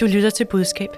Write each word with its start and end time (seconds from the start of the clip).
Du 0.00 0.06
lytter 0.06 0.30
til 0.30 0.46
budskab. 0.50 0.88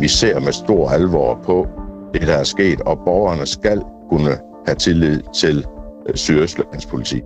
Vi 0.00 0.08
ser 0.08 0.40
med 0.40 0.52
stor 0.52 0.90
alvor 0.90 1.40
på 1.44 1.68
det, 2.14 2.22
der 2.22 2.34
er 2.34 2.44
sket, 2.44 2.80
og 2.80 2.98
borgerne 3.04 3.46
skal 3.46 3.82
kunne 4.10 4.38
have 4.66 4.76
tillid 4.76 5.22
til 5.34 5.66
øh, 6.08 6.14
Sydøstlands 6.14 6.86
politi. 6.86 7.22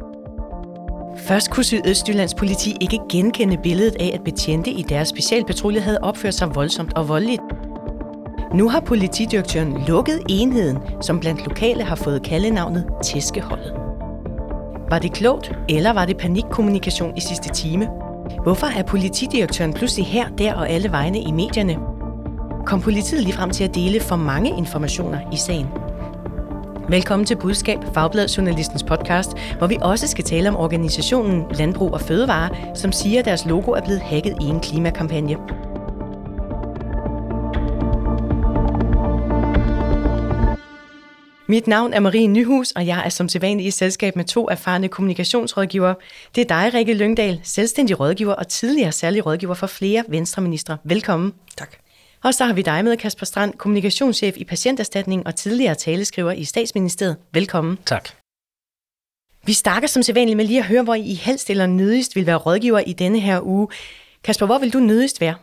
Først 1.16 1.50
kunne 1.50 1.64
Sydøstjyllands 1.64 2.34
politi 2.34 2.76
ikke 2.80 2.98
genkende 3.10 3.58
billedet 3.62 3.96
af, 4.00 4.10
at 4.14 4.24
betjente 4.24 4.70
i 4.70 4.82
deres 4.82 5.08
specialpatrulje 5.08 5.80
havde 5.80 5.98
opført 6.02 6.34
sig 6.34 6.54
voldsomt 6.54 6.92
og 6.92 7.08
voldeligt. 7.08 7.42
Nu 8.54 8.68
har 8.68 8.80
politidirektøren 8.80 9.84
lukket 9.86 10.20
enheden, 10.28 10.78
som 11.00 11.20
blandt 11.20 11.44
lokale 11.44 11.82
har 11.82 11.96
fået 11.96 12.22
kaldenavnet 12.22 12.86
Tæskeholdet. 13.04 13.72
Var 14.90 14.98
det 14.98 15.12
klogt, 15.12 15.52
eller 15.68 15.92
var 15.92 16.04
det 16.04 16.16
panikkommunikation 16.16 17.16
i 17.16 17.20
sidste 17.20 17.48
time? 17.48 17.88
Hvorfor 18.36 18.66
er 18.66 18.82
politidirektøren 18.82 19.72
pludselig 19.72 20.06
her, 20.06 20.28
der 20.28 20.54
og 20.54 20.70
alle 20.70 20.92
vegne 20.92 21.20
i 21.20 21.32
medierne? 21.32 21.76
Kom 22.66 22.80
politiet 22.80 23.22
lige 23.22 23.32
frem 23.32 23.50
til 23.50 23.64
at 23.64 23.74
dele 23.74 24.00
for 24.00 24.16
mange 24.16 24.58
informationer 24.58 25.20
i 25.32 25.36
sagen? 25.36 25.66
Velkommen 26.88 27.26
til 27.26 27.36
Budskab, 27.36 27.78
Fagbladet 27.94 28.36
Journalistens 28.36 28.82
podcast, 28.82 29.30
hvor 29.58 29.66
vi 29.66 29.78
også 29.80 30.06
skal 30.06 30.24
tale 30.24 30.48
om 30.48 30.56
organisationen 30.56 31.44
Landbrug 31.50 31.92
og 31.92 32.00
Fødevare, 32.00 32.76
som 32.76 32.92
siger, 32.92 33.18
at 33.18 33.24
deres 33.24 33.46
logo 33.46 33.70
er 33.70 33.80
blevet 33.80 34.00
hacket 34.00 34.36
i 34.40 34.44
en 34.44 34.60
klimakampagne. 34.60 35.36
Mit 41.50 41.66
navn 41.66 41.92
er 41.92 42.00
Marie 42.00 42.26
Nyhus, 42.26 42.70
og 42.70 42.86
jeg 42.86 43.02
er 43.04 43.08
som 43.08 43.28
sædvanlig 43.28 43.66
i 43.66 43.70
selskab 43.70 44.16
med 44.16 44.24
to 44.24 44.48
erfarne 44.48 44.88
kommunikationsrådgivere. 44.88 45.94
Det 46.34 46.40
er 46.40 46.44
dig, 46.44 46.74
Rikke 46.74 46.94
Lyngdal, 46.94 47.40
selvstændig 47.42 48.00
rådgiver 48.00 48.34
og 48.34 48.48
tidligere 48.48 48.92
særlig 48.92 49.26
rådgiver 49.26 49.54
for 49.54 49.66
flere 49.66 50.04
venstreministre. 50.08 50.78
Velkommen. 50.84 51.34
Tak. 51.56 51.76
Og 52.22 52.34
så 52.34 52.44
har 52.44 52.52
vi 52.52 52.62
dig 52.62 52.84
med, 52.84 52.96
Kasper 52.96 53.26
Strand, 53.26 53.54
kommunikationschef 53.54 54.36
i 54.36 54.44
Patienterstatning 54.44 55.26
og 55.26 55.34
tidligere 55.34 55.74
taleskriver 55.74 56.32
i 56.32 56.44
Statsministeriet. 56.44 57.16
Velkommen. 57.32 57.78
Tak. 57.86 58.08
Vi 59.46 59.52
starter 59.52 59.88
som 59.88 60.02
sædvanligt 60.02 60.36
med 60.36 60.44
lige 60.44 60.58
at 60.58 60.66
høre, 60.66 60.82
hvor 60.82 60.94
I 60.94 61.14
helst 61.14 61.50
eller 61.50 61.66
nødigst 61.66 62.16
vil 62.16 62.26
være 62.26 62.36
rådgiver 62.36 62.78
i 62.78 62.92
denne 62.92 63.20
her 63.20 63.40
uge. 63.40 63.68
Kasper, 64.24 64.46
hvor 64.46 64.58
vil 64.58 64.72
du 64.72 64.78
nødigst 64.78 65.20
være? 65.20 65.34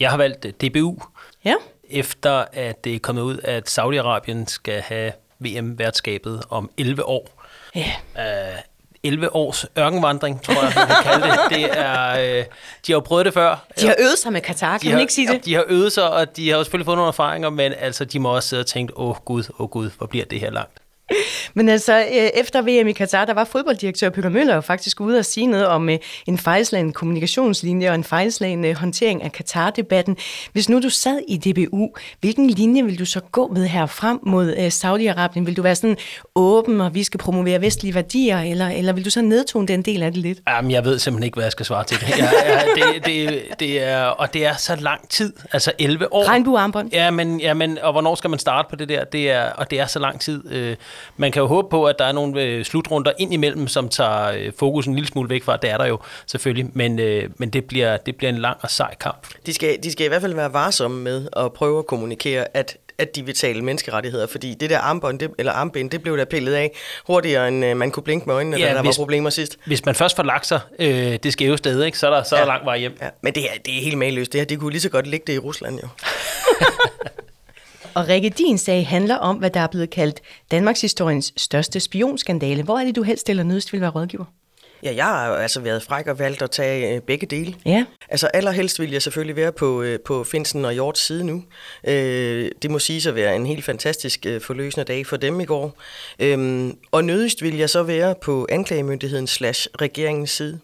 Jeg 0.00 0.10
har 0.10 0.16
valgt 0.16 0.46
DBU, 0.62 0.98
Ja, 1.44 1.54
efter 1.90 2.44
at 2.52 2.84
det 2.84 2.94
er 2.94 2.98
kommet 2.98 3.22
ud, 3.22 3.38
at 3.44 3.78
Saudi-Arabien 3.78 4.44
skal 4.46 4.80
have 4.80 5.12
VM-værtskabet 5.40 6.42
om 6.50 6.70
11 6.78 7.04
år. 7.04 7.44
ja. 7.74 7.92
Uh, 8.14 8.58
11 9.02 9.34
års 9.34 9.66
ørkenvandring, 9.78 10.42
tror 10.42 10.54
jeg, 10.54 10.72
man 10.76 10.86
kan 10.86 10.96
kalde 11.02 11.26
det. 11.26 11.38
det 11.50 11.78
er, 11.78 12.12
uh, 12.12 12.44
de 12.86 12.92
har 12.92 12.94
jo 12.94 13.00
prøvet 13.00 13.26
det 13.26 13.34
før. 13.34 13.66
De 13.80 13.86
har 13.86 13.96
øvet 13.98 14.18
sig 14.18 14.32
med 14.32 14.40
Katar, 14.40 14.78
kan 14.78 14.80
de 14.80 14.86
man 14.86 14.94
har, 14.94 15.00
ikke 15.00 15.12
sige 15.12 15.28
det? 15.32 15.44
De 15.44 15.54
har 15.54 15.64
øvet 15.68 15.92
sig, 15.92 16.10
og 16.10 16.36
de 16.36 16.50
har 16.50 16.56
jo 16.56 16.64
selvfølgelig 16.64 16.84
fået 16.84 16.96
nogle 16.96 17.08
erfaringer, 17.08 17.50
men 17.50 17.72
altså, 17.78 18.04
de 18.04 18.18
må 18.18 18.34
også 18.34 18.48
sidde 18.48 18.60
og 18.60 18.66
tænke, 18.66 18.98
åh 18.98 19.16
gud, 19.24 19.44
åh 19.58 19.68
gud, 19.68 19.90
hvor 19.98 20.06
bliver 20.06 20.24
det 20.24 20.40
her 20.40 20.50
langt? 20.50 20.78
Men 21.54 21.68
altså, 21.68 21.98
øh, 21.98 22.40
efter 22.40 22.62
VM 22.62 22.88
i 22.88 22.92
Katar, 22.92 23.24
der 23.24 23.34
var 23.34 23.44
fodbolddirektør 23.44 24.10
Peter 24.10 24.28
Møller 24.28 24.54
jo 24.54 24.60
faktisk 24.60 25.00
ude 25.00 25.18
og 25.18 25.24
sige 25.24 25.46
noget 25.46 25.66
om 25.66 25.88
øh, 25.88 25.98
en 26.26 26.38
fejlslagen 26.38 26.92
kommunikationslinje 26.92 27.88
og 27.88 27.94
en 27.94 28.04
fejlslagen 28.04 28.64
øh, 28.64 28.76
håndtering 28.76 29.22
af 29.22 29.32
Katar-debatten. 29.32 30.16
Hvis 30.52 30.68
nu 30.68 30.80
du 30.80 30.90
sad 30.90 31.20
i 31.28 31.36
DBU, 31.36 31.88
hvilken 32.20 32.50
linje 32.50 32.84
vil 32.84 32.98
du 32.98 33.04
så 33.04 33.20
gå 33.20 33.48
med 33.48 33.66
her 33.66 33.86
frem 33.86 34.20
mod 34.22 34.54
Saudi-Arabien? 34.54 35.44
Vil 35.44 35.56
du 35.56 35.62
være 35.62 35.74
sådan 35.74 35.96
åben, 36.34 36.80
og 36.80 36.94
vi 36.94 37.02
skal 37.02 37.18
promovere 37.18 37.60
vestlige 37.60 37.94
værdier, 37.94 38.40
eller, 38.40 38.68
eller 38.68 38.92
vil 38.92 39.04
du 39.04 39.10
så 39.10 39.20
nedtone 39.20 39.66
den 39.66 39.82
del 39.82 40.02
af 40.02 40.12
det 40.12 40.22
lidt? 40.22 40.38
Jamen, 40.48 40.70
jeg 40.70 40.84
ved 40.84 40.98
simpelthen 40.98 41.24
ikke, 41.24 41.36
hvad 41.36 41.44
jeg 41.44 41.52
skal 41.52 41.66
svare 41.66 41.84
til 41.84 42.00
det. 42.00 42.08
Jeg, 42.08 42.32
jeg, 42.46 42.66
det, 42.74 43.06
det, 43.06 43.42
det 43.60 43.82
er, 43.82 44.04
og 44.04 44.34
det 44.34 44.46
er 44.46 44.56
så 44.56 44.76
lang 44.76 45.08
tid, 45.08 45.32
altså 45.52 45.72
11 45.78 46.12
år. 46.12 46.28
Regnbuearmbånd? 46.28 46.92
Ja, 46.92 47.10
men, 47.10 47.40
ja, 47.40 47.54
men 47.54 47.78
og 47.78 47.92
hvornår 47.92 48.14
skal 48.14 48.30
man 48.30 48.38
starte 48.38 48.68
på 48.70 48.76
det 48.76 48.88
der? 48.88 49.04
Det 49.04 49.30
er, 49.30 49.50
og 49.50 49.70
det 49.70 49.80
er 49.80 49.86
så 49.86 49.98
lang 49.98 50.20
tid. 50.20 50.52
Øh, 50.52 50.76
man 51.16 51.32
kan 51.32 51.40
jo 51.40 51.46
håbe 51.46 51.68
på, 51.70 51.84
at 51.84 51.94
der 51.98 52.04
er 52.04 52.12
nogle 52.12 52.42
øh, 52.42 52.64
slutrunder 52.64 53.12
ind 53.18 53.32
imellem, 53.34 53.68
som 53.68 53.88
tager 53.88 54.32
øh, 54.32 54.52
fokus 54.58 54.86
en 54.86 54.94
lille 54.94 55.08
smule 55.08 55.30
væk 55.30 55.42
fra. 55.44 55.56
Det 55.56 55.70
er 55.70 55.76
der 55.78 55.86
jo 55.86 55.98
selvfølgelig, 56.26 56.70
men, 56.72 56.98
øh, 56.98 57.30
men 57.36 57.50
det, 57.50 57.64
bliver, 57.64 57.96
det 57.96 58.16
bliver 58.16 58.30
en 58.30 58.38
lang 58.38 58.56
og 58.60 58.70
sej 58.70 58.94
kamp. 59.00 59.26
De 59.46 59.54
skal, 59.54 59.78
de 59.82 59.92
skal 59.92 60.04
i 60.04 60.08
hvert 60.08 60.20
fald 60.22 60.34
være 60.34 60.52
varsomme 60.52 61.00
med 61.02 61.28
at 61.36 61.52
prøve 61.52 61.78
at 61.78 61.86
kommunikere, 61.86 62.56
at 62.56 62.76
at 63.00 63.16
de 63.16 63.24
vil 63.26 63.34
tale 63.34 63.62
menneskerettigheder, 63.62 64.26
fordi 64.26 64.54
det 64.54 64.70
der 64.70 64.78
armbånd, 64.78 65.18
det, 65.18 65.30
eller 65.38 65.52
armbind, 65.52 65.90
det 65.90 66.02
blev 66.02 66.16
der 66.18 66.24
pillet 66.24 66.54
af 66.54 66.70
hurtigere, 67.06 67.48
end 67.48 67.74
man 67.74 67.90
kunne 67.90 68.02
blinke 68.02 68.26
med 68.26 68.34
øjnene, 68.34 68.56
Ja, 68.56 68.68
da 68.68 68.74
der 68.74 68.82
hvis- 68.82 68.98
var 68.98 69.02
problemer 69.02 69.30
sidst. 69.30 69.56
Hvis 69.66 69.84
man 69.84 69.94
først 69.94 70.16
får 70.16 70.22
lagt 70.22 70.46
sig 70.46 70.60
øh, 70.78 71.18
det 71.22 71.32
skæve 71.32 71.58
sted, 71.58 71.84
ikke, 71.84 71.98
så 71.98 72.06
er 72.06 72.10
der, 72.10 72.22
så 72.22 72.36
er 72.36 72.40
Ja. 72.40 72.46
lang 72.46 72.64
vej 72.64 72.78
hjem. 72.78 72.96
Ja, 73.02 73.08
men 73.22 73.34
det 73.34 73.42
er, 73.44 73.58
det 73.66 73.78
er 73.78 73.82
helt 73.82 73.98
mageløst. 73.98 74.32
Det 74.32 74.40
her, 74.40 74.46
de 74.46 74.56
kunne 74.56 74.70
lige 74.70 74.80
så 74.80 74.88
godt 74.88 75.06
ligge 75.06 75.24
det 75.26 75.32
i 75.34 75.38
Rusland 75.38 75.80
jo. 75.82 75.88
Og 77.98 78.08
Rikke, 78.08 78.28
din 78.28 78.58
sag 78.58 78.86
handler 78.86 79.16
om, 79.16 79.36
hvad 79.36 79.50
der 79.50 79.60
er 79.60 79.66
blevet 79.66 79.90
kaldt 79.90 80.20
Danmarks 80.50 80.80
historiens 80.80 81.32
største 81.36 81.80
spionskandale. 81.80 82.62
Hvor 82.62 82.78
er 82.78 82.84
det, 82.84 82.96
du 82.96 83.02
helst 83.02 83.30
eller 83.30 83.42
nødst 83.42 83.72
vil 83.72 83.80
være 83.80 83.90
rådgiver? 83.90 84.24
Ja, 84.82 84.94
jeg 84.96 85.04
har 85.04 85.34
altså 85.34 85.60
været 85.60 85.82
fræk 85.82 86.06
og 86.06 86.18
valgt 86.18 86.42
at 86.42 86.50
tage 86.50 86.94
øh, 86.94 87.00
begge 87.00 87.26
dele. 87.26 87.54
Ja. 87.66 87.84
Altså 88.08 88.26
allerhelst 88.26 88.80
vil 88.80 88.90
jeg 88.90 89.02
selvfølgelig 89.02 89.36
være 89.36 89.52
på, 89.52 89.82
øh, 89.82 89.98
på 90.00 90.24
Finsen 90.24 90.64
og 90.64 90.72
Hjorts 90.72 91.06
side 91.06 91.24
nu. 91.24 91.44
Øh, 91.88 92.50
det 92.62 92.70
må 92.70 92.78
sige 92.78 93.08
at 93.08 93.14
være 93.14 93.36
en 93.36 93.46
helt 93.46 93.64
fantastisk 93.64 94.26
øh, 94.26 94.40
forløsende 94.40 94.84
dag 94.84 95.06
for 95.06 95.16
dem 95.16 95.40
i 95.40 95.44
går. 95.44 95.76
Øhm, 96.18 96.78
og 96.90 97.04
nødigst 97.04 97.42
vil 97.42 97.56
jeg 97.56 97.70
så 97.70 97.82
være 97.82 98.14
på 98.22 98.46
anklagemyndighedens 98.50 99.30
slash 99.30 99.68
regeringens 99.80 100.30
side. 100.30 100.60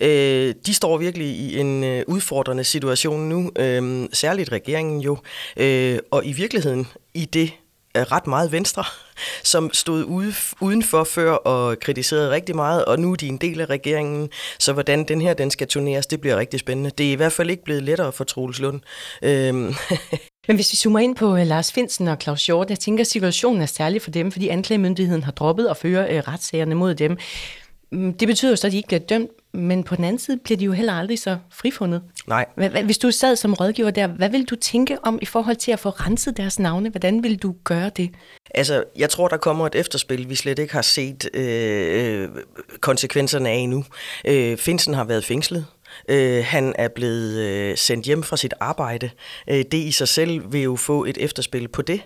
Øh, 0.00 0.54
de 0.66 0.74
står 0.74 0.98
virkelig 0.98 1.26
i 1.26 1.58
en 1.58 1.84
øh, 1.84 2.04
udfordrende 2.06 2.64
situation 2.64 3.28
nu, 3.28 3.50
øh, 3.58 4.08
særligt 4.12 4.52
regeringen 4.52 5.00
jo, 5.00 5.18
øh, 5.56 5.98
og 6.10 6.26
i 6.26 6.32
virkeligheden 6.32 6.86
i 7.14 7.24
det 7.24 7.52
øh, 7.96 8.02
ret 8.02 8.26
meget 8.26 8.52
venstre, 8.52 8.84
som 9.52 9.70
stod 9.72 10.04
ude, 10.04 10.34
udenfor 10.60 11.04
før 11.04 11.32
og 11.32 11.80
kritiserede 11.80 12.30
rigtig 12.30 12.56
meget, 12.56 12.84
og 12.84 12.98
nu 12.98 13.12
er 13.12 13.16
de 13.16 13.28
en 13.28 13.36
del 13.36 13.60
af 13.60 13.66
regeringen, 13.66 14.28
så 14.58 14.72
hvordan 14.72 15.04
den 15.04 15.20
her 15.20 15.34
den 15.34 15.50
skal 15.50 15.68
turneres, 15.68 16.06
det 16.06 16.20
bliver 16.20 16.36
rigtig 16.36 16.60
spændende. 16.60 16.90
Det 16.98 17.08
er 17.08 17.12
i 17.12 17.14
hvert 17.14 17.32
fald 17.32 17.50
ikke 17.50 17.64
blevet 17.64 17.82
lettere 17.82 18.12
for 18.12 18.24
Troels 18.24 18.58
Lund. 18.58 18.80
Øh, 19.22 19.54
Men 20.48 20.56
hvis 20.56 20.72
vi 20.72 20.76
zoomer 20.76 20.98
ind 20.98 21.16
på 21.16 21.32
uh, 21.32 21.46
Lars 21.46 21.72
Finsen 21.72 22.08
og 22.08 22.16
Claus 22.22 22.46
Hjort, 22.46 22.70
jeg 22.70 22.78
tænker, 22.78 23.04
at 23.04 23.06
situationen 23.06 23.62
er 23.62 23.66
særlig 23.66 24.02
for 24.02 24.10
dem, 24.10 24.32
fordi 24.32 24.48
anklagemyndigheden 24.48 25.22
har 25.22 25.32
droppet 25.32 25.66
at 25.66 25.76
føre 25.76 26.10
øh, 26.10 26.18
uh, 26.18 26.28
retssagerne 26.28 26.74
mod 26.74 26.94
dem. 26.94 27.16
Mm, 27.92 28.14
det 28.14 28.28
betyder 28.28 28.52
jo 28.52 28.56
så, 28.56 28.66
at 28.66 28.72
de 28.72 28.76
ikke 28.76 28.86
bliver 28.86 29.00
dømt, 29.00 29.30
men 29.52 29.84
på 29.84 29.96
den 29.96 30.04
anden 30.04 30.18
side 30.18 30.36
bliver 30.36 30.58
de 30.58 30.64
jo 30.64 30.72
heller 30.72 30.92
aldrig 30.92 31.18
så 31.18 31.38
frifundet. 31.50 32.02
nej, 32.26 32.46
Hvis 32.84 32.98
du 32.98 33.10
sad 33.10 33.36
som 33.36 33.54
rådgiver 33.54 33.90
der, 33.90 34.06
hvad 34.06 34.30
vil 34.30 34.44
du 34.44 34.56
tænke 34.56 34.98
om 35.02 35.18
i 35.22 35.24
forhold 35.24 35.56
til 35.56 35.72
at 35.72 35.78
få 35.78 35.90
renset 35.90 36.36
deres 36.36 36.58
navne? 36.58 36.90
Hvordan 36.90 37.22
vil 37.22 37.42
du 37.42 37.54
gøre 37.64 37.90
det? 37.96 38.10
Altså, 38.54 38.84
jeg 38.96 39.10
tror, 39.10 39.28
der 39.28 39.36
kommer 39.36 39.66
et 39.66 39.74
efterspil, 39.74 40.28
vi 40.28 40.34
slet 40.34 40.58
ikke 40.58 40.72
har 40.72 40.82
set 40.82 41.30
øh, 41.34 42.22
øh, 42.22 42.28
konsekvenserne 42.80 43.48
af 43.48 43.54
endnu. 43.54 43.84
Øh, 44.24 44.56
Finsen 44.56 44.94
har 44.94 45.04
været 45.04 45.24
fængslet. 45.24 45.66
Øh, 46.08 46.44
han 46.44 46.74
er 46.78 46.88
blevet 46.88 47.38
øh, 47.38 47.76
sendt 47.76 48.06
hjem 48.06 48.22
fra 48.22 48.36
sit 48.36 48.54
arbejde. 48.60 49.10
Øh, 49.50 49.64
det 49.72 49.74
i 49.74 49.90
sig 49.90 50.08
selv 50.08 50.52
vil 50.52 50.62
jo 50.62 50.76
få 50.76 51.04
et 51.04 51.18
efterspil 51.20 51.68
på 51.68 51.82
det. 51.82 52.00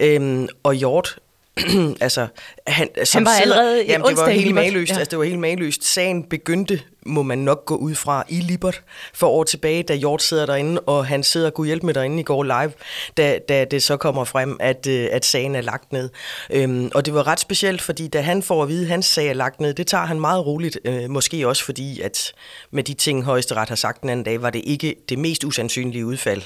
Øh, 0.00 0.48
og 0.62 0.74
Hjort 0.74 1.18
altså, 2.00 2.26
han, 2.66 2.88
som 3.04 3.24
var 3.24 3.30
allerede 3.30 3.84
i 3.84 3.88
jamen, 3.88 4.06
det 4.08 4.16
var 4.16 4.28
helt 4.28 4.54
maløst. 4.54 4.90
ja. 4.92 4.98
Altså, 4.98 5.10
det 5.10 5.18
var 5.18 5.24
helt 5.24 5.38
maløst. 5.38 5.84
Sagen 5.84 6.22
begyndte, 6.22 6.80
må 7.06 7.22
man 7.22 7.38
nok 7.38 7.64
gå 7.64 7.76
ud 7.76 7.94
fra, 7.94 8.24
i 8.28 8.40
Libert 8.40 8.82
for 9.14 9.26
år 9.26 9.44
tilbage, 9.44 9.82
da 9.82 9.94
Hjort 9.94 10.22
sidder 10.22 10.46
derinde, 10.46 10.80
og 10.80 11.06
han 11.06 11.22
sidder 11.22 11.46
og 11.46 11.54
kunne 11.54 11.66
hjælpe 11.66 11.86
med 11.86 11.94
derinde 11.94 12.20
i 12.20 12.22
går 12.22 12.42
live, 12.42 12.72
da, 13.16 13.38
da 13.48 13.64
det 13.64 13.82
så 13.82 13.96
kommer 13.96 14.24
frem, 14.24 14.56
at, 14.60 14.86
øh, 14.86 15.08
at 15.12 15.24
sagen 15.24 15.54
er 15.54 15.60
lagt 15.60 15.92
ned. 15.92 16.10
Øhm, 16.50 16.90
og 16.94 17.06
det 17.06 17.14
var 17.14 17.26
ret 17.26 17.40
specielt, 17.40 17.82
fordi 17.82 18.08
da 18.08 18.20
han 18.20 18.42
får 18.42 18.62
at 18.62 18.68
vide, 18.68 18.82
at 18.82 18.88
hans 18.88 19.06
sag 19.06 19.28
er 19.28 19.32
lagt 19.32 19.60
ned, 19.60 19.74
det 19.74 19.86
tager 19.86 20.06
han 20.06 20.20
meget 20.20 20.46
roligt. 20.46 20.78
Øh, 20.84 21.10
måske 21.10 21.48
også 21.48 21.64
fordi, 21.64 22.00
at 22.00 22.32
med 22.70 22.84
de 22.84 22.94
ting, 22.94 23.24
højesteret 23.24 23.68
har 23.68 23.76
sagt 23.76 24.02
den 24.02 24.10
anden 24.10 24.24
dag, 24.24 24.42
var 24.42 24.50
det 24.50 24.62
ikke 24.64 24.94
det 25.08 25.18
mest 25.18 25.44
usandsynlige 25.44 26.06
udfald. 26.06 26.42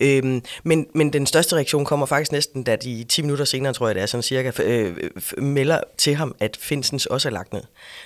Øhm, 0.00 0.42
men, 0.64 0.86
men 0.94 1.12
den 1.12 1.26
største 1.26 1.56
reaktion 1.56 1.84
kommer 1.84 2.06
faktisk 2.06 2.32
næsten, 2.32 2.62
da 2.62 2.76
de 2.76 3.04
10 3.04 3.22
minutter 3.22 3.44
senere, 3.44 3.72
tror 3.72 3.86
jeg 3.86 3.94
det 3.94 4.02
er, 4.02 4.06
sådan 4.06 4.22
cirka, 4.22 4.50
øh, 4.62 4.96
melder 5.38 5.80
til 5.98 6.14
ham, 6.14 6.34
at 6.40 6.56
Finsens 6.60 7.06
også 7.06 7.28
er 7.28 7.32
lagt 7.32 7.52
ned. 7.52 7.62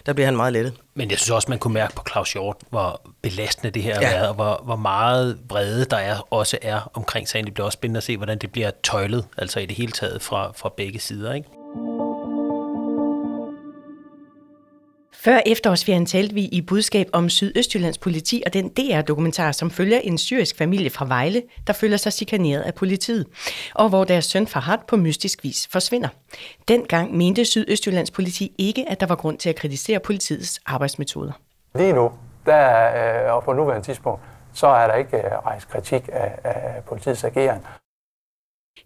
Der 0.07 0.13
bliver 0.13 0.27
han 0.27 0.37
meget 0.37 0.53
lettet. 0.53 0.75
Men 0.99 1.11
jeg 1.11 1.19
synes 1.19 1.31
også, 1.31 1.51
man 1.51 1.59
kunne 1.59 1.75
mærke 1.75 1.95
på 1.95 2.03
Claus 2.11 2.33
Hjort, 2.33 2.57
hvor 2.71 3.01
belastende 3.23 3.71
det 3.71 3.83
her 3.83 3.95
har 3.95 4.03
Ja. 4.03 4.11
været, 4.13 4.29
og 4.29 4.35
hvor, 4.35 4.61
hvor 4.65 4.77
meget 4.77 5.39
vrede 5.49 5.85
der 5.85 5.97
er, 5.97 6.27
også 6.31 6.59
er 6.63 6.91
omkring 6.95 7.29
sagen. 7.29 7.45
Det 7.47 7.55
bliver 7.55 7.65
også 7.65 7.77
spændende 7.77 7.99
at 7.99 8.05
se, 8.05 8.17
hvordan 8.17 8.39
det 8.39 8.53
bliver 8.53 8.71
tøjlet, 8.83 9.25
altså 9.39 9.61
i 9.61 9.67
det 9.67 9.77
hele 9.77 9.93
taget 9.93 10.23
fra, 10.23 10.53
fra 10.57 10.73
begge 10.77 10.99
sider. 10.99 11.33
Ikke? 11.35 11.49
Før 15.25 15.41
efterårsferien 15.47 16.07
talte 16.07 16.35
vi 16.35 16.45
i 16.45 16.61
budskab 16.61 17.07
om 17.13 17.29
Sydøstjyllands 17.29 17.99
politi 17.99 18.43
og 18.47 18.53
den 18.53 18.69
DR-dokumentar, 18.69 19.53
som 19.53 19.71
følger 19.71 19.99
en 19.99 20.19
syrisk 20.19 20.59
familie 20.59 20.91
fra 20.91 21.05
Vejle, 21.05 21.43
der 21.67 21.73
føler 21.73 21.97
sig 21.97 22.13
chikaneret 22.13 22.61
af 22.63 22.75
politiet, 22.75 23.27
og 23.75 23.89
hvor 23.89 24.05
deres 24.05 24.25
søn 24.25 24.47
Farhat 24.47 24.81
på 24.89 24.97
mystisk 24.97 25.45
vis 25.45 25.69
forsvinder. 25.73 26.09
Dengang 26.69 27.17
mente 27.17 27.45
Sydøstjyllands 27.45 28.11
politi 28.11 28.53
ikke, 28.59 28.89
at 28.89 29.01
der 29.01 29.07
var 29.07 29.15
grund 29.15 29.39
til 29.39 29.49
at 29.49 29.57
kritisere 29.57 30.01
politiets 30.01 30.61
arbejdsmetoder. 30.67 31.33
Lige 31.75 31.93
nu, 31.93 32.13
der 32.47 32.55
er, 32.55 33.31
og 33.31 33.45
på 33.45 33.53
nuværende 33.53 33.87
tidspunkt, 33.87 34.23
så 34.53 34.67
er 34.67 34.87
der 34.87 34.95
ikke 34.95 35.17
øh, 35.17 35.25
rejst 35.25 35.69
kritik 35.69 36.09
af, 36.13 36.39
af 36.45 36.85
politiets 36.85 37.25
ageren. 37.25 37.61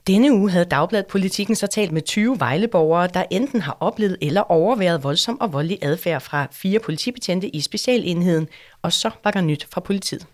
Denne 0.07 0.33
uge 0.33 0.51
havde 0.51 0.65
Dagbladet 0.65 1.07
Politikken 1.07 1.57
så 1.57 1.67
talt 1.67 1.93
med 1.93 2.03
20 2.03 2.41
vejleborgere, 2.41 3.09
der 3.15 3.25
enten 3.31 3.61
har 3.61 3.77
oplevet 3.81 4.17
eller 4.23 4.41
overværet 4.41 5.05
voldsom 5.05 5.41
og 5.41 5.53
voldelig 5.53 5.79
adfærd 5.83 6.21
fra 6.21 6.47
fire 6.53 6.79
politibetjente 6.79 7.49
i 7.49 7.61
specialenheden, 7.61 8.49
og 8.83 8.93
så 8.93 9.11
var 9.25 9.31
der 9.31 9.41
nyt 9.41 9.69
fra 9.71 9.81
politiet. 9.81 10.27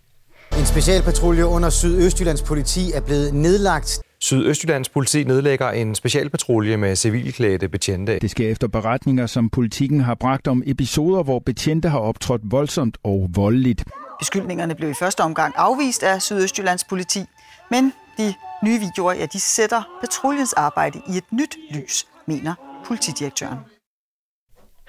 En 0.58 0.66
specialpatrulje 0.66 1.46
under 1.46 1.70
Sydøstjyllands 1.70 2.43
politi 2.43 2.93
er 2.94 3.00
blevet 3.00 3.34
nedlagt. 3.34 4.00
Sydøstjyllands 4.20 4.88
politi 4.88 5.25
nedlægger 5.25 5.70
en 5.70 5.94
specialpatrulje 5.94 6.76
med 6.76 6.96
civilklædte 6.96 7.69
betjente. 7.69 8.19
Det 8.19 8.31
sker 8.31 8.50
efter 8.50 8.69
beretninger, 8.69 9.26
som 9.26 9.50
politikken 9.50 10.00
har 10.00 10.14
bragt 10.14 10.49
om 10.49 10.62
episoder, 10.66 11.22
hvor 11.22 11.38
betjente 11.38 11.88
har 11.88 11.99
optrådt 11.99 12.40
voldsomt 12.44 12.99
og 13.04 13.28
voldeligt. 13.34 13.84
Beskyldningerne 14.19 14.75
blev 14.75 14.90
i 14.90 14.94
første 14.94 15.20
omgang 15.20 15.54
afvist 15.56 16.02
af 16.02 16.22
Sydøstjyllands 16.22 16.84
politi, 16.84 17.20
men 17.70 17.93
de 18.19 18.34
nye 18.64 18.78
videoer 18.78 19.12
ja, 19.12 19.26
de 19.26 19.40
sætter 19.40 19.82
patruljens 20.00 20.52
arbejde 20.52 21.02
i 21.08 21.16
et 21.16 21.32
nyt 21.32 21.56
lys, 21.70 22.06
mener 22.26 22.55
politidirektøren. 22.84 23.58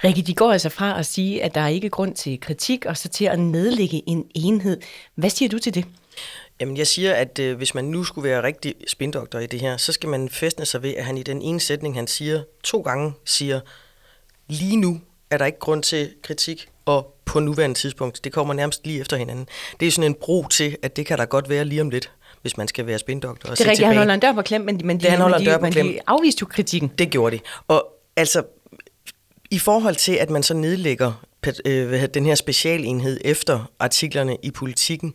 Rikke, 0.04 0.22
de 0.22 0.36
går 0.36 0.52
altså 0.52 0.70
fra 0.70 1.00
at 1.00 1.06
sige, 1.06 1.44
at 1.44 1.56
der 1.56 1.62
er 1.62 1.68
ikke 1.68 1.90
grund 1.90 2.16
til 2.16 2.40
kritik, 2.40 2.86
og 2.86 2.98
så 2.98 3.10
til 3.10 3.26
at 3.26 3.40
nedlægge 3.40 4.04
en 4.10 4.26
enhed. 4.36 4.82
Hvad 5.16 5.30
siger 5.30 5.50
du 5.50 5.60
til 5.60 5.74
det? 5.74 5.86
Jamen, 6.60 6.78
jeg 6.78 6.88
siger, 6.88 7.14
at 7.14 7.40
øh, 7.40 7.58
hvis 7.58 7.76
man 7.76 7.86
nu 7.86 8.04
skulle 8.04 8.30
være 8.30 8.44
rigtig 8.44 8.76
spindoktor 8.88 9.40
i 9.40 9.46
det 9.46 9.62
her, 9.62 9.78
så 9.78 9.92
skal 9.92 10.10
man 10.10 10.30
festne 10.30 10.66
sig 10.66 10.84
ved, 10.84 10.96
at 10.96 11.06
han 11.06 11.18
i 11.18 11.24
den 11.24 11.42
ene 11.42 11.60
sætning, 11.60 11.96
han 11.96 12.08
siger 12.08 12.44
to 12.64 12.82
gange, 12.82 13.14
siger, 13.26 13.60
lige 14.48 14.78
nu 14.78 15.02
er 15.30 15.38
der 15.38 15.46
ikke 15.46 15.60
grund 15.60 15.84
til 15.84 16.14
kritik, 16.24 16.70
og 16.86 17.16
på 17.26 17.40
nuværende 17.40 17.76
tidspunkt, 17.80 18.24
det 18.24 18.34
kommer 18.34 18.54
nærmest 18.54 18.86
lige 18.86 19.02
efter 19.02 19.18
hinanden. 19.18 19.48
Det 19.80 19.88
er 19.88 19.92
sådan 19.92 20.12
en 20.12 20.16
bro 20.22 20.48
til, 20.48 20.78
at 20.82 20.96
det 20.96 21.06
kan 21.06 21.18
der 21.18 21.26
godt 21.26 21.50
være 21.50 21.66
lige 21.66 21.82
om 21.82 21.90
lidt 21.90 22.12
hvis 22.42 22.58
man 22.58 22.68
skal 22.68 22.88
være 22.88 23.00
spindoktor. 23.00 23.50
Og 23.50 23.58
det 23.58 23.66
er 23.66 23.70
rigtigt, 23.70 23.88
han 23.88 23.98
holder 23.98 24.14
en 24.14 24.20
dør 24.20 24.34
på 24.34 24.42
klem, 24.42 24.62
men, 24.62 24.82
men, 24.84 24.98
de, 24.98 25.02
det, 25.02 25.12
han 25.12 25.22
holder 25.22 25.38
men, 25.38 25.46
de, 25.46 25.52
dør 25.52 25.58
på 25.58 25.70
klem. 25.70 25.88
de 25.88 26.00
afviste 26.08 26.42
jo 26.42 26.46
kritikken. 26.46 26.92
Det 26.98 27.10
gjorde 27.10 27.36
de. 27.36 27.42
Og 27.68 27.88
altså, 28.16 28.44
i 29.52 29.60
forhold 29.60 29.96
til, 29.96 30.12
at 30.12 30.30
man 30.30 30.44
så 30.44 30.54
nedlægger 30.54 31.26
øh, 31.66 32.08
den 32.14 32.26
her 32.26 32.36
specialenhed 32.36 33.20
efter 33.26 33.72
artiklerne 33.80 34.38
i 34.44 34.52
politikken, 34.52 35.14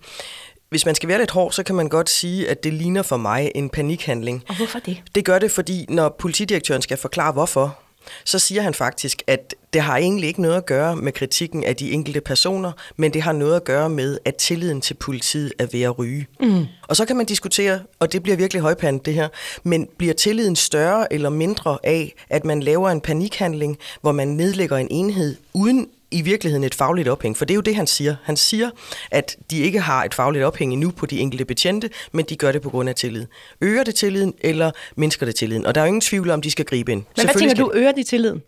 hvis 0.69 0.87
man 0.87 0.95
skal 0.95 1.09
være 1.09 1.19
lidt 1.19 1.31
hård, 1.31 1.53
så 1.53 1.63
kan 1.63 1.75
man 1.75 1.89
godt 1.89 2.11
sige, 2.11 2.49
at 2.49 2.65
det 2.65 2.73
ligner 2.73 3.03
for 3.03 3.17
mig 3.17 3.53
en 3.55 3.71
panikhandling. 3.71 4.45
Og 4.49 4.57
hvorfor 4.57 4.79
det? 4.79 5.03
Det 5.15 5.25
gør 5.25 5.39
det, 5.39 5.51
fordi 5.51 5.87
når 5.89 6.17
politidirektøren 6.19 6.83
skal 6.83 6.97
forklare 6.97 7.33
hvorfor, 7.33 7.79
så 8.25 8.39
siger 8.39 8.63
han 8.63 8.75
faktisk, 8.75 9.23
at 9.27 9.55
det 9.73 9.83
har 9.83 9.97
egentlig 9.97 10.29
ikke 10.29 10.43
noget 10.43 10.57
at 10.57 10.67
gøre 10.67 10.97
med 10.97 11.13
kritikken 11.13 11.65
af 11.65 11.77
de 11.77 11.93
enkelte 11.93 12.21
personer, 12.21 12.73
men 12.97 13.13
det 13.13 13.23
har 13.23 13.33
noget 13.33 13.57
at 13.57 13.65
gøre 13.65 13.89
med, 13.89 14.19
at 14.25 14.37
tilliden 14.37 14.81
til 14.81 14.95
politiet 14.95 15.53
er 15.59 15.67
ved 15.67 15.83
at 15.83 15.99
ryge. 15.99 16.27
Mm. 16.41 16.67
Og 16.89 16.97
så 16.97 17.05
kan 17.05 17.17
man 17.17 17.27
diskutere, 17.27 17.81
og 17.99 18.13
det 18.13 18.23
bliver 18.23 18.37
virkelig 18.37 18.63
højpandet 18.63 19.07
det 19.07 19.15
her, 19.15 19.29
men 19.63 19.89
bliver 19.99 20.15
tilliden 20.15 20.57
større 20.57 21.13
eller 21.13 21.31
mindre 21.31 21.79
af, 21.83 22.15
at 22.31 22.45
man 22.45 22.61
laver 22.61 22.91
en 22.91 23.01
panikhandling, 23.01 23.79
hvor 24.01 24.13
man 24.13 24.29
nedlægger 24.29 24.77
en 24.77 24.89
enhed 24.91 25.37
uden 25.53 25.89
i 26.15 26.21
virkeligheden 26.21 26.65
et 26.65 26.75
fagligt 26.75 27.09
ophæng, 27.09 27.37
for 27.37 27.45
det 27.45 27.55
er 27.55 27.57
jo 27.57 27.61
det, 27.61 27.77
han 27.77 27.87
siger. 27.87 28.17
Han 28.23 28.37
siger, 28.37 28.71
at 29.11 29.37
de 29.51 29.59
ikke 29.59 29.81
har 29.81 30.05
et 30.05 30.15
fagligt 30.15 30.45
ophæng 30.45 30.73
endnu 30.73 30.91
på 30.91 31.07
de 31.07 31.21
enkelte 31.21 31.45
betjente, 31.45 31.91
men 32.13 32.25
de 32.25 32.37
gør 32.37 32.53
det 32.53 32.63
på 32.63 32.71
grund 32.71 32.89
af 32.89 32.95
tillid. 32.95 33.27
Øger 33.61 33.85
det 33.85 33.95
tilliden, 33.95 34.35
eller 34.41 34.71
mindsker 34.97 35.27
det 35.27 35.35
tilliden? 35.35 35.67
Og 35.67 35.75
der 35.75 35.81
er 35.81 35.85
jo 35.85 35.89
ingen 35.89 36.01
tvivl 36.01 36.31
om, 36.31 36.43
de 36.43 36.51
skal 36.51 36.65
gribe 36.65 36.93
ind. 36.93 37.03
Men 37.17 37.27
hvad 37.27 37.35
tænker 37.35 37.55
du, 37.55 37.71
øger 37.75 37.93
de 37.93 38.03
tilliden? 38.03 38.43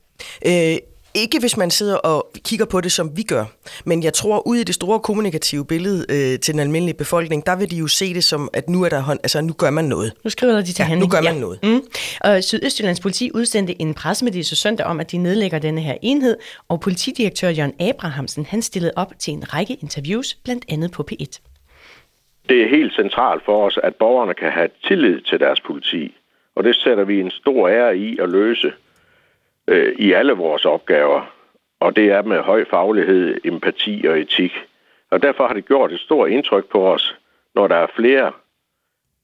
Øh, 0.47 0.77
ikke 1.14 1.38
hvis 1.41 1.56
man 1.56 1.70
sidder 1.70 1.97
og 1.97 2.31
kigger 2.44 2.67
på 2.67 2.81
det, 2.81 2.93
som 2.93 3.17
vi 3.17 3.23
gør. 3.23 3.44
Men 3.85 4.03
jeg 4.03 4.12
tror, 4.12 4.47
ud 4.47 4.56
i 4.56 4.64
det 4.64 4.75
store 4.75 5.00
kommunikative 5.00 5.67
billede 5.67 6.06
øh, 6.08 6.41
til 6.41 6.55
den 6.55 6.61
almindelige 6.61 6.97
befolkning, 6.97 7.47
der 7.47 7.56
vil 7.56 7.70
de 7.70 7.76
jo 7.76 7.87
se 7.87 8.14
det 8.14 8.25
som, 8.25 8.49
at 8.53 8.69
nu, 8.69 8.85
er 8.85 8.88
der 8.88 9.00
hånd, 9.00 9.19
altså, 9.23 9.41
nu 9.41 9.53
gør 9.53 9.70
man 9.70 9.85
noget. 9.85 10.12
Nu 10.25 10.31
skriver 10.31 10.56
de 10.61 10.67
til 10.67 10.75
ja, 10.79 10.85
handling. 10.85 11.12
nu 11.12 11.17
gør 11.17 11.23
man 11.23 11.35
ja. 11.35 11.41
noget. 11.41 11.58
Mm. 11.62 11.82
Og 12.20 12.44
Sydøstjyllands 12.44 13.00
politi 13.00 13.31
udsendte 13.35 13.82
en 13.82 13.94
pressemeddelelse 13.94 14.56
søndag 14.56 14.87
om, 14.87 15.00
at 15.00 15.12
de 15.12 15.19
nedlægger 15.19 15.58
denne 15.58 15.81
her 15.81 15.94
enhed, 16.03 16.37
og 16.69 16.81
politidirektør 16.81 17.49
Jørgen 17.49 17.75
Abrahamsen, 17.81 18.47
han 18.47 18.62
stillede 18.62 18.93
op 18.97 19.12
til 19.19 19.35
en 19.35 19.55
række 19.55 19.75
interviews, 19.75 20.35
blandt 20.35 20.64
andet 20.69 20.93
på 20.93 21.09
P1. 21.12 21.41
Det 22.49 22.62
er 22.62 22.69
helt 22.69 22.94
centralt 22.94 23.44
for 23.44 23.67
os, 23.67 23.79
at 23.82 23.94
borgerne 23.94 24.35
kan 24.35 24.50
have 24.52 24.69
tillid 24.88 25.20
til 25.20 25.41
deres 25.41 25.61
politi, 25.61 26.14
og 26.56 26.64
det 26.64 26.76
sætter 26.76 27.05
vi 27.05 27.20
en 27.20 27.31
stor 27.31 27.69
ære 27.69 27.99
i 27.99 28.19
at 28.19 28.29
løse 28.29 28.73
øh, 29.69 29.95
i 29.99 30.13
alle 30.13 30.33
vores 30.33 30.65
opgaver. 30.65 31.33
Og 31.81 31.97
det 31.97 32.05
er 32.13 32.23
med 32.23 32.41
høj 32.41 32.65
faglighed, 32.71 33.41
empati 33.45 34.05
og 34.09 34.21
etik. 34.21 34.53
Og 35.11 35.23
derfor 35.23 35.47
har 35.47 35.55
det 35.55 35.67
gjort 35.67 35.93
et 35.93 36.01
stort 36.01 36.31
indtryk 36.31 36.71
på 36.71 36.93
os, 36.93 37.17
når 37.55 37.67
der 37.67 37.77
er 37.77 37.87
flere, 37.97 38.33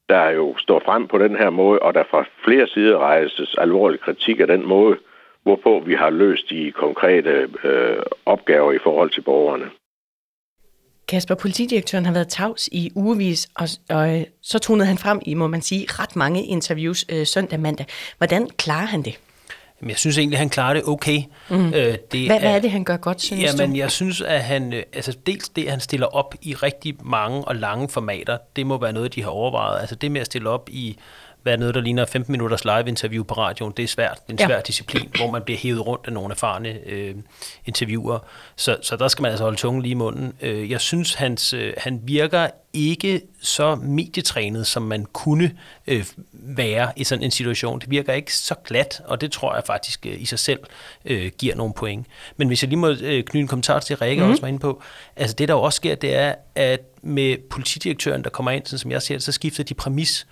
der 0.09 0.31
jo 0.31 0.56
står 0.59 0.83
frem 0.85 1.09
på 1.09 1.19
den 1.19 1.37
her 1.37 1.50
måde, 1.50 1.79
og 1.79 1.94
der 1.94 2.05
fra 2.11 2.25
flere 2.44 2.67
sider 2.67 2.99
rejses 2.99 3.55
alvorlig 3.59 4.00
kritik 4.00 4.41
af 4.41 4.47
den 4.47 4.67
måde, 4.67 4.99
hvorpå 5.43 5.83
vi 5.87 5.94
har 5.94 6.11
løst 6.11 6.50
de 6.50 6.73
konkrete 6.73 7.49
øh, 7.65 8.03
opgaver 8.27 8.73
i 8.73 8.79
forhold 8.79 9.11
til 9.11 9.21
borgerne. 9.21 9.71
Kasper, 11.09 11.35
politidirektøren 11.35 12.06
har 12.06 12.12
været 12.12 12.29
tavs 12.29 12.69
i 12.73 12.93
ugevis, 12.95 13.49
og, 13.56 13.69
og 13.91 14.19
øh, 14.19 14.25
så 14.43 14.59
tonede 14.59 14.87
han 14.87 14.99
frem 14.99 15.21
i, 15.27 15.35
må 15.35 15.47
man 15.47 15.62
sige, 15.62 15.87
ret 15.88 16.17
mange 16.17 16.45
interviews 16.45 17.05
øh, 17.12 17.27
søndag 17.27 17.61
mandag. 17.61 17.87
Hvordan 18.19 18.49
klarer 18.59 18.87
han 18.87 19.03
det? 19.03 19.19
Jamen, 19.82 19.90
jeg 19.90 19.99
synes 19.99 20.19
egentlig, 20.19 20.38
han 20.38 20.49
klarer 20.49 20.75
det 20.75 20.82
okay. 20.87 21.23
Mm. 21.50 21.67
Øh, 21.67 21.73
det 22.12 22.26
hvad, 22.26 22.37
er, 22.37 22.40
hvad 22.40 22.55
er 22.55 22.58
det, 22.58 22.70
han 22.70 22.84
gør 22.84 22.96
godt, 22.96 23.23
synes 23.23 23.43
jamen, 23.43 23.70
du? 23.70 23.76
jeg 23.76 23.90
synes, 23.90 24.20
at 24.20 24.43
han, 24.43 24.73
øh, 24.73 24.82
altså 24.93 25.17
dels 25.26 25.49
det, 25.49 25.64
at 25.64 25.70
han 25.70 25.81
stiller 25.81 26.06
op 26.06 26.34
i 26.43 26.55
rigtig 26.55 26.94
mange 27.05 27.44
og 27.44 27.56
lange 27.56 27.88
formater, 27.88 28.38
det 28.56 28.67
må 28.67 28.79
være 28.79 28.93
noget, 28.93 29.14
de 29.14 29.23
har 29.23 29.31
overvejet. 29.31 29.81
Altså 29.81 29.94
det 29.94 30.11
med 30.11 30.20
at 30.20 30.26
stille 30.26 30.50
op 30.50 30.69
i 30.73 30.96
være 31.44 31.56
noget, 31.56 31.75
der 31.75 31.81
ligner 31.81 32.05
15 32.05 32.33
minutters 32.33 32.65
live-interview 32.65 33.25
på 33.25 33.35
radioen, 33.35 33.73
det 33.77 33.83
er 33.83 33.89
svært. 33.89 34.19
Det 34.27 34.29
er 34.29 34.33
en 34.33 34.39
ja. 34.39 34.47
svær 34.47 34.61
disciplin, 34.61 35.11
hvor 35.17 35.31
man 35.31 35.43
bliver 35.43 35.59
hævet 35.59 35.87
rundt 35.87 36.06
af 36.06 36.12
nogle 36.12 36.31
erfarne 36.33 36.79
øh, 36.87 37.15
interviewer. 37.67 38.19
Så, 38.56 38.77
så 38.83 38.97
der 38.97 39.09
skal 39.09 39.23
man 39.23 39.31
altså 39.31 39.44
holde 39.44 39.56
tungen 39.56 39.83
lige 39.83 39.93
i 39.93 39.94
munden. 39.94 40.33
Øh, 40.41 40.71
jeg 40.71 40.81
synes, 40.81 41.15
hans, 41.15 41.53
øh, 41.53 41.73
han 41.77 42.00
virker 42.05 42.49
ikke 42.73 43.21
så 43.41 43.75
medietrænet, 43.75 44.67
som 44.67 44.83
man 44.83 45.05
kunne 45.05 45.59
øh, 45.87 46.06
være 46.33 46.93
i 46.97 47.05
sådan 47.05 47.25
en 47.25 47.31
situation. 47.31 47.81
Det 47.81 47.91
virker 47.91 48.12
ikke 48.12 48.35
så 48.35 48.55
glat, 48.65 49.00
og 49.05 49.21
det 49.21 49.33
tror 49.33 49.55
jeg 49.55 49.62
faktisk 49.67 50.06
øh, 50.06 50.23
i 50.23 50.25
sig 50.25 50.38
selv 50.38 50.61
øh, 51.05 51.31
giver 51.38 51.55
nogle 51.55 51.75
point. 51.75 52.06
Men 52.37 52.49
hvis 52.49 52.62
jeg 52.62 52.69
lige 52.69 52.79
må 52.79 52.88
øh, 52.88 53.25
knyde 53.25 53.43
en 53.43 53.49
kommentar 53.49 53.81
til 53.81 53.97
Rikke 53.97 54.25
mm. 54.25 54.31
også 54.31 54.41
var 54.41 54.49
inde 54.49 54.59
på, 54.59 54.83
altså 55.17 55.37
det 55.37 55.49
der 55.49 55.55
jo 55.55 55.62
også 55.62 55.77
sker, 55.77 55.95
det 55.95 56.15
er, 56.15 56.35
at 56.55 56.81
med 57.03 57.37
politidirektøren, 57.50 58.25
der 58.25 58.31
kommer 58.31 58.50
ind, 58.50 58.67
sådan 58.67 58.79
som 58.79 58.91
jeg 58.91 59.03
ser 59.03 59.15
det, 59.15 59.23
så 59.23 59.33
skifter 59.33 59.65
de 59.65 59.75
præmis 59.75 60.27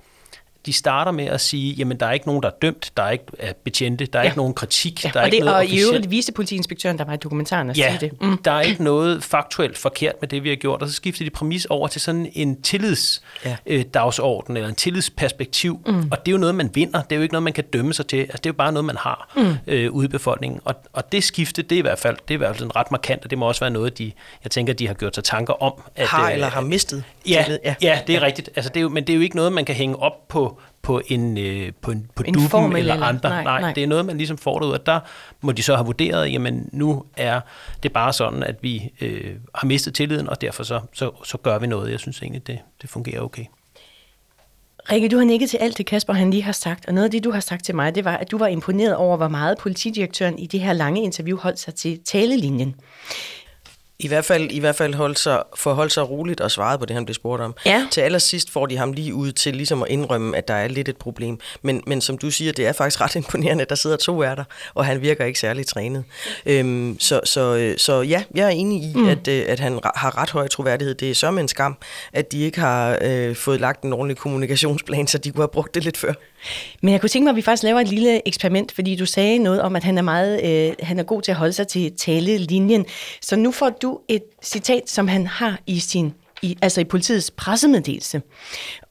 de 0.67 0.73
starter 0.73 1.13
med 1.13 1.25
at 1.25 1.41
sige, 1.41 1.73
jamen 1.73 2.01
der 2.01 2.07
er 2.07 2.13
ikke 2.13 2.27
nogen, 2.27 2.43
der 2.43 2.49
er 2.49 2.55
dømt, 2.63 2.93
der 2.97 3.03
er 3.03 3.11
ikke 3.11 3.25
er 3.39 3.53
betjente, 3.65 4.07
der 4.07 4.19
er 4.19 4.23
ja. 4.23 4.29
ikke 4.29 4.37
nogen 4.37 4.55
kritik, 4.55 5.05
ja, 5.05 5.11
der 5.15 5.21
er 5.21 5.25
og 5.25 5.31
det, 5.31 5.35
ikke 5.35 5.45
noget 5.47 5.59
Og 5.59 5.67
i 5.67 5.81
øvrigt 5.81 6.11
viste 6.11 6.33
politiinspektøren, 6.33 6.99
der 6.99 7.05
var 7.05 7.13
i 7.13 7.17
dokumentaren, 7.17 7.71
at 7.71 7.79
ja, 7.79 7.97
sige 7.99 8.11
det. 8.11 8.23
Mm. 8.23 8.39
der 8.39 8.51
er 8.51 8.61
ikke 8.61 8.85
noget 8.85 9.25
faktuelt 9.25 9.79
forkert 9.79 10.15
med 10.21 10.29
det, 10.29 10.45
vi 10.45 10.49
har 10.49 10.57
gjort, 10.57 10.83
og 10.83 10.89
så 10.89 10.95
skifter 10.95 11.25
de 11.25 11.31
præmis 11.31 11.65
over 11.65 11.89
til 11.89 12.01
sådan 12.01 12.31
en 12.33 12.63
tillidsdagsorden, 12.63 14.57
ja. 14.57 14.61
øh, 14.61 14.63
eller 14.63 14.69
en 14.69 14.75
tillidsperspektiv, 14.75 15.81
mm. 15.87 16.09
og 16.11 16.27
det 16.27 16.29
er 16.29 16.33
jo 16.33 16.39
noget, 16.39 16.55
man 16.55 16.71
vinder, 16.75 17.03
det 17.03 17.13
er 17.13 17.17
jo 17.17 17.23
ikke 17.23 17.33
noget, 17.33 17.43
man 17.43 17.53
kan 17.53 17.65
dømme 17.73 17.95
sig 17.95 18.07
til, 18.07 18.17
altså 18.17 18.37
det 18.37 18.47
er 18.47 18.51
jo 18.51 18.57
bare 18.57 18.73
noget, 18.73 18.85
man 18.85 18.97
har 18.97 19.33
mm. 19.37 19.73
øh, 19.73 19.93
ude 19.93 20.05
i 20.05 20.09
befolkningen, 20.09 20.61
og, 20.65 20.75
og 20.93 21.13
det 21.13 21.25
skifte, 21.25 21.63
det 21.63 21.73
er 21.73 21.79
i 21.79 21.83
hvert 21.83 21.99
fald, 21.99 22.17
det 22.29 22.35
er 22.35 22.37
i 22.37 22.39
hvert 22.39 22.57
fald 22.57 22.65
en 22.65 22.77
ret 22.77 22.91
markant, 22.91 23.25
og 23.25 23.31
det 23.31 23.39
må 23.39 23.49
også 23.49 23.61
være 23.61 23.71
noget, 23.71 23.99
de, 23.99 24.13
jeg 24.45 24.51
tænker, 24.51 24.73
de 24.73 24.87
har 24.87 24.95
gjort 24.95 25.15
sig 25.15 25.25
tanker 25.25 25.63
om. 25.63 25.73
At, 25.97 26.07
har 26.07 26.27
øh, 26.27 26.33
eller 26.33 26.47
har 26.47 26.61
mistet 26.61 27.05
ja. 27.29 27.45
Ja, 27.65 27.75
ja, 27.83 27.99
det 28.07 28.15
er 28.15 28.21
ja. 28.21 28.27
rigtigt, 28.27 28.51
altså, 28.57 28.69
det 28.69 28.77
er 28.77 28.83
jo, 28.83 28.89
men 28.89 29.07
det 29.07 29.13
er 29.13 29.17
jo 29.17 29.23
ikke 29.23 29.37
noget, 29.37 29.53
man 29.53 29.65
kan 29.65 29.75
hænge 29.75 29.97
op 29.97 30.29
på 30.29 30.50
på 30.83 31.03
en, 31.09 31.39
øh, 31.39 31.73
på 31.81 31.91
en 31.91 32.11
på 32.15 32.23
en 32.27 32.35
duben 32.35 32.77
eller, 32.77 32.95
eller 32.95 33.07
andre. 33.07 33.29
Nej, 33.29 33.45
nej, 33.45 33.61
nej, 33.61 33.73
det 33.73 33.83
er 33.83 33.87
noget, 33.87 34.07
man 34.07 34.17
ligesom 34.17 34.39
får 34.39 34.59
det 34.59 34.67
ud, 34.67 34.73
og 34.73 34.87
der 34.87 35.01
må 35.41 35.53
de 35.53 35.63
så 35.63 35.77
have 35.77 35.87
vurderet, 35.87 36.33
jamen 36.33 36.69
nu 36.73 37.05
er 37.17 37.41
det 37.83 37.93
bare 37.93 38.13
sådan, 38.13 38.43
at 38.43 38.57
vi 38.63 38.93
øh, 39.01 39.35
har 39.55 39.67
mistet 39.67 39.95
tilliden, 39.95 40.29
og 40.29 40.41
derfor 40.41 40.63
så, 40.63 40.81
så, 40.93 41.11
så 41.25 41.39
gør 41.39 41.59
vi 41.59 41.67
noget. 41.67 41.91
Jeg 41.91 42.01
synes 42.01 42.23
egentlig, 42.23 42.47
det, 42.47 42.59
det 42.83 42.91
fungerer 42.91 43.21
okay. 43.21 43.45
Rikke, 44.93 45.09
du 45.09 45.17
har 45.17 45.25
nikket 45.25 45.51
til 45.51 45.57
alt 45.57 45.79
det, 45.79 45.87
Kasper 45.87 46.13
han 46.13 46.31
lige 46.31 46.43
har 46.43 46.53
sagt, 46.53 46.87
og 46.87 46.95
noget 46.95 47.05
af 47.05 47.11
det, 47.11 47.25
du 47.25 47.31
har 47.31 47.41
sagt 47.41 47.65
til 47.65 47.75
mig, 47.75 47.95
det 47.95 48.05
var, 48.05 48.17
at 48.17 48.31
du 48.31 48.39
var 48.39 48.47
imponeret 48.47 48.97
over, 48.97 49.17
hvor 49.17 49.29
meget 49.29 49.59
politidirektøren 49.59 50.39
i 50.39 50.47
det 50.47 50.61
her 50.61 50.73
lange 50.73 51.03
interview 51.03 51.39
holdt 51.39 51.59
sig 51.59 51.75
til 51.75 52.01
talelinjen 52.05 52.75
i 54.01 54.09
hvert 54.09 54.25
fald, 54.25 54.51
i 54.51 54.59
hvert 54.59 54.77
fald 54.77 54.95
holdt 54.95 55.19
sig, 55.19 55.43
forholdt 55.57 55.93
sig 55.93 56.11
roligt 56.11 56.41
og 56.41 56.51
svaret 56.51 56.81
på 56.81 56.87
det, 56.87 56.95
han 56.95 57.05
blev 57.05 57.15
spurgt 57.15 57.43
om. 57.43 57.55
Ja. 57.67 57.87
Til 57.91 58.01
allersidst 58.01 58.51
får 58.51 58.67
de 58.67 58.77
ham 58.77 58.93
lige 58.93 59.15
ud 59.15 59.33
til 59.33 59.57
ligesom 59.57 59.83
at 59.83 59.89
indrømme, 59.89 60.37
at 60.37 60.49
der 60.49 60.55
er 60.55 60.69
lidt 60.69 60.89
et 60.89 60.97
problem. 60.97 61.39
Men, 61.63 61.83
men 61.87 62.01
som 62.01 62.19
du 62.19 62.31
siger, 62.31 62.53
det 62.53 62.67
er 62.67 62.73
faktisk 62.73 63.01
ret 63.01 63.15
imponerende, 63.17 63.63
at 63.63 63.69
der 63.69 63.75
sidder 63.75 63.97
to 63.97 64.23
ærter, 64.25 64.45
og 64.75 64.87
han 64.87 65.03
virker 65.03 65.25
ikke 65.25 65.39
særlig 65.39 65.67
trænet. 65.67 66.05
Øhm, 66.47 66.97
så, 67.01 67.21
så, 67.25 67.75
så 67.77 68.01
ja, 68.01 68.23
jeg 68.35 68.45
er 68.45 68.51
enig 68.51 68.83
i, 68.83 68.93
mm. 68.95 69.09
at, 69.09 69.29
øh, 69.29 69.45
at 69.49 69.61
han 69.61 69.81
har 69.95 70.19
ret 70.19 70.31
høj 70.31 70.49
troværdighed. 70.49 70.95
Det 70.95 71.11
er 71.11 71.15
så 71.15 71.29
en 71.29 71.49
skam, 71.49 71.77
at 72.13 72.33
de 72.33 72.41
ikke 72.43 72.61
har 72.61 72.99
øh, 73.03 73.37
fået 73.37 73.61
lagt 73.61 73.83
en 73.83 73.93
ordentlig 73.93 74.17
kommunikationsplan, 74.17 75.07
så 75.07 75.19
de 75.19 75.31
kunne 75.31 75.43
have 75.43 75.49
brugt 75.49 75.75
det 75.75 75.85
lidt 75.85 75.97
før. 75.97 76.13
Men 76.83 76.93
jeg 76.93 77.01
kunne 77.01 77.09
tænke 77.09 77.25
mig, 77.25 77.31
at 77.31 77.37
vi 77.37 77.43
faktisk 77.43 77.63
laver 77.63 77.81
et 77.81 77.89
lille 77.89 78.29
eksperiment, 78.29 78.73
fordi 78.73 78.97
du 78.97 79.07
sagde 79.07 79.39
noget 79.39 79.61
om, 79.61 79.77
at 79.77 79.85
han 79.85 79.99
er 79.99 80.03
meget, 80.03 80.45
øh, 80.45 80.75
han 80.83 80.99
er 80.99 81.03
god 81.03 81.23
til 81.23 81.31
at 81.31 81.37
holde 81.37 81.53
sig 81.53 81.69
til 81.69 81.97
talelinjen. 81.97 82.87
Så 83.21 83.37
nu 83.37 83.51
får 83.51 83.69
du 83.69 84.01
et 84.09 84.23
citat, 84.43 84.91
som 84.91 85.09
han 85.09 85.27
har 85.27 85.59
i 85.67 85.79
sin 85.79 86.15
i, 86.43 86.59
altså 86.63 86.81
i 86.81 86.85
politiets 86.85 87.31
pressemeddelelse. 87.31 88.23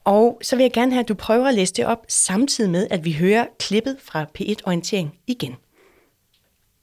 Og 0.04 0.38
så 0.42 0.56
vil 0.56 0.62
jeg 0.62 0.72
gerne 0.72 0.92
have, 0.92 1.00
at 1.00 1.08
du 1.08 1.14
prøver 1.14 1.48
at 1.48 1.54
læse 1.54 1.74
det 1.74 1.86
op, 1.86 2.04
samtidig 2.08 2.70
med, 2.70 2.86
at 2.90 3.04
vi 3.04 3.12
hører 3.12 3.46
klippet 3.58 3.96
fra 4.02 4.26
P1 4.38 4.54
Orientering 4.64 5.18
igen. 5.26 5.56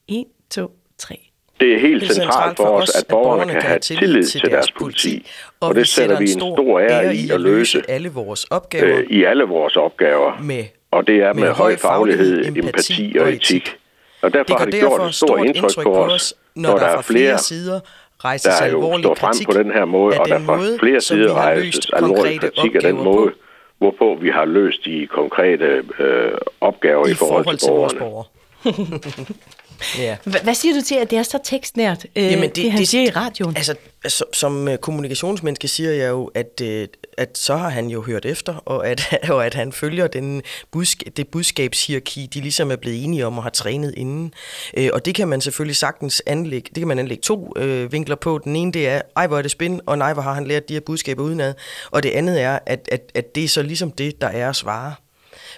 1, 0.08 0.24
2, 0.50 0.70
3. 0.98 1.27
Det 1.60 1.74
er 1.74 1.78
helt 1.78 2.12
centralt 2.12 2.56
for 2.56 2.64
os, 2.64 2.90
at 2.94 3.06
borgerne 3.08 3.52
kan 3.52 3.62
have 3.62 3.78
tillid 3.78 4.24
til 4.24 4.40
deres 4.40 4.70
politi, 4.72 5.26
og 5.60 5.74
det 5.74 5.88
sætter 5.88 6.18
vi 6.18 6.24
en 6.24 6.40
stor 6.40 6.80
ære 6.80 7.16
i 7.16 7.30
at 7.30 7.40
løse 7.40 7.82
alle 7.88 8.08
vores 8.08 8.44
opgaver 8.44 8.98
øh, 8.98 9.04
i 9.10 9.24
alle 9.24 9.44
vores 9.44 9.76
opgaver. 9.76 10.38
med 10.42 10.64
Og 10.90 11.06
det 11.06 11.16
er 11.16 11.32
med, 11.32 11.42
med 11.42 11.52
høj 11.52 11.76
faglighed, 11.76 12.56
empati 12.56 13.16
og 13.20 13.32
etik. 13.32 13.76
Og 14.22 14.32
derfor 14.32 14.44
Det 14.44 14.58
har 14.58 14.64
det 14.64 14.80
gjort 14.80 15.08
et 15.08 15.14
stort 15.14 15.46
indtryk 15.46 15.84
på 15.84 16.04
os, 16.04 16.34
når 16.54 16.78
der 16.78 16.94
fra 16.94 17.02
flere 17.02 17.38
sider 17.38 17.80
rejses 18.24 18.54
der 18.58 18.66
jo 18.66 18.76
alvorlig 18.76 19.04
står 19.04 19.14
frem 19.14 19.30
kritik 19.30 19.46
på 19.46 19.58
den 19.58 19.70
her 19.70 19.84
måde, 19.84 20.20
og 20.20 20.28
der 20.28 20.40
fra 20.44 20.60
flere 20.78 21.00
sider 21.00 21.34
rejses 21.34 21.64
løst 21.64 21.90
alvorlig 21.92 22.40
kritik 22.40 22.74
af 22.74 22.80
den 22.80 22.96
måde, 22.96 23.30
på. 23.30 23.36
hvorpå 23.78 24.18
vi 24.20 24.30
har 24.30 24.44
løst 24.44 24.84
de 24.84 25.06
konkrete 25.10 25.82
øh, 25.98 26.32
opgaver 26.60 27.06
i, 27.06 27.10
i 27.10 27.14
forhold 27.14 27.56
til 27.58 27.70
vores 27.70 27.94
borgerne. 27.94 27.98
borgere. 27.98 28.24
ja. 29.98 30.16
Hvad 30.24 30.54
siger 30.54 30.74
du 30.74 30.80
til, 30.80 30.94
at 30.94 31.10
det 31.10 31.18
er 31.18 31.22
så 31.22 31.38
tekstnært, 31.44 32.06
øh, 32.16 32.24
Jamen, 32.24 32.48
det, 32.48 32.56
det, 32.56 32.72
han 32.72 32.86
siger 32.86 33.04
i 33.04 33.10
radioen? 33.10 33.56
Altså, 33.56 33.74
altså 34.04 34.24
som 34.32 34.68
øh, 34.68 34.78
kommunikationsmenneske 34.78 35.68
siger 35.68 35.90
jeg 35.90 36.10
jo, 36.10 36.30
at, 36.34 36.60
øh, 36.62 36.88
at 37.18 37.38
så 37.38 37.56
har 37.56 37.68
han 37.68 37.88
jo 37.88 38.02
hørt 38.02 38.24
efter, 38.24 38.54
og 38.54 38.88
at, 38.88 39.14
og 39.34 39.46
at 39.46 39.54
han 39.54 39.72
følger 39.72 40.06
den 40.06 40.42
budsk- 40.76 41.10
det 41.16 41.28
budskabshierarki, 41.28 42.28
de 42.34 42.40
ligesom 42.40 42.70
er 42.70 42.76
blevet 42.76 43.04
enige 43.04 43.26
om 43.26 43.38
og 43.38 43.42
har 43.42 43.50
trænet 43.50 43.94
inden. 43.96 44.32
Øh, 44.76 44.90
og 44.92 45.04
det 45.04 45.14
kan 45.14 45.28
man 45.28 45.40
selvfølgelig 45.40 45.76
sagtens 45.76 46.22
anlægge, 46.26 46.68
det 46.74 46.80
kan 46.80 46.88
man 46.88 46.98
anlægge 46.98 47.22
to 47.22 47.52
øh, 47.56 47.92
vinkler 47.92 48.16
på. 48.16 48.40
Den 48.44 48.56
ene 48.56 48.72
det 48.72 48.88
er, 48.88 49.02
ej 49.16 49.26
hvor 49.26 49.38
er 49.38 49.42
det 49.42 49.50
spændende, 49.50 49.84
og 49.86 49.98
nej 49.98 50.12
hvor 50.12 50.22
har 50.22 50.34
han 50.34 50.46
lært 50.46 50.68
de 50.68 50.74
her 50.74 50.80
budskaber 50.80 51.22
udenad. 51.22 51.54
Og 51.90 52.02
det 52.02 52.10
andet 52.10 52.40
er, 52.40 52.58
at, 52.66 52.88
at, 52.92 53.12
at 53.14 53.34
det 53.34 53.44
er 53.44 53.48
så 53.48 53.62
ligesom 53.62 53.92
det, 53.92 54.20
der 54.20 54.28
er 54.28 54.48
at 54.48 54.56
svare. 54.56 54.94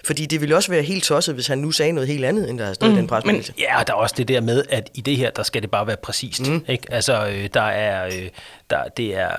Fordi 0.05 0.27
det 0.27 0.41
ville 0.41 0.57
også 0.57 0.71
være 0.71 0.83
helt 0.83 1.05
tosset, 1.05 1.35
hvis 1.35 1.47
han 1.47 1.59
nu 1.59 1.71
sagde 1.71 1.93
noget 1.93 2.09
helt 2.09 2.25
andet, 2.25 2.51
end 2.51 2.59
der 2.59 2.73
stået 2.73 2.93
mm, 2.93 2.97
i 2.97 3.01
den 3.01 3.07
pressemeddelelse. 3.07 3.53
Ja, 3.59 3.81
og 3.81 3.87
der 3.87 3.93
er 3.93 3.97
også 3.97 4.15
det 4.19 4.29
der 4.29 4.41
med, 4.41 4.65
at 4.69 4.91
i 4.95 5.01
det 5.01 5.17
her, 5.17 5.31
der 5.31 5.43
skal 5.43 5.63
det 5.63 5.71
bare 5.71 5.87
være 5.87 5.97
præcist. 6.03 6.49
Mm. 6.49 6.65
Ikke? 6.69 6.93
Altså, 6.93 7.27
øh, 7.27 7.49
der 7.55 7.61
er, 7.61 8.07
øh, 8.07 8.29
der, 8.71 8.85
det 8.97 9.17
er, 9.17 9.37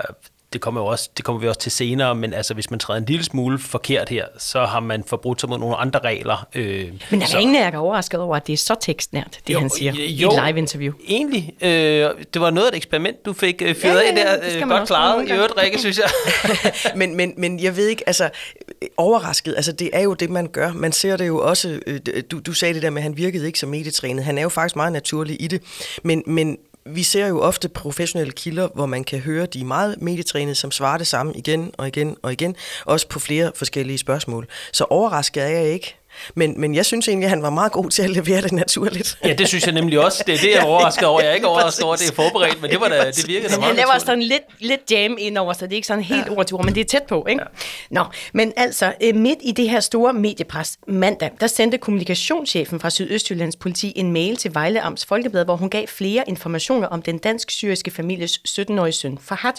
det 0.52 0.60
kommer, 0.60 0.80
jo 0.80 0.86
også, 0.86 1.10
det 1.16 1.24
kommer 1.24 1.40
vi 1.40 1.48
også 1.48 1.60
til 1.60 1.72
senere, 1.72 2.14
men 2.14 2.34
altså, 2.34 2.54
hvis 2.54 2.70
man 2.70 2.78
træder 2.80 3.00
en 3.00 3.06
lille 3.06 3.24
smule 3.24 3.58
forkert 3.58 4.08
her, 4.08 4.26
så 4.38 4.64
har 4.64 4.80
man 4.80 5.04
forbrudt 5.06 5.40
sig 5.40 5.48
mod 5.48 5.58
nogle 5.58 5.76
andre 5.76 6.00
regler. 6.00 6.46
Øh, 6.54 6.88
Men 7.10 7.22
er 7.22 7.26
så- 7.26 7.32
der 7.32 7.38
ingen 7.40 7.56
af 7.56 7.60
jer, 7.60 7.70
der 7.70 7.76
er 7.78 7.82
overrasket 7.82 8.20
over, 8.20 8.36
at 8.36 8.46
det 8.46 8.52
er 8.52 8.56
så 8.56 8.74
tekstnært, 8.80 9.38
det 9.46 9.54
Jo, 9.54 9.60
han 9.60 9.70
siger 9.70 9.92
jo. 9.92 10.30
i 10.30 10.34
et 10.36 10.42
live-interview? 10.46 10.92
Egentlig. 11.08 11.52
Øh, 11.62 11.68
det 12.34 12.40
var 12.40 12.50
noget 12.50 12.66
af 12.66 12.70
et 12.72 12.76
eksperiment, 12.76 13.24
du 13.26 13.32
fik 13.32 13.62
øh, 13.62 13.74
fyret 13.74 13.94
Ja, 13.94 14.00
ja, 14.00 14.20
ja, 14.20 14.34
af 14.34 14.40
der. 14.52 14.62
Øh, 14.62 14.68
godt 14.68 14.86
klaret 14.86 15.28
i 15.28 15.32
øvrigt, 15.32 15.52
Rikke, 15.62 15.78
synes 15.78 15.98
jeg. 15.98 16.10
men, 16.96 17.16
men, 17.16 17.34
men 17.36 17.60
jeg 17.62 17.76
ved 17.76 17.86
ikke, 17.88 18.02
altså 18.06 18.30
overrasket, 18.96 19.54
altså 19.56 19.72
det 19.72 19.90
er 19.92 20.00
jo 20.00 20.14
det, 20.14 20.30
man 20.30 20.46
gør. 20.46 20.72
Man 20.72 20.92
ser 20.92 21.16
det 21.16 21.26
jo 21.26 21.38
også, 21.48 21.80
øh, 21.86 22.00
du, 22.30 22.38
du 22.40 22.52
sagde 22.52 22.74
det 22.74 22.82
der 22.82 22.90
med, 22.90 22.98
at 22.98 23.02
han 23.02 23.16
virkede 23.16 23.46
ikke 23.46 23.58
som 23.58 23.68
medietrænet. 23.68 24.24
Han 24.24 24.38
er 24.38 24.42
jo 24.42 24.48
faktisk 24.48 24.76
meget 24.76 24.92
naturlig 24.92 25.42
i 25.42 25.46
det. 25.46 25.62
Men, 26.02 26.22
men 26.26 26.58
vi 26.86 27.02
ser 27.02 27.26
jo 27.26 27.40
ofte 27.40 27.68
professionelle 27.68 28.32
kilder, 28.32 28.68
hvor 28.74 28.86
man 28.86 29.04
kan 29.04 29.18
høre, 29.18 29.46
de 29.46 29.60
er 29.60 29.64
meget 29.64 30.02
medietrænede, 30.02 30.54
som 30.54 30.70
svarer 30.70 30.98
det 30.98 31.06
samme 31.06 31.32
igen 31.34 31.70
og 31.78 31.88
igen 31.88 32.16
og 32.22 32.32
igen, 32.32 32.56
også 32.84 33.08
på 33.08 33.18
flere 33.18 33.52
forskellige 33.54 33.98
spørgsmål. 33.98 34.46
Så 34.72 34.84
overrasket 34.84 35.42
er 35.42 35.48
jeg 35.48 35.66
ikke. 35.66 35.96
Men, 36.34 36.60
men 36.60 36.74
jeg 36.74 36.86
synes 36.86 37.08
egentlig, 37.08 37.24
at 37.24 37.30
han 37.30 37.42
var 37.42 37.50
meget 37.50 37.72
god 37.72 37.90
til 37.90 38.02
at 38.02 38.10
levere 38.10 38.40
det 38.40 38.52
naturligt. 38.52 39.18
Ja, 39.24 39.32
det 39.32 39.48
synes 39.48 39.66
jeg 39.66 39.74
nemlig 39.74 40.04
også. 40.04 40.22
Det 40.26 40.34
er 40.34 40.38
det, 40.38 40.50
jeg 40.50 40.58
er 40.62 40.64
overrasket 40.64 41.04
over. 41.04 41.20
Jeg 41.20 41.30
er 41.30 41.34
ikke 41.34 41.48
overrasket 41.52 41.84
over, 41.84 41.94
at 41.94 42.00
det 42.00 42.10
er 42.10 42.14
forberedt, 42.14 42.62
men 42.62 42.70
det, 42.70 42.80
var 42.80 42.88
da, 42.88 43.10
det 43.10 43.28
virkede 43.28 43.52
da 43.52 43.58
meget 43.58 43.68
han 43.68 43.76
laver 43.76 43.98
sådan 43.98 44.22
lidt, 44.22 44.42
lidt 44.58 44.90
jam 44.90 45.16
ind 45.18 45.38
over, 45.38 45.52
så 45.52 45.66
det 45.66 45.72
er 45.72 45.76
ikke 45.76 45.86
sådan 45.86 46.04
helt 46.04 46.26
ja. 46.26 46.32
ord 46.32 46.46
til 46.46 46.56
ord, 46.56 46.64
men 46.64 46.74
det 46.74 46.80
er 46.80 46.84
tæt 46.84 47.02
på, 47.02 47.26
ikke? 47.28 47.42
Ja. 47.42 48.00
Nå, 48.00 48.04
men 48.32 48.52
altså, 48.56 48.92
øh, 49.02 49.14
midt 49.14 49.38
i 49.42 49.52
det 49.52 49.70
her 49.70 49.80
store 49.80 50.12
mediepres 50.12 50.78
mandag, 50.88 51.30
der 51.40 51.46
sendte 51.46 51.78
kommunikationschefen 51.78 52.80
fra 52.80 52.90
Sydøstjyllands 52.90 53.56
politi 53.56 53.92
en 53.96 54.12
mail 54.12 54.36
til 54.36 54.54
Vejle 54.54 54.80
Amts 54.80 55.06
Folkeblad, 55.06 55.44
hvor 55.44 55.56
hun 55.56 55.70
gav 55.70 55.86
flere 55.86 56.24
informationer 56.28 56.86
om 56.86 57.02
den 57.02 57.18
dansk-syriske 57.18 57.90
families 57.90 58.40
17-årige 58.48 58.92
søn, 58.92 59.18
Fahad. 59.22 59.52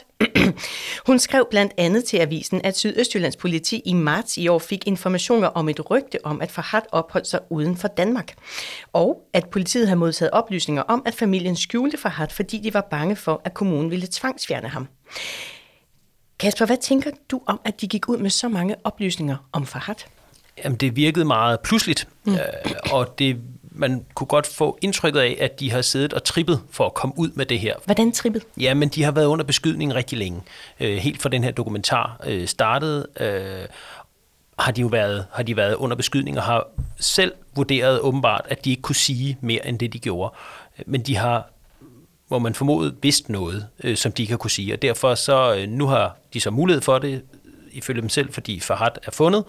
hun 1.08 1.20
skrev 1.20 1.48
blandt 1.50 1.74
andet 1.78 2.06
til 2.06 2.18
avisen, 2.18 2.62
at 2.64 2.78
Sydøstjyllands 2.78 3.36
politi 3.36 3.82
i 3.86 3.94
marts 3.94 4.38
i 4.38 4.48
år 4.48 4.60
fik 4.60 4.88
informationer 4.88 5.48
om 5.48 5.70
et 5.70 5.92
rygte 5.92 6.26
om, 6.26 6.42
at 6.44 6.52
Fahad 6.52 6.82
opholdt 6.92 7.28
sig 7.28 7.40
uden 7.50 7.78
for 7.78 7.88
Danmark. 7.88 8.36
Og 8.94 9.22
at 9.34 9.50
politiet 9.50 9.88
har 9.88 9.96
modtaget 9.96 10.32
oplysninger 10.32 10.84
om, 10.84 11.04
at 11.06 11.14
familien 11.14 11.56
skjulte 11.56 11.98
Fahad, 11.98 12.28
fordi 12.30 12.58
de 12.58 12.74
var 12.74 12.88
bange 12.92 13.16
for, 13.16 13.42
at 13.44 13.54
kommunen 13.54 13.92
ville 13.92 14.08
tvangsfjerne 14.12 14.68
ham. 14.68 14.88
Kasper, 16.40 16.66
hvad 16.66 16.78
tænker 16.78 17.12
du 17.32 17.42
om, 17.46 17.60
at 17.66 17.82
de 17.82 17.88
gik 17.88 18.10
ud 18.10 18.18
med 18.18 18.30
så 18.30 18.50
mange 18.50 18.76
oplysninger 18.84 19.50
om 19.52 19.66
Fahad? 19.66 19.96
Jamen, 20.64 20.78
det 20.78 20.96
virkede 20.96 21.26
meget 21.26 21.60
pludseligt, 21.60 22.08
mm. 22.24 22.34
øh, 22.34 22.40
og 22.92 23.20
det, 23.20 23.38
man 23.72 24.06
kunne 24.16 24.28
godt 24.28 24.48
få 24.48 24.78
indtrykket 24.82 25.20
af, 25.20 25.38
at 25.40 25.60
de 25.60 25.72
har 25.72 25.82
siddet 25.82 26.14
og 26.14 26.24
trippet 26.24 26.62
for 26.72 26.86
at 26.86 26.94
komme 26.94 27.14
ud 27.18 27.32
med 27.34 27.46
det 27.46 27.60
her. 27.60 27.76
Hvordan 27.86 28.12
trippet? 28.12 28.44
Ja, 28.58 28.74
men 28.74 28.90
de 28.90 29.04
har 29.04 29.12
været 29.12 29.26
under 29.26 29.46
beskydning 29.46 29.96
rigtig 29.96 30.18
længe. 30.18 30.42
Øh, 30.80 30.98
helt 30.98 31.22
fra 31.22 31.30
den 31.30 31.44
her 31.44 31.52
dokumentar 31.52 32.22
øh, 32.26 32.48
startede, 32.48 33.08
øh, 33.20 33.68
har 34.60 34.72
de 34.72 34.82
jo 34.82 34.88
været, 34.88 35.26
har 35.32 35.44
de 35.44 35.58
været 35.58 35.76
under 35.76 35.96
beskydning 35.96 36.38
og 36.38 36.44
har 36.44 36.68
selv 37.00 37.34
vurderet 37.56 38.00
åbenbart, 38.00 38.46
at 38.50 38.66
de 38.66 38.70
ikke 38.70 38.82
kunne 38.82 38.96
sige 38.96 39.38
mere 39.42 39.68
end 39.68 39.80
det, 39.80 39.94
de 39.94 40.00
gjorde. 40.00 40.36
Men 40.86 41.02
de 41.02 41.16
har 41.18 41.50
hvor 42.28 42.40
man 42.40 42.54
formodet 42.54 42.96
vidst 43.02 43.30
noget, 43.30 43.68
øh, 43.84 43.98
som 43.98 44.12
de 44.12 44.22
ikke 44.24 44.32
har 44.32 44.38
kunne 44.38 44.52
sige. 44.52 44.74
Og 44.74 44.82
derfor 44.82 45.16
så, 45.16 45.56
øh, 45.56 45.70
nu 45.70 45.88
har 45.88 46.18
de 46.34 46.40
så 46.40 46.52
mulighed 46.52 46.82
for 46.82 47.00
det, 47.00 47.24
ifølge 47.72 48.02
dem 48.02 48.10
selv, 48.10 48.34
fordi 48.34 48.60
Farhat 48.60 49.00
er 49.04 49.12
fundet, 49.12 49.44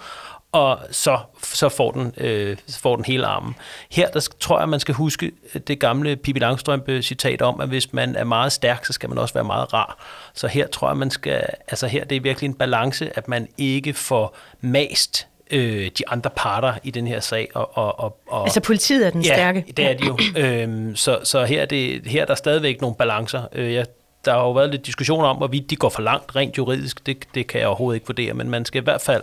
og 0.52 0.78
så, 0.90 1.18
så 1.54 1.68
får, 1.68 1.90
den, 1.90 2.14
øh, 2.16 2.56
får 2.80 2.96
den 2.96 3.04
hele 3.04 3.26
armen. 3.26 3.54
Her 3.90 4.08
der 4.08 4.28
tror 4.40 4.58
jeg, 4.58 4.68
man 4.68 4.80
skal 4.80 4.94
huske 4.94 5.32
det 5.66 5.80
gamle 5.80 6.16
Pippi 6.16 6.40
Langstrømpe-citat 6.40 7.42
om, 7.42 7.60
at 7.60 7.68
hvis 7.68 7.92
man 7.92 8.16
er 8.16 8.24
meget 8.24 8.52
stærk, 8.52 8.84
så 8.84 8.92
skal 8.92 9.08
man 9.08 9.18
også 9.18 9.34
være 9.34 9.44
meget 9.44 9.72
rar. 9.72 10.04
Så 10.34 10.46
her 10.48 10.66
tror 10.66 10.88
jeg, 10.88 10.96
man 10.96 11.10
skal, 11.10 11.42
altså 11.68 11.86
her 11.86 12.04
det 12.04 12.16
er 12.16 12.20
virkelig 12.20 12.48
en 12.48 12.54
balance, 12.54 13.18
at 13.18 13.28
man 13.28 13.48
ikke 13.58 13.94
får 13.94 14.36
mast 14.60 15.26
øh, 15.50 15.90
de 15.98 16.08
andre 16.08 16.30
parter 16.36 16.74
i 16.82 16.90
den 16.90 17.06
her 17.06 17.20
sag. 17.20 17.48
Og, 17.54 17.76
og, 17.78 18.00
og, 18.00 18.18
og 18.26 18.42
Altså 18.42 18.60
politiet 18.60 19.06
er 19.06 19.10
den 19.10 19.22
ja, 19.22 19.34
stærke. 19.34 19.64
det 19.76 19.90
er 19.90 19.94
de 19.94 20.06
jo. 20.06 20.18
øhm, 20.36 20.96
så 20.96 21.18
så 21.24 21.44
her, 21.44 21.62
er 21.62 21.66
det, 21.66 22.06
her 22.06 22.22
er 22.22 22.26
der 22.26 22.34
stadigvæk 22.34 22.80
nogle 22.80 22.96
balancer. 22.96 23.42
Øh, 23.52 23.74
jeg, 23.74 23.86
der 24.24 24.32
har 24.32 24.40
jo 24.40 24.52
været 24.52 24.70
lidt 24.70 24.86
diskussion 24.86 25.24
om, 25.24 25.36
hvorvidt 25.36 25.70
de 25.70 25.76
går 25.76 25.88
for 25.88 26.02
langt 26.02 26.36
rent 26.36 26.58
juridisk. 26.58 27.06
Det, 27.06 27.24
det 27.34 27.46
kan 27.46 27.60
jeg 27.60 27.68
overhovedet 27.68 27.96
ikke 27.96 28.06
vurdere, 28.06 28.34
men 28.34 28.50
man 28.50 28.64
skal 28.64 28.80
i 28.80 28.84
hvert 28.84 29.00
fald 29.00 29.22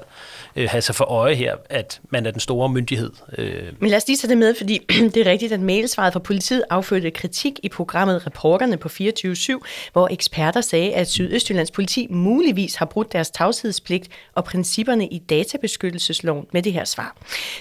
øh, 0.56 0.70
have 0.70 0.82
sig 0.82 0.96
for 0.96 1.06
øje 1.06 1.36
her, 1.36 1.56
at 1.70 2.02
man 2.10 2.26
er 2.26 2.32
den 2.32 2.40
store 2.40 2.70
myndighed. 2.70 3.12
Øh, 3.38 3.64
Men 3.80 3.90
lad 3.90 3.98
os 3.98 4.08
lige 4.08 4.18
tage 4.18 4.30
det 4.30 4.38
med, 4.38 4.56
fordi 4.56 4.80
det 5.14 5.18
er 5.18 5.32
rigtigt, 5.32 5.52
at 5.52 5.60
mailsvaret 5.60 6.14
fra 6.14 6.20
politiet 6.20 6.64
affødte 6.70 7.12
kritik 7.12 7.60
i 7.64 7.70
programmet 7.70 8.28
Reporterne 8.28 8.78
på 8.78 8.90
24-7, 8.90 9.92
hvor 9.94 10.08
eksperter 10.12 10.62
sagde, 10.62 10.94
at 10.94 11.10
Sydøstjyllands 11.10 11.72
politi 11.72 12.08
muligvis 12.10 12.76
har 12.76 12.86
brudt 12.86 13.14
deres 13.14 13.30
tavshedspligt 13.30 14.08
og 14.36 14.44
principperne 14.44 15.08
i 15.08 15.20
databeskyttelsesloven 15.20 16.46
med 16.52 16.62
det 16.62 16.74
her 16.74 16.86
svar. 16.86 17.16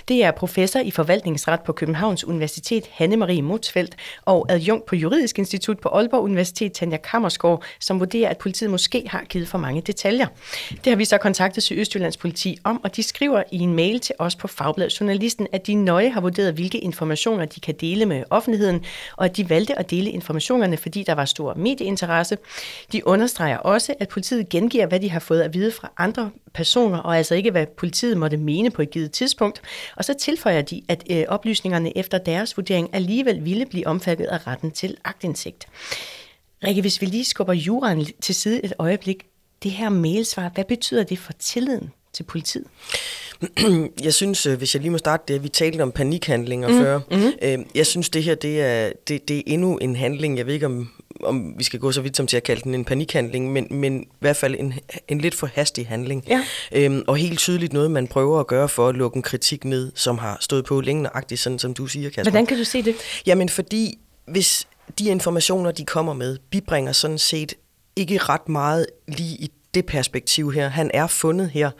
Det 0.08 0.24
er 0.24 0.30
professor 0.30 0.80
i 0.80 0.90
forvaltningsret 0.90 1.60
på 1.60 1.72
Københavns 1.72 2.24
Universitet, 2.24 2.84
Hanne-Marie 3.00 3.42
Motsfeldt, 3.42 3.96
og 4.24 4.46
adjunkt 4.48 4.86
på 4.86 4.96
Juridisk 4.96 5.38
Institut 5.38 5.78
på 5.78 5.88
Aalborg 5.88 6.22
Universitet, 6.22 6.72
Tanja 6.72 6.96
Hammersgaard, 7.30 7.64
som 7.80 8.00
vurderer, 8.00 8.28
at 8.28 8.38
politiet 8.38 8.70
måske 8.70 9.04
har 9.06 9.24
givet 9.28 9.48
for 9.48 9.58
mange 9.58 9.80
detaljer. 9.80 10.26
Det 10.70 10.86
har 10.86 10.96
vi 10.96 11.04
så 11.04 11.18
kontaktet 11.18 11.62
Sydøstjyllands 11.62 12.16
politi 12.16 12.58
om, 12.64 12.84
og 12.84 12.96
de 12.96 13.02
skriver 13.02 13.42
i 13.52 13.58
en 13.58 13.74
mail 13.74 14.00
til 14.00 14.14
os 14.18 14.36
på 14.36 14.48
Fagbladet 14.48 15.00
Journalisten, 15.00 15.46
at 15.52 15.66
de 15.66 15.74
nøje 15.74 16.10
har 16.10 16.20
vurderet, 16.20 16.54
hvilke 16.54 16.78
informationer 16.78 17.44
de 17.44 17.60
kan 17.60 17.74
dele 17.80 18.06
med 18.06 18.24
offentligheden, 18.30 18.84
og 19.16 19.24
at 19.24 19.36
de 19.36 19.50
valgte 19.50 19.78
at 19.78 19.90
dele 19.90 20.10
informationerne, 20.10 20.76
fordi 20.76 21.02
der 21.02 21.14
var 21.14 21.24
stor 21.24 21.54
medieinteresse. 21.54 22.38
De 22.92 23.06
understreger 23.06 23.56
også, 23.56 23.94
at 24.00 24.08
politiet 24.08 24.48
gengiver, 24.48 24.86
hvad 24.86 25.00
de 25.00 25.10
har 25.10 25.20
fået 25.20 25.40
at 25.40 25.54
vide 25.54 25.72
fra 25.72 25.90
andre 25.98 26.30
personer, 26.54 26.98
og 26.98 27.16
altså 27.16 27.34
ikke, 27.34 27.50
hvad 27.50 27.66
politiet 27.66 28.16
måtte 28.16 28.36
mene 28.36 28.70
på 28.70 28.82
et 28.82 28.90
givet 28.90 29.12
tidspunkt. 29.12 29.62
Og 29.96 30.04
så 30.04 30.14
tilføjer 30.14 30.62
de, 30.62 30.82
at 30.88 31.04
øh, 31.10 31.24
oplysningerne 31.28 31.98
efter 31.98 32.18
deres 32.18 32.56
vurdering 32.56 32.90
alligevel 32.92 33.44
ville 33.44 33.66
blive 33.66 33.86
omfattet 33.86 34.26
af 34.26 34.46
retten 34.46 34.70
til 34.70 34.96
agtindsigt. 35.04 35.66
Rikke, 36.64 36.80
hvis 36.80 37.00
vi 37.00 37.06
lige 37.06 37.24
skubber 37.24 37.52
juraen 37.52 38.06
til 38.20 38.34
side 38.34 38.64
et 38.64 38.72
øjeblik, 38.78 39.26
det 39.62 39.70
her 39.70 39.88
mailsvar, 39.88 40.50
hvad 40.54 40.64
betyder 40.64 41.04
det 41.04 41.18
for 41.18 41.32
tilliden 41.32 41.90
til 42.12 42.22
politiet? 42.22 42.64
Jeg 44.04 44.14
synes, 44.14 44.46
øh, 44.46 44.58
hvis 44.58 44.74
jeg 44.74 44.82
lige 44.82 44.90
må 44.90 44.98
starte 44.98 45.32
det, 45.32 45.42
vi 45.42 45.48
talte 45.48 45.82
om 45.82 45.92
panikhandlinger 45.92 46.68
mm. 46.68 46.78
før. 46.78 47.00
Mm. 47.10 47.32
Øh, 47.42 47.58
jeg 47.74 47.86
synes, 47.86 48.10
det 48.10 48.22
her 48.22 48.34
det 48.34 48.60
er, 48.60 48.92
det, 49.08 49.28
det 49.28 49.38
er 49.38 49.42
endnu 49.46 49.76
en 49.76 49.96
handling. 49.96 50.38
Jeg 50.38 50.46
ved 50.46 50.54
ikke, 50.54 50.66
om, 50.66 50.90
om 51.22 51.54
vi 51.58 51.64
skal 51.64 51.80
gå 51.80 51.92
så 51.92 52.00
vidt 52.00 52.16
som 52.16 52.26
til 52.26 52.36
at 52.36 52.42
kalde 52.42 52.62
den 52.62 52.74
en 52.74 52.84
panikhandling, 52.84 53.52
men, 53.52 53.66
men 53.70 54.02
i 54.02 54.06
hvert 54.18 54.36
fald 54.36 54.56
en, 54.58 54.74
en 55.08 55.20
lidt 55.20 55.34
for 55.34 55.46
hastig 55.46 55.86
handling. 55.86 56.24
Ja. 56.28 56.44
Øhm, 56.72 57.02
og 57.06 57.16
helt 57.16 57.38
tydeligt 57.38 57.72
noget, 57.72 57.90
man 57.90 58.06
prøver 58.06 58.40
at 58.40 58.46
gøre 58.46 58.68
for 58.68 58.88
at 58.88 58.94
lukke 58.94 59.16
en 59.16 59.22
kritik 59.22 59.64
ned, 59.64 59.92
som 59.94 60.18
har 60.18 60.38
stået 60.40 60.64
på 60.64 60.80
længe 60.80 61.02
nøjagtigt, 61.02 61.40
sådan 61.40 61.58
som 61.58 61.74
du 61.74 61.86
siger, 61.86 62.10
Kasper. 62.10 62.22
Hvordan 62.22 62.46
kan 62.46 62.58
du 62.58 62.64
se 62.64 62.82
det? 62.82 62.94
Jamen, 63.26 63.48
fordi 63.48 63.98
hvis 64.26 64.66
de 64.98 65.04
informationer, 65.08 65.70
de 65.70 65.84
kommer 65.84 66.12
med, 66.12 66.38
bibringer 66.50 66.92
sådan 66.92 67.18
set 67.18 67.54
ikke 67.96 68.18
ret 68.18 68.48
meget 68.48 68.86
lige 69.08 69.36
i 69.36 69.50
det 69.74 69.86
perspektiv 69.86 70.52
her. 70.52 70.68
Han 70.68 70.90
er 70.94 71.06
fundet 71.06 71.50
her. 71.50 71.70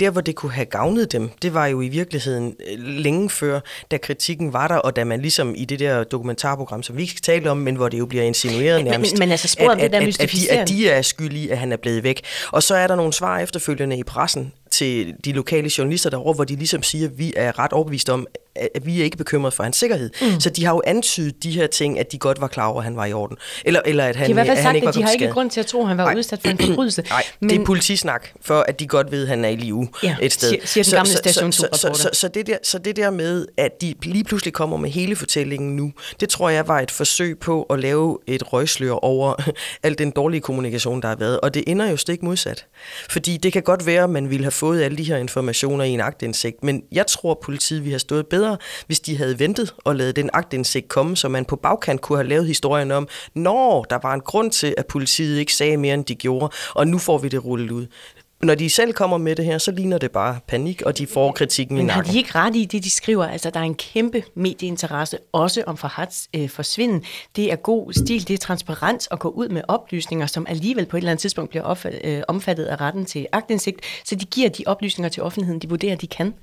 Der, 0.00 0.10
hvor 0.10 0.20
det 0.20 0.34
kunne 0.34 0.52
have 0.52 0.64
gavnet 0.64 1.12
dem, 1.12 1.30
det 1.42 1.54
var 1.54 1.66
jo 1.66 1.80
i 1.80 1.88
virkeligheden 1.88 2.56
øh, 2.72 2.78
længe 2.78 3.30
før, 3.30 3.60
da 3.90 3.96
kritikken 3.96 4.52
var 4.52 4.68
der, 4.68 4.76
og 4.76 4.96
da 4.96 5.04
man 5.04 5.20
ligesom 5.20 5.54
i 5.56 5.64
det 5.64 5.78
der 5.78 6.04
dokumentarprogram, 6.04 6.82
som 6.82 6.96
vi 6.96 7.02
ikke 7.02 7.10
skal 7.10 7.22
tale 7.22 7.50
om, 7.50 7.56
men 7.56 7.76
hvor 7.76 7.88
det 7.88 7.98
jo 7.98 8.06
bliver 8.06 8.24
insinueret 8.24 8.84
nærmest, 8.84 9.14
men, 9.14 9.18
men 9.18 9.30
altså 9.30 9.48
sporet, 9.48 9.78
at, 9.80 9.90
det 9.92 9.96
at, 9.96 10.02
at, 10.02 10.20
at, 10.20 10.32
de, 10.32 10.50
at 10.50 10.68
de 10.68 10.88
er 10.90 11.02
skyldige, 11.02 11.52
at 11.52 11.58
han 11.58 11.72
er 11.72 11.76
blevet 11.76 12.02
væk. 12.02 12.24
Og 12.52 12.62
så 12.62 12.74
er 12.74 12.86
der 12.86 12.96
nogle 12.96 13.12
svar 13.12 13.38
efterfølgende 13.38 13.98
i 13.98 14.02
pressen, 14.02 14.52
til 14.70 15.14
de 15.24 15.32
lokale 15.32 15.70
journalister 15.78 16.10
derovre, 16.10 16.32
hvor 16.32 16.44
de 16.44 16.56
ligesom 16.56 16.82
siger, 16.82 17.08
at 17.08 17.18
vi 17.18 17.32
er 17.36 17.58
ret 17.58 17.72
overbevist 17.72 18.08
om, 18.10 18.26
at 18.74 18.86
vi 18.86 19.00
er 19.00 19.04
ikke 19.04 19.16
bekymret 19.16 19.52
for 19.52 19.62
hans 19.62 19.76
sikkerhed. 19.76 20.10
Mm. 20.20 20.40
Så 20.40 20.50
de 20.50 20.64
har 20.64 20.72
jo 20.72 20.82
antydet 20.86 21.42
de 21.42 21.50
her 21.50 21.66
ting, 21.66 21.98
at 21.98 22.12
de 22.12 22.18
godt 22.18 22.40
var 22.40 22.48
klar 22.48 22.66
over, 22.66 22.78
at 22.78 22.84
han 22.84 22.96
var 22.96 23.04
i 23.04 23.12
orden. 23.12 23.36
Eller, 23.64 23.80
eller 23.84 24.04
at 24.04 24.16
han, 24.16 24.28
de 24.28 24.34
har 24.34 24.42
i 24.42 24.46
hvert 24.46 24.56
fald 24.56 24.64
sagt, 24.64 24.76
ikke 24.76 24.88
at 24.88 24.94
de 24.94 25.02
har 25.02 25.10
ikke 25.10 25.28
grund 25.28 25.50
til 25.50 25.60
at 25.60 25.66
tro, 25.66 25.80
at 25.80 25.88
han 25.88 25.98
var 25.98 26.04
Nej. 26.04 26.14
udsat 26.16 26.40
for 26.42 26.48
en 26.48 26.58
forbrydelse. 26.58 27.02
Nej, 27.10 27.22
men... 27.40 27.50
det 27.50 27.60
er 27.60 27.64
politisnak, 27.64 28.28
for 28.40 28.60
at 28.68 28.80
de 28.80 28.86
godt 28.86 29.10
ved, 29.10 29.22
at 29.22 29.28
han 29.28 29.44
er 29.44 29.48
i 29.48 29.56
live 29.56 29.88
ja, 30.02 30.16
et 30.22 30.32
sted. 30.32 30.48
Siger, 30.48 30.66
siger 30.66 30.84
den 30.84 30.92
gamle 30.92 31.52
så, 31.52 31.52
så, 31.52 31.68
så, 31.72 31.90
så, 31.94 32.10
så, 32.12 32.28
det 32.28 32.46
der, 32.46 32.56
så 32.62 32.78
det 32.78 32.96
der 32.96 33.10
med, 33.10 33.46
at 33.56 33.80
de 33.80 33.94
lige 34.02 34.24
pludselig 34.24 34.52
kommer 34.52 34.76
med 34.76 34.90
hele 34.90 35.16
fortællingen 35.16 35.76
nu, 35.76 35.92
det 36.20 36.28
tror 36.28 36.48
jeg 36.48 36.68
var 36.68 36.80
et 36.80 36.90
forsøg 36.90 37.38
på 37.38 37.62
at 37.62 37.78
lave 37.80 38.18
et 38.26 38.52
røgslør 38.52 38.92
over 38.92 39.34
al 39.82 39.98
den 39.98 40.10
dårlige 40.10 40.40
kommunikation, 40.40 41.02
der 41.02 41.08
har 41.08 41.16
været. 41.16 41.40
Og 41.40 41.54
det 41.54 41.64
ender 41.66 41.90
jo 41.90 41.96
stik 41.96 42.22
modsat. 42.22 42.66
Fordi 43.10 43.36
det 43.36 43.52
kan 43.52 43.62
godt 43.62 43.86
være, 43.86 44.04
at 44.04 44.10
man 44.10 44.30
ville 44.30 44.44
have 44.44 44.50
fået 44.50 44.82
alle 44.82 44.98
de 44.98 45.04
her 45.04 45.16
informationer 45.16 45.84
i 45.84 45.90
en 45.90 46.00
agtindsigt, 46.00 46.64
men 46.64 46.82
jeg 46.92 47.06
tror, 47.06 47.30
at 47.30 47.38
politiet 47.38 47.80
ville 47.80 47.92
have 47.92 47.98
stået 47.98 48.26
bedre, 48.46 48.58
hvis 48.86 49.00
de 49.00 49.16
havde 49.16 49.38
ventet 49.38 49.74
og 49.84 49.96
lavet 49.96 50.16
den 50.16 50.30
agtindsigt 50.32 50.88
komme, 50.88 51.16
så 51.16 51.28
man 51.28 51.44
på 51.44 51.56
bagkant 51.56 52.00
kunne 52.00 52.18
have 52.18 52.28
lavet 52.28 52.46
historien 52.46 52.90
om, 52.90 53.08
når 53.34 53.84
der 53.84 53.98
var 54.02 54.14
en 54.14 54.20
grund 54.20 54.50
til, 54.50 54.74
at 54.78 54.86
politiet 54.86 55.38
ikke 55.38 55.54
sagde 55.54 55.76
mere, 55.76 55.94
end 55.94 56.04
de 56.04 56.14
gjorde, 56.14 56.54
og 56.74 56.86
nu 56.86 56.98
får 56.98 57.18
vi 57.18 57.28
det 57.28 57.44
rullet 57.44 57.70
ud 57.70 57.86
når 58.42 58.54
de 58.54 58.70
selv 58.70 58.92
kommer 58.92 59.18
med 59.18 59.36
det 59.36 59.44
her, 59.44 59.58
så 59.58 59.70
ligner 59.70 59.98
det 59.98 60.10
bare 60.10 60.38
panik, 60.48 60.82
og 60.82 60.98
de 60.98 61.06
får 61.06 61.32
kritikken 61.32 61.76
Men 61.76 61.84
i 61.84 61.86
nakken. 61.86 62.04
har 62.06 62.12
de 62.12 62.18
ikke 62.18 62.30
ret 62.34 62.56
i 62.56 62.64
det, 62.64 62.84
de 62.84 62.90
skriver? 62.90 63.26
Altså, 63.26 63.50
der 63.50 63.60
er 63.60 63.64
en 63.64 63.74
kæmpe 63.74 64.22
medieinteresse, 64.34 65.18
også 65.32 65.64
om 65.66 65.76
Farhats 65.76 66.28
øh, 66.36 66.48
forsvinden. 66.48 67.04
Det 67.36 67.52
er 67.52 67.56
god 67.56 67.92
stil, 67.92 68.28
det 68.28 68.34
er 68.34 68.38
transparent 68.38 69.08
at 69.10 69.18
gå 69.18 69.28
ud 69.28 69.48
med 69.48 69.62
oplysninger, 69.68 70.26
som 70.26 70.46
alligevel 70.48 70.86
på 70.86 70.96
et 70.96 71.00
eller 71.00 71.10
andet 71.10 71.20
tidspunkt 71.20 71.50
bliver 71.50 71.62
opfattet, 71.62 72.00
øh, 72.04 72.22
omfattet 72.28 72.64
af 72.64 72.80
retten 72.80 73.06
til 73.06 73.26
agtindsigt. 73.32 73.80
Så 74.04 74.14
de 74.14 74.24
giver 74.24 74.48
de 74.48 74.64
oplysninger 74.66 75.08
til 75.08 75.22
offentligheden, 75.22 75.60
de 75.60 75.68
vurderer, 75.68 75.96
de 75.96 76.06
kan. 76.06 76.34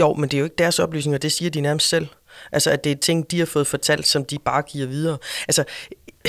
Jo, 0.00 0.14
men 0.14 0.28
det 0.28 0.34
er 0.34 0.38
jo 0.38 0.44
ikke 0.44 0.56
deres 0.58 0.78
oplysninger, 0.78 1.18
det 1.18 1.32
siger 1.32 1.50
de 1.50 1.60
nærmest 1.60 1.88
selv. 1.88 2.06
Altså, 2.52 2.70
at 2.70 2.84
det 2.84 2.92
er 2.92 2.96
ting, 2.96 3.30
de 3.30 3.38
har 3.38 3.46
fået 3.46 3.66
fortalt, 3.66 4.06
som 4.06 4.24
de 4.24 4.38
bare 4.38 4.62
giver 4.62 4.86
videre. 4.86 5.18
Altså, 5.48 5.64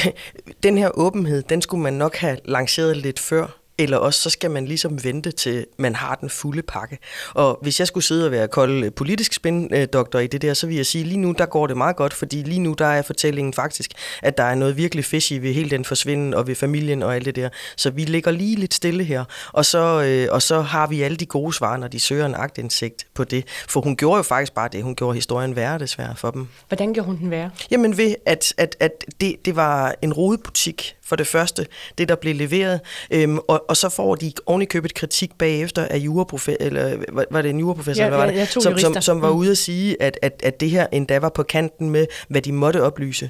den 0.63 0.77
her 0.77 0.89
åbenhed, 0.93 1.41
den 1.41 1.61
skulle 1.61 1.83
man 1.83 1.93
nok 1.93 2.15
have 2.15 2.37
lanceret 2.45 2.97
lidt 2.97 3.19
før 3.19 3.62
eller 3.77 3.97
også 3.97 4.19
så 4.19 4.29
skal 4.29 4.51
man 4.51 4.65
ligesom 4.65 5.03
vente 5.03 5.31
til 5.31 5.65
man 5.77 5.95
har 5.95 6.15
den 6.15 6.29
fulde 6.29 6.61
pakke. 6.61 6.97
Og 7.33 7.59
hvis 7.61 7.79
jeg 7.79 7.87
skulle 7.87 8.03
sidde 8.03 8.25
og 8.25 8.31
være 8.31 8.47
kold 8.47 8.91
politisk 8.91 9.33
spændoktor 9.33 10.19
i 10.19 10.27
det 10.27 10.41
der, 10.41 10.53
så 10.53 10.67
vil 10.67 10.75
jeg 10.75 10.85
sige, 10.85 11.03
lige 11.03 11.17
nu 11.17 11.35
der 11.37 11.45
går 11.45 11.67
det 11.67 11.77
meget 11.77 11.95
godt, 11.95 12.13
fordi 12.13 12.35
lige 12.35 12.59
nu 12.59 12.73
der 12.73 12.85
er 12.85 13.01
fortællingen 13.01 13.53
faktisk, 13.53 13.91
at 14.21 14.37
der 14.37 14.43
er 14.43 14.55
noget 14.55 14.77
virkelig 14.77 15.05
fishy 15.05 15.33
ved 15.33 15.53
hele 15.53 15.69
den 15.69 15.85
forsvinden 15.85 16.33
og 16.33 16.47
ved 16.47 16.55
familien 16.55 17.03
og 17.03 17.15
alt 17.15 17.25
det 17.25 17.35
der. 17.35 17.49
Så 17.75 17.89
vi 17.89 18.03
ligger 18.03 18.31
lige 18.31 18.55
lidt 18.55 18.73
stille 18.73 19.03
her, 19.03 19.23
og 19.51 19.65
så, 19.65 20.03
øh, 20.03 20.27
og 20.31 20.41
så 20.41 20.61
har 20.61 20.87
vi 20.87 21.01
alle 21.01 21.17
de 21.17 21.25
gode 21.25 21.53
svar, 21.53 21.77
når 21.77 21.87
de 21.87 21.99
søger 21.99 22.25
en 22.25 22.35
agtindsigt 22.35 23.07
på 23.13 23.23
det. 23.23 23.47
For 23.67 23.81
hun 23.81 23.95
gjorde 23.95 24.17
jo 24.17 24.23
faktisk 24.23 24.53
bare 24.53 24.69
det, 24.71 24.83
hun 24.83 24.95
gjorde 24.95 25.15
historien 25.15 25.55
værre 25.55 25.79
desværre 25.79 26.15
for 26.15 26.31
dem. 26.31 26.47
Hvordan 26.67 26.93
gjorde 26.93 27.07
hun 27.07 27.17
den 27.17 27.31
værre? 27.31 27.49
Jamen 27.71 27.97
ved, 27.97 28.15
at, 28.25 28.53
at, 28.57 28.75
at 28.79 29.05
det, 29.21 29.45
det 29.45 29.55
var 29.55 29.95
en 30.01 30.13
rodebutik 30.13 30.95
for 31.13 31.17
det 31.17 31.27
første, 31.27 31.65
det 31.97 32.09
der 32.09 32.15
blev 32.15 32.35
leveret, 32.35 32.79
øhm, 33.11 33.37
og, 33.37 33.65
og 33.69 33.77
så 33.77 33.89
får 33.89 34.15
de 34.15 34.31
oven 34.45 34.61
i 34.61 34.65
købet 34.65 34.93
kritik 34.93 35.37
bagefter 35.37 35.85
af 35.85 35.97
juraprofessor, 35.97 36.65
eller 36.65 36.97
var 37.31 37.41
det 37.41 37.49
en 37.49 37.59
juraprofessor, 37.59 38.03
ja, 38.03 38.07
eller 38.07 38.17
var 38.17 38.31
det, 38.31 38.47
som, 38.47 38.77
som, 38.77 39.01
som 39.01 39.21
var 39.21 39.29
mm. 39.29 39.37
ude 39.37 39.51
at 39.51 39.57
sige, 39.57 40.01
at, 40.01 40.19
at, 40.21 40.41
at 40.43 40.59
det 40.59 40.69
her 40.69 40.87
endda 40.91 41.19
var 41.19 41.29
på 41.29 41.43
kanten 41.43 41.89
med, 41.89 42.05
hvad 42.27 42.41
de 42.41 42.51
måtte 42.51 42.83
oplyse. 42.83 43.29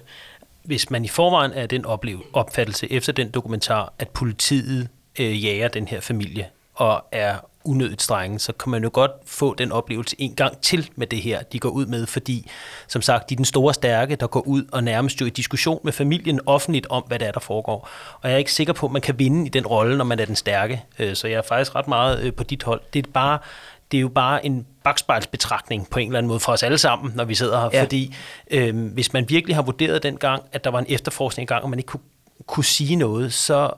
Hvis 0.64 0.90
man 0.90 1.06
i 1.06 1.08
forvejen 1.08 1.52
er 1.52 1.66
den 1.66 1.86
oplev, 1.86 2.26
opfattelse 2.34 2.92
efter 2.92 3.14
den 3.14 3.30
dokumentar, 3.30 3.94
at 4.00 4.10
politiet 4.10 4.88
øh, 5.20 5.46
jager 5.46 5.68
den 5.68 5.88
her 5.88 6.00
familie, 6.00 6.48
og 6.74 7.06
er 7.12 7.36
unødigt 7.66 8.02
strenge, 8.02 8.40
så 8.40 8.54
kan 8.54 8.72
man 8.72 8.84
jo 8.84 8.90
godt 8.94 9.12
få 9.26 9.54
den 9.54 9.72
oplevelse 9.72 10.16
en 10.20 10.36
gang 10.36 10.62
til 10.62 10.90
med 10.96 11.08
det 11.08 11.22
her, 11.22 11.44
de 11.44 11.60
går 11.60 11.70
ud 11.70 11.86
med, 11.86 12.06
fordi 12.06 12.50
som 12.88 13.02
sagt, 13.02 13.30
de 13.30 13.34
er 13.34 13.36
den 13.36 13.46
store 13.46 13.74
stærke, 13.74 14.16
der 14.16 14.28
går 14.28 14.48
ud 14.48 14.64
og 14.72 14.84
nærmest 14.84 15.22
jo 15.22 15.26
i 15.26 15.30
diskussion 15.30 15.80
med 15.84 15.94
familien 15.94 16.40
offentligt 16.46 16.88
om, 16.90 17.04
hvad 17.08 17.20
det 17.20 17.28
er, 17.28 17.32
der 17.32 17.40
foregår. 17.40 17.90
Og 18.22 18.30
jeg 18.30 18.34
er 18.34 18.38
ikke 18.38 18.54
sikker 18.54 18.74
på, 18.74 18.86
at 18.86 18.92
man 18.92 19.02
kan 19.02 19.20
vinde 19.20 19.46
i 19.46 19.50
den 19.50 19.68
rolle, 19.68 19.98
når 19.98 20.06
man 20.06 20.20
er 20.20 20.26
den 20.26 20.36
stærke. 20.36 20.84
Øh, 21.00 21.16
så 21.16 21.28
jeg 21.28 21.38
er 21.38 21.42
faktisk 21.42 21.76
ret 21.76 21.88
meget 21.88 22.20
øh, 22.20 22.34
på 22.34 22.44
dit 22.44 22.64
hold. 22.64 22.82
Det 22.94 23.08
er 23.08 23.12
bare 23.12 23.40
det 23.92 23.98
er 23.98 24.02
jo 24.02 24.10
bare 24.10 24.46
en 24.46 24.66
bagspejlsbetragtning 24.84 25.90
på 25.90 26.00
en 26.00 26.08
eller 26.08 26.18
anden 26.18 26.28
måde 26.28 26.40
for 26.40 26.52
os 26.52 26.64
alle 26.64 26.78
sammen, 26.78 27.14
når 27.16 27.26
vi 27.26 27.36
sidder 27.36 27.60
her. 27.60 27.70
Ja. 27.74 27.82
Fordi 27.84 28.16
øh, 28.52 28.94
hvis 28.94 29.14
man 29.14 29.30
virkelig 29.30 29.56
har 29.56 29.62
vurderet 29.62 30.04
den 30.04 30.18
gang, 30.18 30.44
at 30.52 30.64
der 30.64 30.70
var 30.70 30.80
en 30.80 30.86
efterforskning 30.90 31.46
i 31.46 31.52
gang, 31.54 31.64
og 31.64 31.70
man 31.70 31.80
ikke 31.80 31.88
kunne, 31.88 32.02
kunne 32.48 32.64
sige 32.64 32.96
noget, 32.96 33.34
så 33.34 33.72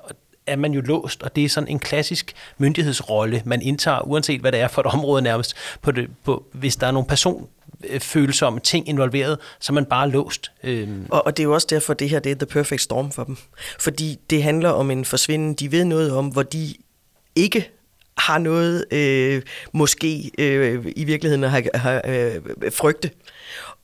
er 0.48 0.56
man 0.56 0.74
jo 0.74 0.82
låst, 0.82 1.24
og 1.24 1.36
det 1.36 1.46
er 1.46 1.50
sådan 1.50 1.70
en 1.70 1.80
klassisk 1.80 2.34
myndighedsrolle, 2.58 3.42
man 3.46 3.62
indtager, 3.62 4.08
uanset 4.08 4.42
hvad 4.42 4.52
det 4.52 4.60
er 4.60 4.68
for 4.68 4.82
et 4.82 4.88
område 4.88 5.22
nærmest. 5.22 5.56
På 5.82 5.92
det, 5.92 6.10
på, 6.24 6.44
hvis 6.52 6.76
der 6.76 6.88
er 6.88 6.92
nogle 6.92 7.08
person 7.08 7.48
følsomme 8.00 8.60
ting 8.60 8.90
involveret, 8.90 9.40
så 9.60 9.74
man 9.74 9.86
bare 9.86 10.10
låst. 10.10 10.52
Øhm. 10.64 11.06
Og, 11.10 11.26
og 11.26 11.38
det 11.38 11.44
er 11.44 11.48
jo 11.48 11.54
også 11.54 11.68
derfor, 11.70 11.94
det 11.94 12.10
her 12.10 12.20
det 12.20 12.32
er 12.32 12.36
the 12.36 12.46
perfect 12.46 12.82
storm 12.82 13.12
for 13.12 13.24
dem. 13.24 13.38
Fordi 13.80 14.20
det 14.30 14.44
handler 14.44 14.70
om 14.70 14.92
en 14.92 15.06
forsvinden. 15.06 15.54
De 15.54 15.72
ved 15.72 15.86
noget 15.86 16.12
om, 16.12 16.28
hvor 16.28 16.44
de 16.44 16.74
ikke 17.36 17.70
har 18.18 18.38
noget 18.38 18.86
øh, 18.92 19.42
måske 19.72 20.32
øh, 20.38 20.86
i 20.96 21.04
virkeligheden 21.04 21.44
at 21.44 21.52
have, 21.52 21.70
have, 21.76 22.08
øh, 22.08 22.42
frygte 22.72 23.10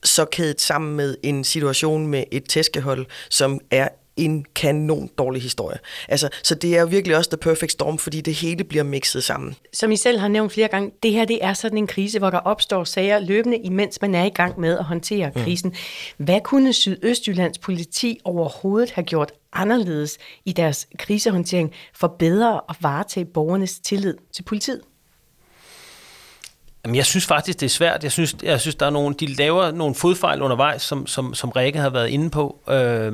så 0.03 0.25
kædet 0.25 0.61
sammen 0.61 0.95
med 0.95 1.17
en 1.23 1.43
situation 1.43 2.07
med 2.07 2.23
et 2.31 2.43
tæskehold, 2.43 3.05
som 3.29 3.59
er 3.71 3.87
en 4.17 4.45
kanon 4.55 5.09
dårlig 5.17 5.41
historie. 5.41 5.77
Altså, 6.07 6.29
så 6.43 6.55
det 6.55 6.77
er 6.77 6.81
jo 6.81 6.87
virkelig 6.87 7.17
også 7.17 7.29
the 7.29 7.37
perfect 7.37 7.71
storm, 7.71 7.97
fordi 7.97 8.21
det 8.21 8.33
hele 8.33 8.63
bliver 8.63 8.83
mixet 8.83 9.23
sammen. 9.23 9.55
Som 9.73 9.91
I 9.91 9.95
selv 9.95 10.19
har 10.19 10.27
nævnt 10.27 10.51
flere 10.51 10.67
gange, 10.67 10.91
det 11.03 11.11
her 11.11 11.25
det 11.25 11.39
er 11.41 11.53
sådan 11.53 11.77
en 11.77 11.87
krise, 11.87 12.19
hvor 12.19 12.29
der 12.29 12.37
opstår 12.37 12.83
sager 12.83 13.19
løbende, 13.19 13.57
imens 13.57 14.01
man 14.01 14.15
er 14.15 14.23
i 14.23 14.29
gang 14.29 14.59
med 14.59 14.77
at 14.77 14.85
håndtere 14.85 15.31
mm. 15.35 15.43
krisen. 15.43 15.75
Hvad 16.17 16.41
kunne 16.41 16.73
Sydøstjyllands 16.73 17.57
politi 17.57 18.19
overhovedet 18.23 18.91
have 18.91 19.05
gjort 19.05 19.31
anderledes 19.53 20.17
i 20.45 20.51
deres 20.51 20.87
krisehåndtering 20.99 21.71
for 21.93 22.15
bedre 22.19 22.61
at 22.69 22.75
varetage 22.81 23.25
borgernes 23.25 23.79
tillid 23.79 24.17
til 24.33 24.43
politiet? 24.43 24.81
Jamen, 26.85 26.95
jeg 26.95 27.05
synes 27.05 27.25
faktisk, 27.25 27.59
det 27.59 27.65
er 27.65 27.69
svært. 27.69 28.03
Jeg 28.03 28.11
synes, 28.11 28.35
jeg 28.43 28.61
synes 28.61 28.75
der 28.75 28.85
er 28.85 28.89
nogle, 28.89 29.15
de 29.19 29.25
laver 29.25 29.71
nogle 29.71 29.95
fodfejl 29.95 30.41
undervejs, 30.41 30.81
som, 30.81 31.07
som, 31.07 31.33
som 31.33 31.49
Rikke 31.49 31.79
har 31.79 31.89
været 31.89 32.09
inde 32.09 32.29
på. 32.29 32.59
Øh, 32.69 33.13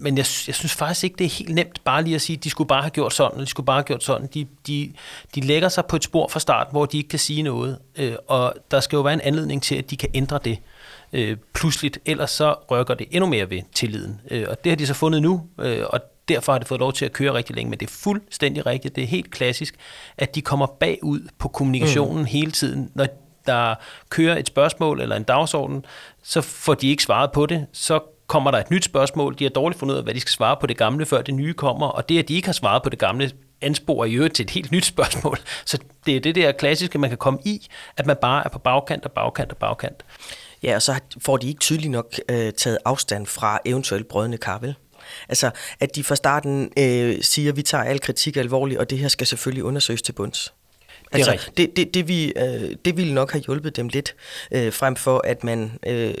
men 0.00 0.16
jeg, 0.16 0.26
jeg 0.46 0.54
synes 0.54 0.74
faktisk 0.74 1.04
ikke, 1.04 1.16
det 1.16 1.24
er 1.24 1.30
helt 1.30 1.54
nemt 1.54 1.84
bare 1.84 2.04
lige 2.04 2.14
at 2.14 2.22
sige, 2.22 2.36
at 2.36 2.44
de 2.44 2.50
skulle 2.50 2.68
bare 2.68 2.82
have 2.82 2.90
gjort 2.90 3.14
sådan, 3.14 3.32
eller 3.32 3.44
de 3.44 3.50
skulle 3.50 3.66
bare 3.66 3.76
have 3.76 3.84
gjort 3.84 4.04
sådan. 4.04 4.28
De, 4.34 4.46
de, 4.66 4.92
de 5.34 5.40
lægger 5.40 5.68
sig 5.68 5.86
på 5.86 5.96
et 5.96 6.04
spor 6.04 6.28
fra 6.28 6.40
start, 6.40 6.66
hvor 6.70 6.86
de 6.86 6.96
ikke 6.96 7.08
kan 7.08 7.18
sige 7.18 7.42
noget, 7.42 7.78
øh, 7.96 8.14
og 8.28 8.54
der 8.70 8.80
skal 8.80 8.96
jo 8.96 9.02
være 9.02 9.14
en 9.14 9.20
anledning 9.20 9.62
til, 9.62 9.74
at 9.74 9.90
de 9.90 9.96
kan 9.96 10.08
ændre 10.14 10.38
det 10.44 10.58
øh, 11.12 11.36
pludseligt, 11.54 11.98
ellers 12.06 12.30
så 12.30 12.54
rykker 12.70 12.94
det 12.94 13.06
endnu 13.10 13.26
mere 13.26 13.50
ved 13.50 13.62
tilliden. 13.74 14.20
Øh, 14.30 14.46
og 14.48 14.64
det 14.64 14.70
har 14.70 14.76
de 14.76 14.86
så 14.86 14.94
fundet 14.94 15.22
nu, 15.22 15.42
øh, 15.58 15.84
og 15.86 16.00
derfor 16.28 16.52
har 16.52 16.58
det 16.58 16.68
fået 16.68 16.80
lov 16.80 16.92
til 16.92 17.04
at 17.04 17.12
køre 17.12 17.34
rigtig 17.34 17.56
længe, 17.56 17.70
men 17.70 17.78
det 17.78 17.86
er 17.86 17.92
fuldstændig 17.92 18.66
rigtigt, 18.66 18.96
det 18.96 19.04
er 19.04 19.08
helt 19.08 19.30
klassisk, 19.30 19.74
at 20.18 20.34
de 20.34 20.42
kommer 20.42 20.66
bagud 20.66 21.28
på 21.38 21.48
kommunikationen 21.48 22.18
mm. 22.18 22.24
hele 22.24 22.50
tiden, 22.50 22.90
når 22.94 23.06
der 23.46 23.74
kører 24.08 24.38
et 24.38 24.46
spørgsmål 24.46 25.00
eller 25.00 25.16
en 25.16 25.22
dagsorden, 25.22 25.84
så 26.22 26.40
får 26.40 26.74
de 26.74 26.88
ikke 26.88 27.02
svaret 27.02 27.32
på 27.32 27.46
det, 27.46 27.66
så 27.72 28.00
kommer 28.30 28.50
der 28.50 28.58
et 28.58 28.70
nyt 28.70 28.84
spørgsmål. 28.84 29.36
De 29.38 29.44
har 29.44 29.48
dårligt 29.50 29.78
fundet 29.78 29.94
ud 29.94 29.98
af, 29.98 30.04
hvad 30.04 30.14
de 30.14 30.20
skal 30.20 30.30
svare 30.30 30.56
på 30.60 30.66
det 30.66 30.76
gamle, 30.76 31.06
før 31.06 31.22
det 31.22 31.34
nye 31.34 31.54
kommer. 31.54 31.86
Og 31.86 32.08
det, 32.08 32.18
at 32.18 32.28
de 32.28 32.34
ikke 32.34 32.48
har 32.48 32.52
svaret 32.52 32.82
på 32.82 32.90
det 32.90 32.98
gamle, 32.98 33.30
ansporer 33.62 34.04
i 34.04 34.14
øvrigt 34.14 34.34
til 34.34 34.42
et 34.42 34.50
helt 34.50 34.72
nyt 34.72 34.84
spørgsmål. 34.94 35.38
Så 35.64 35.78
det 36.06 36.16
er 36.16 36.20
det 36.20 36.34
der 36.34 36.52
klassiske, 36.52 36.98
man 36.98 37.10
kan 37.10 37.18
komme 37.18 37.38
i, 37.44 37.68
at 37.96 38.06
man 38.06 38.16
bare 38.20 38.44
er 38.44 38.48
på 38.48 38.58
bagkant 38.58 39.04
og 39.04 39.12
bagkant 39.12 39.52
og 39.52 39.56
bagkant. 39.56 40.04
Ja, 40.62 40.74
og 40.74 40.82
så 40.82 41.00
får 41.24 41.36
de 41.36 41.48
ikke 41.48 41.60
tydeligt 41.60 41.90
nok 41.90 42.14
øh, 42.28 42.52
taget 42.52 42.78
afstand 42.84 43.26
fra 43.26 43.58
eventuelt 43.64 44.08
brødende 44.08 44.38
karvel. 44.38 44.74
Altså, 45.28 45.50
at 45.80 45.96
de 45.96 46.04
fra 46.04 46.16
starten 46.16 46.72
øh, 46.78 47.22
siger, 47.22 47.50
at 47.50 47.56
vi 47.56 47.62
tager 47.62 47.84
al 47.84 48.00
kritik 48.00 48.36
alvorligt, 48.36 48.80
og 48.80 48.90
det 48.90 48.98
her 48.98 49.08
skal 49.08 49.26
selvfølgelig 49.26 49.64
undersøges 49.64 50.02
til 50.02 50.12
bunds. 50.12 50.54
Altså, 51.12 51.32
det, 51.32 51.56
det, 51.56 51.76
det, 51.76 51.94
det, 51.94 52.08
vi, 52.08 52.32
øh, 52.36 52.76
det 52.84 52.96
ville 52.96 53.14
nok 53.14 53.32
have 53.32 53.42
hjulpet 53.42 53.76
dem 53.76 53.88
lidt, 53.88 54.14
øh, 54.52 54.72
frem 54.72 54.96
for 54.96 55.20
at 55.24 55.44
man 55.44 55.78
øh, 55.86 56.14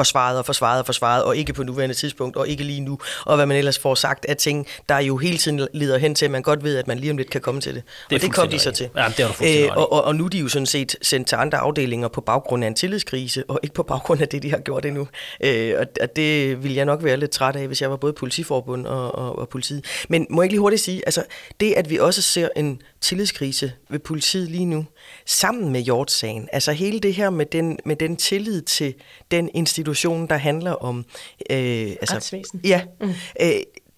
forsvaret 0.00 0.38
og 0.38 0.46
forsvaret 0.46 0.80
og 0.80 0.86
forsvaret, 0.86 1.24
og 1.24 1.36
ikke 1.36 1.52
på 1.52 1.62
nuværende 1.62 1.94
tidspunkt, 1.94 2.36
og 2.36 2.48
ikke 2.48 2.64
lige 2.64 2.80
nu, 2.80 2.98
og 3.26 3.36
hvad 3.36 3.46
man 3.46 3.56
ellers 3.56 3.78
får 3.78 3.94
sagt 3.94 4.24
af 4.24 4.36
ting, 4.36 4.66
der 4.88 4.98
jo 4.98 5.16
hele 5.16 5.38
tiden 5.38 5.68
leder 5.72 5.98
hen 5.98 6.14
til, 6.14 6.24
at 6.24 6.30
man 6.30 6.42
godt 6.42 6.64
ved, 6.64 6.76
at 6.76 6.88
man 6.88 6.98
lige 6.98 7.10
om 7.10 7.16
lidt 7.16 7.30
kan 7.30 7.40
komme 7.40 7.60
til 7.60 7.74
det. 7.74 7.82
Det 8.10 8.16
og 8.16 8.22
det 8.22 8.32
kom 8.34 8.48
de 8.48 8.58
så 8.58 8.70
til. 8.70 8.88
Ja, 8.96 9.06
det 9.16 9.24
er 9.24 9.66
øh, 9.70 9.76
og, 9.76 9.92
og, 9.92 10.04
og 10.04 10.16
nu 10.16 10.24
er 10.24 10.28
de 10.28 10.38
jo 10.38 10.48
sådan 10.48 10.66
set 10.66 10.96
sendt 11.02 11.28
til 11.28 11.36
andre 11.36 11.58
afdelinger 11.58 12.08
på 12.08 12.20
baggrund 12.20 12.64
af 12.64 12.68
en 12.68 12.74
tillidskrise, 12.74 13.44
og 13.48 13.60
ikke 13.62 13.74
på 13.74 13.82
baggrund 13.82 14.20
af 14.20 14.28
det, 14.28 14.42
de 14.42 14.50
har 14.50 14.58
gjort 14.58 14.84
endnu. 14.84 15.08
Øh, 15.40 15.74
og, 15.78 15.86
og 16.00 16.16
det 16.16 16.62
vil 16.64 16.74
jeg 16.74 16.84
nok 16.84 17.04
være 17.04 17.16
lidt 17.16 17.30
træt 17.30 17.56
af, 17.56 17.66
hvis 17.66 17.82
jeg 17.82 17.90
var 17.90 17.96
både 17.96 18.12
politiforbund 18.12 18.86
og, 18.86 19.14
og, 19.14 19.38
og 19.38 19.48
politiet. 19.48 19.84
Men 20.08 20.26
må 20.30 20.42
jeg 20.42 20.44
ikke 20.44 20.52
lige 20.52 20.60
hurtigt 20.60 20.82
sige, 20.82 21.02
altså 21.06 21.24
det, 21.60 21.72
at 21.76 21.90
vi 21.90 21.98
også 21.98 22.22
ser 22.22 22.48
en 22.56 22.82
tillidskrise 23.00 23.72
ved 23.88 23.98
politiet 23.98 24.50
lige 24.50 24.66
nu, 24.66 24.86
sammen 25.26 25.72
med 25.72 25.80
Hjort-sagen, 25.80 26.48
altså 26.52 26.72
hele 26.72 27.00
det 27.00 27.14
her 27.14 27.30
med 27.30 27.46
den, 27.46 27.78
med 27.84 27.96
den 27.96 28.16
tillid 28.16 28.62
til 28.62 28.94
den 29.30 29.50
institution, 29.54 30.26
der 30.26 30.36
handler 30.36 30.72
om... 30.72 31.04
Øh, 31.50 31.90
altså, 32.00 32.16
Retsvæsen. 32.16 32.60
Ja, 32.64 32.82
mm. 33.00 33.14
øh, 33.40 33.50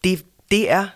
det, 0.04 0.24
det 0.50 0.70
er 0.70 0.86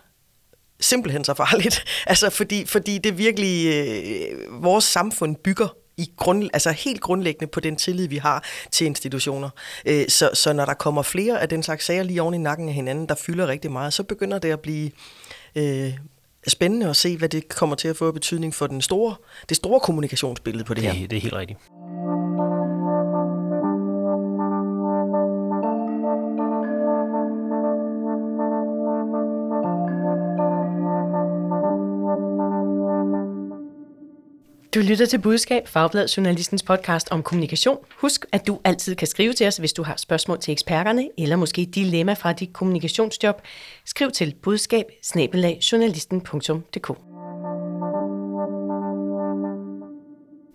simpelthen 0.80 1.24
så 1.24 1.34
farligt. 1.34 1.84
Altså, 2.06 2.30
fordi, 2.30 2.66
fordi 2.66 2.98
det 2.98 3.18
virkelig... 3.18 3.66
Øh, 3.66 4.62
vores 4.62 4.84
samfund 4.84 5.36
bygger 5.36 5.68
i 5.96 6.12
grund, 6.16 6.50
altså 6.52 6.70
helt 6.70 7.00
grundlæggende 7.00 7.46
på 7.46 7.60
den 7.60 7.76
tillid, 7.76 8.08
vi 8.08 8.16
har 8.16 8.44
til 8.72 8.86
institutioner. 8.86 9.50
Øh, 9.86 10.08
så, 10.08 10.30
så 10.34 10.52
når 10.52 10.64
der 10.64 10.74
kommer 10.74 11.02
flere 11.02 11.40
af 11.40 11.48
den 11.48 11.62
slags 11.62 11.84
sager 11.84 12.02
lige 12.02 12.22
oven 12.22 12.34
i 12.34 12.38
nakken 12.38 12.68
af 12.68 12.74
hinanden, 12.74 13.08
der 13.08 13.14
fylder 13.14 13.46
rigtig 13.46 13.72
meget, 13.72 13.92
så 13.92 14.02
begynder 14.02 14.38
det 14.38 14.50
at 14.50 14.60
blive 14.60 14.90
øh, 15.56 15.92
spændende 16.50 16.88
at 16.88 16.96
se, 16.96 17.16
hvad 17.16 17.28
det 17.28 17.48
kommer 17.48 17.76
til 17.76 17.88
at 17.88 17.96
få 17.96 18.12
betydning 18.12 18.54
for 18.54 18.66
den 18.66 18.82
store, 18.82 19.14
det 19.48 19.56
store 19.56 19.80
kommunikationsbillede 19.80 20.64
på 20.64 20.74
det, 20.74 20.82
det 20.82 20.92
her. 20.92 21.08
Det 21.08 21.16
er 21.16 21.20
helt 21.20 21.34
rigtigt. 21.34 21.58
Du 34.74 34.80
lytter 34.80 35.06
til 35.06 35.18
Budskab, 35.18 35.68
Fagblad 35.68 36.08
Journalistens 36.08 36.62
podcast 36.62 37.08
om 37.10 37.22
kommunikation. 37.22 37.78
Husk, 38.00 38.26
at 38.32 38.46
du 38.46 38.58
altid 38.64 38.94
kan 38.94 39.06
skrive 39.06 39.32
til 39.32 39.46
os, 39.46 39.56
hvis 39.56 39.72
du 39.72 39.82
har 39.82 39.94
spørgsmål 39.96 40.40
til 40.40 40.52
eksperterne, 40.52 41.08
eller 41.18 41.36
måske 41.36 41.62
et 41.62 41.74
dilemma 41.74 42.12
fra 42.12 42.32
dit 42.32 42.52
kommunikationsjob. 42.52 43.42
Skriv 43.84 44.10
til 44.10 44.34
budskab 44.42 44.86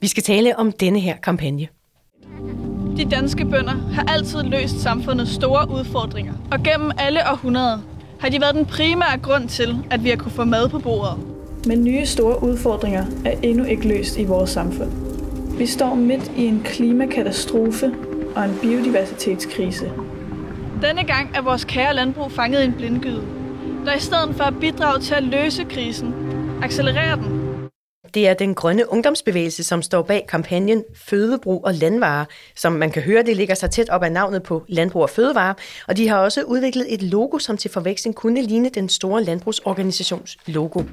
Vi 0.01 0.07
skal 0.07 0.23
tale 0.23 0.59
om 0.59 0.71
denne 0.71 0.99
her 0.99 1.17
kampagne. 1.17 1.67
De 2.97 3.09
danske 3.11 3.45
bønder 3.45 3.91
har 3.93 4.03
altid 4.13 4.43
løst 4.43 4.79
samfundets 4.79 5.31
store 5.31 5.69
udfordringer, 5.69 6.33
og 6.51 6.63
gennem 6.63 6.91
alle 6.97 7.19
århundreder 7.31 7.79
har 8.19 8.29
de 8.29 8.41
været 8.41 8.55
den 8.55 8.65
primære 8.65 9.19
grund 9.19 9.49
til, 9.49 9.77
at 9.91 10.03
vi 10.03 10.09
har 10.09 10.15
kunne 10.15 10.31
få 10.31 10.43
mad 10.43 10.69
på 10.69 10.79
bordet. 10.79 11.30
Men 11.67 11.83
nye 11.83 12.05
store 12.05 12.43
udfordringer 12.43 13.05
er 13.25 13.35
endnu 13.43 13.63
ikke 13.63 13.87
løst 13.87 14.17
i 14.17 14.23
vores 14.23 14.49
samfund. 14.49 14.91
Vi 15.57 15.65
står 15.65 15.95
midt 15.95 16.31
i 16.37 16.45
en 16.45 16.61
klimakatastrofe 16.63 17.93
og 18.35 18.45
en 18.45 18.57
biodiversitetskrise. 18.61 19.91
Denne 20.81 21.03
gang 21.03 21.29
er 21.35 21.41
vores 21.41 21.65
kære 21.65 21.95
landbrug 21.95 22.31
fanget 22.31 22.61
i 22.61 22.65
en 22.65 22.73
blindgyde, 22.73 23.23
der 23.85 23.95
i 23.95 23.99
stedet 23.99 24.35
for 24.35 24.43
at 24.43 24.59
bidrage 24.59 24.99
til 24.99 25.13
at 25.13 25.23
løse 25.23 25.63
krisen, 25.63 26.13
accelererer 26.63 27.15
den 27.15 27.40
det 28.13 28.27
er 28.27 28.33
den 28.33 28.55
grønne 28.55 28.91
ungdomsbevægelse, 28.91 29.63
som 29.63 29.81
står 29.81 30.01
bag 30.01 30.25
kampagnen 30.29 30.83
Fødebrug 30.95 31.65
og 31.65 31.73
Landvarer, 31.73 32.25
som 32.55 32.73
man 32.73 32.91
kan 32.91 33.01
høre, 33.01 33.23
det 33.23 33.37
ligger 33.37 33.55
sig 33.55 33.71
tæt 33.71 33.89
op 33.89 34.03
af 34.03 34.11
navnet 34.11 34.43
på 34.43 34.63
Landbrug 34.67 35.01
og 35.01 35.09
Fødevare, 35.09 35.55
og 35.87 35.97
de 35.97 36.07
har 36.07 36.17
også 36.17 36.43
udviklet 36.43 36.93
et 36.93 37.01
logo, 37.03 37.37
som 37.37 37.57
til 37.57 37.71
forveksling 37.71 38.15
kunne 38.15 38.41
ligne 38.41 38.69
den 38.69 38.89
store 38.89 39.23
landbrugsorganisations 39.23 40.37
logo. 40.47 40.83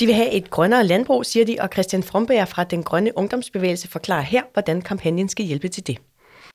De 0.00 0.06
vil 0.06 0.14
have 0.14 0.30
et 0.30 0.50
grønnere 0.50 0.84
landbrug, 0.84 1.26
siger 1.26 1.46
de, 1.46 1.56
og 1.60 1.68
Christian 1.72 2.02
Fromberg 2.02 2.48
fra 2.48 2.64
den 2.64 2.82
grønne 2.82 3.12
ungdomsbevægelse 3.18 3.88
forklarer 3.88 4.22
her, 4.22 4.42
hvordan 4.52 4.82
kampagnen 4.82 5.28
skal 5.28 5.44
hjælpe 5.44 5.68
til 5.68 5.86
det. 5.86 5.98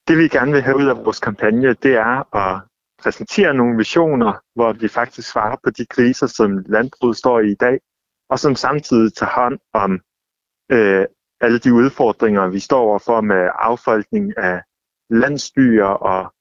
Det 0.08 0.18
vi 0.18 0.28
gerne 0.28 0.52
vil 0.52 0.62
have 0.62 0.78
ud 0.78 0.86
af 0.86 1.06
vores 1.06 1.20
kampagne, 1.20 1.74
det 1.74 1.94
er 1.96 2.36
at 2.36 2.62
præsentere 3.04 3.54
nogle 3.54 3.78
visioner, 3.78 4.34
hvor 4.56 4.74
vi 4.74 4.88
faktisk 4.88 5.32
svarer 5.32 5.56
på 5.64 5.70
de 5.70 5.86
kriser, 5.86 6.28
som 6.28 6.58
landbruget 6.70 7.18
står 7.18 7.40
i 7.40 7.52
i 7.52 7.56
dag, 7.56 7.80
og 8.32 8.40
som 8.40 8.56
samtidig 8.56 9.14
tager 9.14 9.32
hånd 9.32 9.60
om 9.74 9.92
øh, 10.72 11.06
alle 11.42 11.60
de 11.60 11.74
udfordringer, 11.74 12.48
vi 12.48 12.60
står 12.60 12.82
overfor 12.82 13.22
med 13.22 13.50
affolkning 13.56 14.38
af 14.38 14.62
landsbyer 15.10 15.86
og 15.86 16.34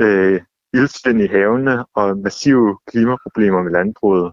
øh, 0.00 0.40
ildsvind 0.74 1.20
i 1.20 1.26
havene 1.26 1.86
og 1.94 2.18
massive 2.18 2.78
klimaproblemer 2.86 3.62
med 3.62 3.72
landbruget. 3.72 4.32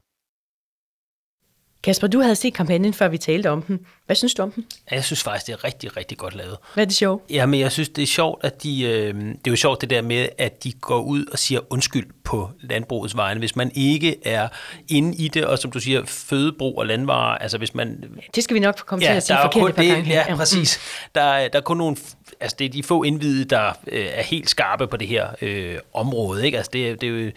Kasper, 1.85 2.07
du 2.07 2.19
havde 2.19 2.35
set 2.35 2.53
kampagnen, 2.53 2.93
før 2.93 3.07
vi 3.07 3.17
talte 3.17 3.49
om 3.49 3.61
den. 3.61 3.79
Hvad 4.05 4.15
synes 4.15 4.33
du 4.33 4.43
om 4.43 4.51
den? 4.51 4.65
Jeg 4.91 5.03
synes 5.03 5.23
faktisk, 5.23 5.47
det 5.47 5.53
er 5.53 5.63
rigtig, 5.63 5.97
rigtig 5.97 6.17
godt 6.17 6.35
lavet. 6.35 6.57
Hvad 6.73 6.83
er 6.83 6.85
det 6.85 6.95
sjovt? 6.95 7.23
Jamen, 7.29 7.59
jeg 7.59 7.71
synes, 7.71 7.89
det 7.89 8.01
er 8.01 8.07
sjovt, 8.07 8.45
at 8.45 8.63
de, 8.63 8.83
øh, 8.83 9.13
det 9.13 9.47
er 9.47 9.51
jo 9.51 9.55
sjovt 9.55 9.81
det 9.81 9.89
der 9.89 10.01
med, 10.01 10.29
at 10.37 10.63
de 10.63 10.71
går 10.71 11.01
ud 11.01 11.25
og 11.31 11.39
siger 11.39 11.59
undskyld 11.69 12.07
på 12.23 12.49
landbrugets 12.61 13.17
vegne. 13.17 13.39
Hvis 13.39 13.55
man 13.55 13.71
ikke 13.75 14.27
er 14.27 14.47
inde 14.87 15.17
i 15.17 15.27
det, 15.27 15.45
og 15.45 15.59
som 15.59 15.71
du 15.71 15.79
siger, 15.79 16.05
fødebrug 16.05 16.77
og 16.77 16.85
landvarer, 16.85 17.37
altså 17.37 17.57
hvis 17.57 17.75
man... 17.75 18.03
Det 18.35 18.43
skal 18.43 18.53
vi 18.53 18.59
nok 18.59 18.75
komme 18.75 19.05
ja, 19.05 19.11
til 19.11 19.17
at 19.17 19.23
sige 19.23 19.37
forkert 19.41 19.69
et 19.69 19.75
par 19.75 19.83
gange. 19.83 20.09
Ja, 20.09 20.35
præcis. 20.35 20.79
Der, 21.15 21.47
der 21.47 21.59
er 21.59 21.63
kun 21.63 21.77
nogle 21.77 21.97
altså 22.39 22.55
det 22.59 22.65
er 22.65 22.69
de 22.69 22.83
få 22.83 23.03
indvidede, 23.03 23.45
der 23.45 23.73
øh, 23.87 24.05
er 24.13 24.21
helt 24.21 24.49
skarpe 24.49 24.87
på 24.87 24.97
det 24.97 25.07
her 25.07 25.27
øh, 25.41 25.77
område. 25.93 26.45
Ikke? 26.45 26.57
Altså 26.57 26.69
det, 26.73 27.01
det 27.01 27.09
er 27.09 27.25
jo 27.25 27.31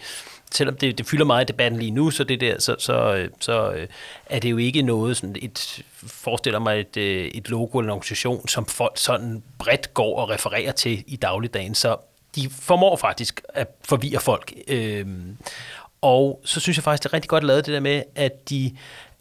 selvom 0.51 0.77
det, 0.77 0.97
det 0.97 1.05
fylder 1.05 1.25
meget 1.25 1.43
i 1.43 1.51
debatten 1.51 1.79
lige 1.79 1.91
nu, 1.91 2.11
så, 2.11 2.23
det 2.23 2.41
der, 2.41 2.59
så, 2.59 2.75
så, 2.79 3.15
øh, 3.15 3.29
så 3.39 3.71
øh, 3.71 3.87
er 4.25 4.39
det 4.39 4.51
jo 4.51 4.57
ikke 4.57 4.81
noget, 4.81 5.17
sådan 5.17 5.35
et, 5.41 5.83
forestiller 5.93 6.59
mig 6.59 6.79
et, 6.79 6.97
øh, 6.97 7.25
et 7.25 7.49
logo 7.49 7.79
eller 7.79 7.87
en 7.87 7.93
organisation, 7.93 8.47
som 8.47 8.65
folk 8.65 8.97
sådan 8.97 9.43
bredt 9.57 9.93
går 9.93 10.19
og 10.19 10.29
refererer 10.29 10.71
til 10.71 11.03
i 11.07 11.15
dagligdagen. 11.15 11.75
Så 11.75 11.97
de 12.35 12.49
formår 12.49 12.95
faktisk 12.95 13.41
at 13.49 13.67
forvirre 13.85 14.19
folk. 14.19 14.53
Øhm, 14.67 15.37
og 16.01 16.41
så 16.45 16.59
synes 16.59 16.77
jeg 16.77 16.83
faktisk, 16.83 17.03
det 17.03 17.09
er 17.09 17.13
rigtig 17.13 17.29
godt 17.29 17.43
lavet 17.43 17.65
det 17.65 17.73
der 17.73 17.79
med, 17.79 18.03
at 18.15 18.49
de 18.49 18.75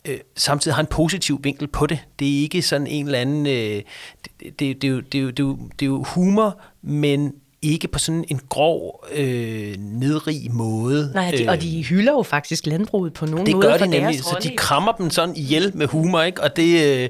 øh, 0.04 0.18
samtidig 0.36 0.74
har 0.74 0.82
en 0.82 0.86
positiv 0.86 1.40
vinkel 1.42 1.68
på 1.68 1.86
det. 1.86 1.98
Det 2.18 2.36
er 2.36 2.40
ikke 2.40 2.62
sådan 2.62 2.86
en 2.86 3.06
eller 3.06 3.18
anden... 3.18 3.46
Øh, 3.46 3.82
det, 4.24 4.58
det, 4.58 4.58
det, 4.58 4.82
det, 4.82 5.12
det, 5.12 5.38
det, 5.38 5.56
det 5.80 5.86
er 5.86 5.86
jo 5.86 6.02
humor, 6.02 6.60
men 6.82 7.34
ikke 7.62 7.88
på 7.88 7.98
sådan 7.98 8.24
en 8.28 8.40
grov, 8.48 9.04
øh, 9.12 9.74
nedrig 9.78 10.52
måde. 10.52 11.10
Nej, 11.14 11.30
de, 11.38 11.48
og 11.48 11.62
de 11.62 11.84
hylder 11.84 12.12
jo 12.12 12.22
faktisk 12.22 12.66
landbruget 12.66 13.12
på 13.12 13.26
nogle 13.26 13.46
det 13.46 13.54
måder. 13.54 13.70
Det 13.70 13.80
gør 13.80 13.86
de 13.86 13.90
nemlig, 13.90 14.24
så 14.24 14.38
de 14.42 14.56
krammer 14.56 14.92
dem 14.92 15.10
sådan 15.10 15.36
ihjel 15.36 15.72
med 15.74 15.86
humor, 15.86 16.22
ikke? 16.22 16.42
og 16.42 16.56
det, 16.56 17.02
øh, 17.02 17.08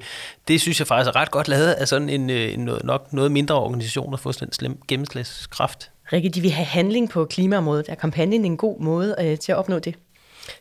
det 0.49 0.61
synes 0.61 0.79
jeg 0.79 0.87
faktisk 0.87 1.09
er 1.09 1.17
ret 1.17 1.31
godt 1.31 1.49
lavet 1.49 1.73
af 1.73 1.89
sådan 1.89 2.09
en, 2.09 2.31
øh, 2.31 2.55
en 2.55 2.71
nok 2.85 3.13
noget 3.13 3.33
mindre 3.33 3.55
organisation 3.55 4.15
at 4.15 4.21
få 4.21 4.33
sådan 4.33 4.49
en 4.49 4.53
slem 4.53 4.79
gennemslagskraft. 4.89 5.91
Rikke, 6.13 6.29
de 6.29 6.41
vil 6.41 6.51
have 6.51 6.67
handling 6.67 7.11
på 7.11 7.25
klimaområdet. 7.25 7.87
Er 7.89 7.95
kampagnen 7.95 8.45
en 8.45 8.57
god 8.57 8.81
måde 8.81 9.17
øh, 9.21 9.39
til 9.39 9.53
at 9.53 9.59
opnå 9.59 9.79
det? 9.79 9.95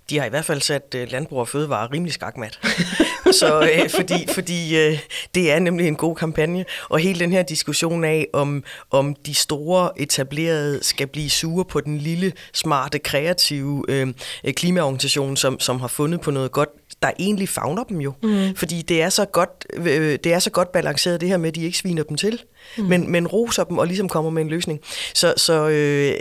De 0.10 0.20
har 0.20 0.26
i 0.26 0.30
hvert 0.30 0.46
fald 0.46 0.62
sat 0.62 0.96
øh, 0.96 1.12
landbrug 1.12 1.40
og 1.40 1.48
fødevare 1.48 1.88
rimelig 1.94 2.14
skakmat. 2.14 2.60
så 3.40 3.62
øh, 3.62 3.90
fordi, 3.90 4.28
fordi 4.34 4.78
øh, 4.78 5.00
det 5.36 5.52
er 5.52 5.60
nemlig 5.60 5.88
en 5.88 5.96
god 5.96 6.16
kampagne, 6.16 6.66
og 6.90 7.00
hele 7.00 7.20
den 7.20 7.32
her 7.32 7.44
diskussion 7.44 8.04
af, 8.04 8.28
om, 8.34 8.64
om 8.92 9.16
de 9.26 9.34
store 9.34 10.02
etablerede 10.02 10.84
skal 10.84 11.08
blive 11.08 11.30
sure 11.30 11.66
på 11.66 11.82
den 11.82 11.98
lille, 11.98 12.34
smarte, 12.54 13.00
kreative 13.00 13.84
øh, 13.88 14.08
klimaorganisation, 14.54 15.38
som, 15.38 15.60
som 15.60 15.80
har 15.80 15.88
fundet 15.88 16.22
på 16.22 16.32
noget 16.32 16.52
godt, 16.52 16.70
der 17.02 17.12
egentlig 17.20 17.50
fagner 17.50 17.84
dem 17.84 18.02
jo. 18.02 18.14
Mm. 18.24 18.56
Fordi 18.56 18.82
det 18.82 19.02
er, 19.02 19.10
så 19.10 19.26
godt, 19.26 19.66
øh, 19.74 20.20
det 20.24 20.34
er 20.34 20.40
så 20.40 20.50
godt 20.50 20.72
balanceret 20.72 21.22
det 21.22 21.30
her 21.30 21.38
med, 21.38 21.48
at 21.48 21.56
de 21.56 21.66
ikke 21.66 21.78
sviner 21.78 22.04
dem 22.04 22.18
til, 22.18 22.42
mm. 22.78 22.84
men, 22.84 23.12
men 23.12 23.28
roser 23.28 23.64
dem 23.64 23.78
og 23.78 23.88
ligesom 23.88 24.10
kommer 24.10 24.32
med 24.32 24.42
en 24.42 24.50
løsning. 24.50 24.80
Så, 25.14 25.34
så 25.38 25.68
øh, 25.68 26.14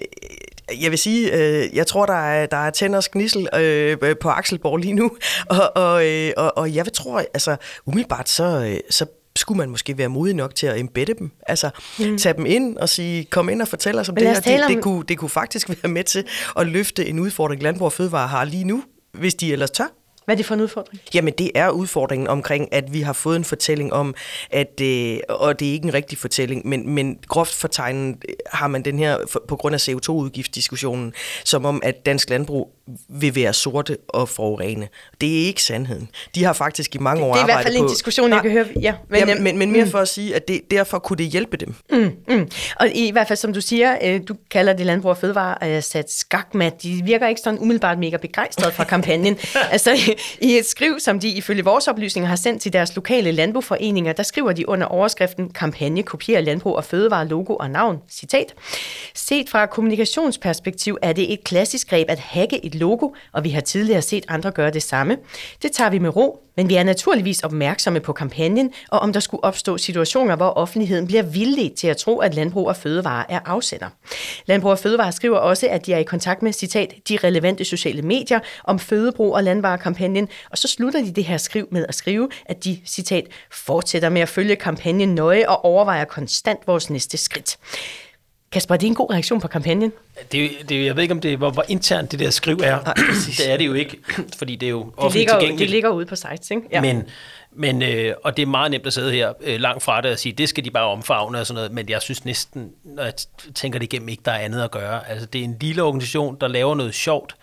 jeg 0.81 0.91
vil 0.91 0.99
sige, 0.99 1.33
øh, 1.33 1.77
jeg 1.77 1.87
tror, 1.87 2.07
der 2.07 2.29
er, 2.29 2.47
der 2.47 2.57
er 2.57 2.71
tænders 2.71 3.09
gnissel 3.09 3.49
øh, 3.55 3.97
på 4.21 4.29
Axelborg 4.29 4.77
lige 4.77 4.93
nu, 4.95 5.11
og, 5.47 5.77
og, 5.77 6.07
øh, 6.07 6.33
og, 6.37 6.59
og 6.59 6.75
jeg 6.75 6.85
vil 6.85 6.93
tror, 6.93 7.19
altså 7.19 7.57
umiddelbart 7.87 8.29
så, 8.29 8.45
øh, 8.45 8.81
så 8.91 9.07
skulle 9.37 9.59
man 9.59 9.71
måske 9.71 9.99
være 9.99 10.09
modig 10.09 10.35
nok 10.35 10.55
til 10.55 10.67
at 10.67 10.81
embedde 10.81 11.15
dem. 11.15 11.31
Altså, 11.47 11.71
mm. 11.99 12.19
tage 12.19 12.37
dem 12.37 12.47
ind 12.47 12.77
og 12.77 12.89
sige, 12.89 13.25
kom 13.25 13.49
ind 13.49 13.63
og 13.63 13.69
fortæl 13.69 13.99
os 13.99 14.09
om 14.09 14.15
det 14.15 14.27
her. 14.29 14.41
Det, 14.41 14.65
om... 14.65 14.73
det, 14.73 14.83
kunne, 14.83 15.05
det 15.09 15.19
kunne 15.19 15.29
faktisk 15.29 15.69
være 15.83 15.93
med 15.93 16.05
til 16.05 16.25
at 16.57 16.67
løfte 16.67 17.07
en 17.07 17.19
udfordring, 17.19 17.63
Landbrug 17.63 17.87
og 17.87 17.93
Fødevare 17.93 18.29
har 18.29 18.45
lige 18.45 18.65
nu, 18.65 18.83
hvis 19.13 19.35
de 19.35 19.53
ellers 19.53 19.71
tør. 19.71 19.96
Hvad 20.27 20.35
er 20.35 20.37
det 20.37 20.47
for 20.47 20.55
en 20.55 20.61
udfordring? 20.61 21.01
Jamen, 21.15 21.35
det 21.39 21.51
er 21.55 21.71
udfordringen 21.71 22.29
omkring, 22.29 22.75
at 22.75 22.93
vi 22.93 23.01
har 23.01 23.13
fået 23.13 23.37
en 23.37 23.45
fortælling 23.45 23.93
om, 23.93 24.15
at, 24.51 24.81
øh, 24.81 25.19
og 25.29 25.61
det 25.61 25.69
er 25.69 25.73
ikke 25.73 25.85
en 25.85 25.95
rigtig 25.95 26.19
fortælling, 26.19 26.67
men, 26.69 26.91
men 26.91 27.19
groft 27.29 27.55
fortegnet 27.55 28.17
øh, 28.29 28.35
har 28.53 28.69
man 28.69 28.83
den 28.83 28.99
her, 28.99 29.19
på 29.49 29.57
grund 29.57 29.75
af 29.75 29.89
CO2-udgiftsdiskussionen, 29.89 31.13
som 31.45 31.65
om, 31.65 31.81
at 31.85 32.07
dansk 32.07 32.31
landbrug 32.31 32.76
vil 33.09 33.35
være 33.35 33.53
sorte 33.53 33.97
og 34.09 34.29
forurene. 34.29 34.89
Det 35.21 35.43
er 35.43 35.47
ikke 35.47 35.63
sandheden. 35.63 36.09
De 36.35 36.45
har 36.45 36.53
faktisk 36.53 36.95
i 36.95 36.99
mange 36.99 37.25
år 37.25 37.33
Det 37.33 37.41
er 37.41 37.45
i 37.45 37.47
hvert 37.47 37.51
arbejdet 37.57 37.73
fald 37.73 37.77
en 37.83 37.89
på... 37.89 37.93
diskussion, 37.93 38.31
jeg 38.33 38.43
kan 38.43 38.51
høre. 38.51 38.67
Ja, 38.81 38.95
Men, 39.11 39.19
ja, 39.29 39.35
øhm, 39.35 39.43
men, 39.43 39.59
men 39.59 39.73
mere 39.73 39.85
mm. 39.85 39.91
for 39.91 39.99
at 39.99 40.09
sige, 40.09 40.35
at 40.37 40.49
det, 40.49 40.61
derfor 40.71 40.99
kunne 40.99 41.17
det 41.17 41.27
hjælpe 41.27 41.57
dem. 41.57 41.75
Mm, 41.91 42.11
mm. 42.29 42.51
Og 42.81 42.89
i 42.95 43.11
hvert 43.11 43.29
fald, 43.29 43.37
som 43.37 43.53
du 43.53 43.61
siger, 43.61 43.97
øh, 44.05 44.21
du 44.29 44.37
kalder 44.51 44.73
det 44.73 44.87
Landbrug 44.87 45.11
og 45.11 45.17
Fødevare 45.19 45.65
er 45.65 45.81
sat 45.81 46.11
skakmat. 46.13 46.83
De 46.83 47.03
virker 47.05 47.29
ikke 47.29 47.41
sådan 47.45 47.59
umiddelbart 47.61 47.99
mega 47.99 48.17
begejstret 48.17 48.75
fra 48.75 48.85
kampagnen. 48.85 49.39
altså, 49.71 49.93
i- 49.93 50.15
i 50.41 50.59
et 50.59 50.67
skriv, 50.67 51.01
som 51.01 51.21
de 51.21 51.29
ifølge 51.29 51.65
vores 51.65 51.89
oplysninger 51.89 52.29
har 52.29 52.37
sendt 52.37 52.63
til 52.63 52.73
deres 52.73 52.95
lokale 52.97 53.33
landbrugforeninger, 53.33 54.13
der 54.13 54.23
skriver 54.23 54.53
de 54.53 54.69
under 54.69 54.87
overskriften 54.87 55.51
Kampagne 55.51 56.03
kopierer 56.03 56.41
Landbrug 56.41 56.77
og 56.77 56.85
Fødevare 56.85 57.27
logo 57.29 57.55
og 57.57 57.71
navn. 57.71 57.99
Citat. 58.11 58.55
Set 59.15 59.49
fra 59.51 59.67
kommunikationsperspektiv 59.67 60.99
er 61.03 61.13
det 61.13 61.33
et 61.33 61.45
klassisk 61.45 61.89
greb 61.91 62.11
at 62.11 62.19
hacke 62.19 62.65
et 62.67 62.75
logo, 62.79 63.11
og 63.33 63.45
vi 63.45 63.51
har 63.51 63.61
tidligere 63.61 64.03
set 64.03 64.25
andre 64.29 64.51
gøre 64.51 64.71
det 64.71 64.83
samme. 64.83 65.17
Det 65.63 65.73
tager 65.73 65.91
vi 65.91 65.99
med 65.99 66.17
ro, 66.17 66.43
men 66.57 66.69
vi 66.69 66.75
er 66.75 66.83
naturligvis 66.83 67.41
opmærksomme 67.41 68.01
på 68.01 68.13
kampagnen, 68.13 68.73
og 68.89 68.99
om 68.99 69.13
der 69.13 69.21
skulle 69.21 69.45
opstå 69.45 69.79
situationer, 69.79 70.37
hvor 70.37 70.49
offentligheden 70.49 71.07
bliver 71.07 71.23
villig 71.23 71.73
til 71.73 71.87
at 71.87 71.97
tro, 71.97 72.19
at 72.19 72.35
Landbrug 72.35 72.69
og 72.69 72.77
Fødevare 72.77 73.31
er 73.31 73.41
afsender. 73.45 73.89
Landbrug 74.47 74.71
og 74.71 74.79
Fødevare 74.79 75.13
skriver 75.13 75.39
også, 75.39 75.69
at 75.69 75.87
de 75.87 75.93
er 75.93 75.99
i 75.99 76.03
kontakt 76.03 76.43
med, 76.43 76.53
citat, 76.53 76.95
de 77.09 77.19
relevante 77.25 77.65
sociale 77.65 78.03
medier 78.03 78.41
om 78.65 78.79
fødebrug 78.79 79.35
og 79.35 79.45
landvarekampagnen, 79.45 80.29
og 80.51 80.59
så 80.59 80.69
slutter 80.69 81.05
de 81.05 81.11
det 81.11 81.25
her 81.25 81.37
skriv 81.37 81.69
med 81.71 81.87
at 81.89 81.95
skrive, 81.95 82.29
at 82.47 82.65
de, 82.65 82.79
citat, 82.87 83.25
fortsætter 83.53 84.09
med 84.09 84.21
at 84.21 84.29
følge 84.29 84.57
kampagnen 84.57 85.15
nøje 85.15 85.49
og 85.49 85.65
overvejer 85.65 86.05
konstant 86.05 86.61
vores 86.67 86.91
næste 86.91 87.17
skridt. 87.17 87.59
Kasper, 88.57 88.75
er 88.75 88.79
det 88.79 88.87
en 88.87 88.95
god 88.95 89.11
reaktion 89.11 89.41
på 89.41 89.49
kampagnen? 89.49 89.93
Det, 90.33 90.51
det, 90.69 90.85
jeg 90.85 90.97
ved 90.97 91.03
ikke, 91.03 91.15
om 91.15 91.21
det 91.21 91.39
hvor, 91.39 91.51
hvor 91.51 91.65
internt 91.69 92.13
det 92.13 92.21
der 92.21 92.31
skriv 92.31 92.61
er. 92.65 92.79
det 93.39 93.53
er 93.53 93.57
det 93.57 93.67
jo 93.67 93.73
ikke, 93.73 93.99
fordi 94.39 94.57
det 94.57 94.67
er 94.67 94.71
jo 94.71 94.85
Det 94.85 94.93
offentligt 94.97 95.15
ligger, 95.21 95.35
jo, 95.35 95.41
tilgængeligt. 95.41 95.69
det 95.69 95.71
ligger 95.71 95.91
ude 95.91 96.07
på 96.07 96.17
sites, 96.17 96.51
ikke? 96.51 96.63
Ja. 96.73 96.81
Men, 96.81 97.03
men 97.53 97.83
øh, 97.83 98.15
og 98.25 98.37
det 98.37 98.43
er 98.43 98.47
meget 98.47 98.71
nemt 98.71 98.87
at 98.87 98.93
sidde 98.93 99.13
her 99.13 99.33
øh, 99.41 99.61
langt 99.61 99.83
fra 99.83 100.01
det 100.01 100.11
og 100.13 100.19
sige, 100.19 100.33
det 100.33 100.49
skal 100.49 100.65
de 100.65 100.71
bare 100.71 100.85
omfavne 100.85 101.41
og 101.41 101.47
sådan 101.47 101.55
noget, 101.55 101.73
men 101.73 101.89
jeg 101.89 102.03
synes 102.03 102.25
næsten, 102.25 102.71
når 102.85 103.03
jeg 103.03 103.13
tænker 103.55 103.79
det 103.79 103.93
igennem, 103.93 104.09
ikke 104.09 104.23
der 104.25 104.33
er 104.33 104.39
andet 104.39 104.63
at 104.63 104.71
gøre. 104.71 105.09
Altså 105.09 105.27
det 105.27 105.41
er 105.41 105.45
en 105.45 105.57
lille 105.61 105.83
organisation, 105.83 106.37
der 106.41 106.49
laver 106.49 106.75
noget 106.75 106.95
sjovt, 106.95 107.37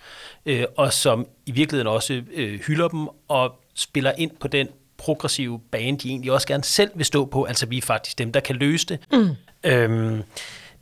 øh, 0.46 0.64
og 0.78 0.94
som 0.94 1.28
i 1.46 1.52
virkeligheden 1.52 1.88
også 1.88 2.22
øh, 2.34 2.60
hylder 2.68 2.88
dem 2.88 3.08
og 3.28 3.56
spiller 3.76 4.12
ind 4.18 4.32
på 4.40 4.48
den 4.48 4.68
progressive 4.98 5.60
bane, 5.72 5.98
de 5.98 6.10
egentlig 6.10 6.32
også 6.32 6.48
gerne 6.48 6.64
selv 6.64 6.92
vil 6.96 7.06
stå 7.06 7.26
på. 7.26 7.44
Altså 7.44 7.66
vi 7.66 7.78
er 7.78 7.82
faktisk 7.82 8.18
dem, 8.18 8.32
der 8.32 8.40
kan 8.40 8.56
løse 8.56 8.86
det. 8.86 9.00
Mm. 9.12 9.30
Øhm, 9.64 10.24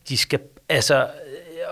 de 0.09 0.17
skal, 0.17 0.39
altså, 0.69 0.95
øh, 1.03 1.07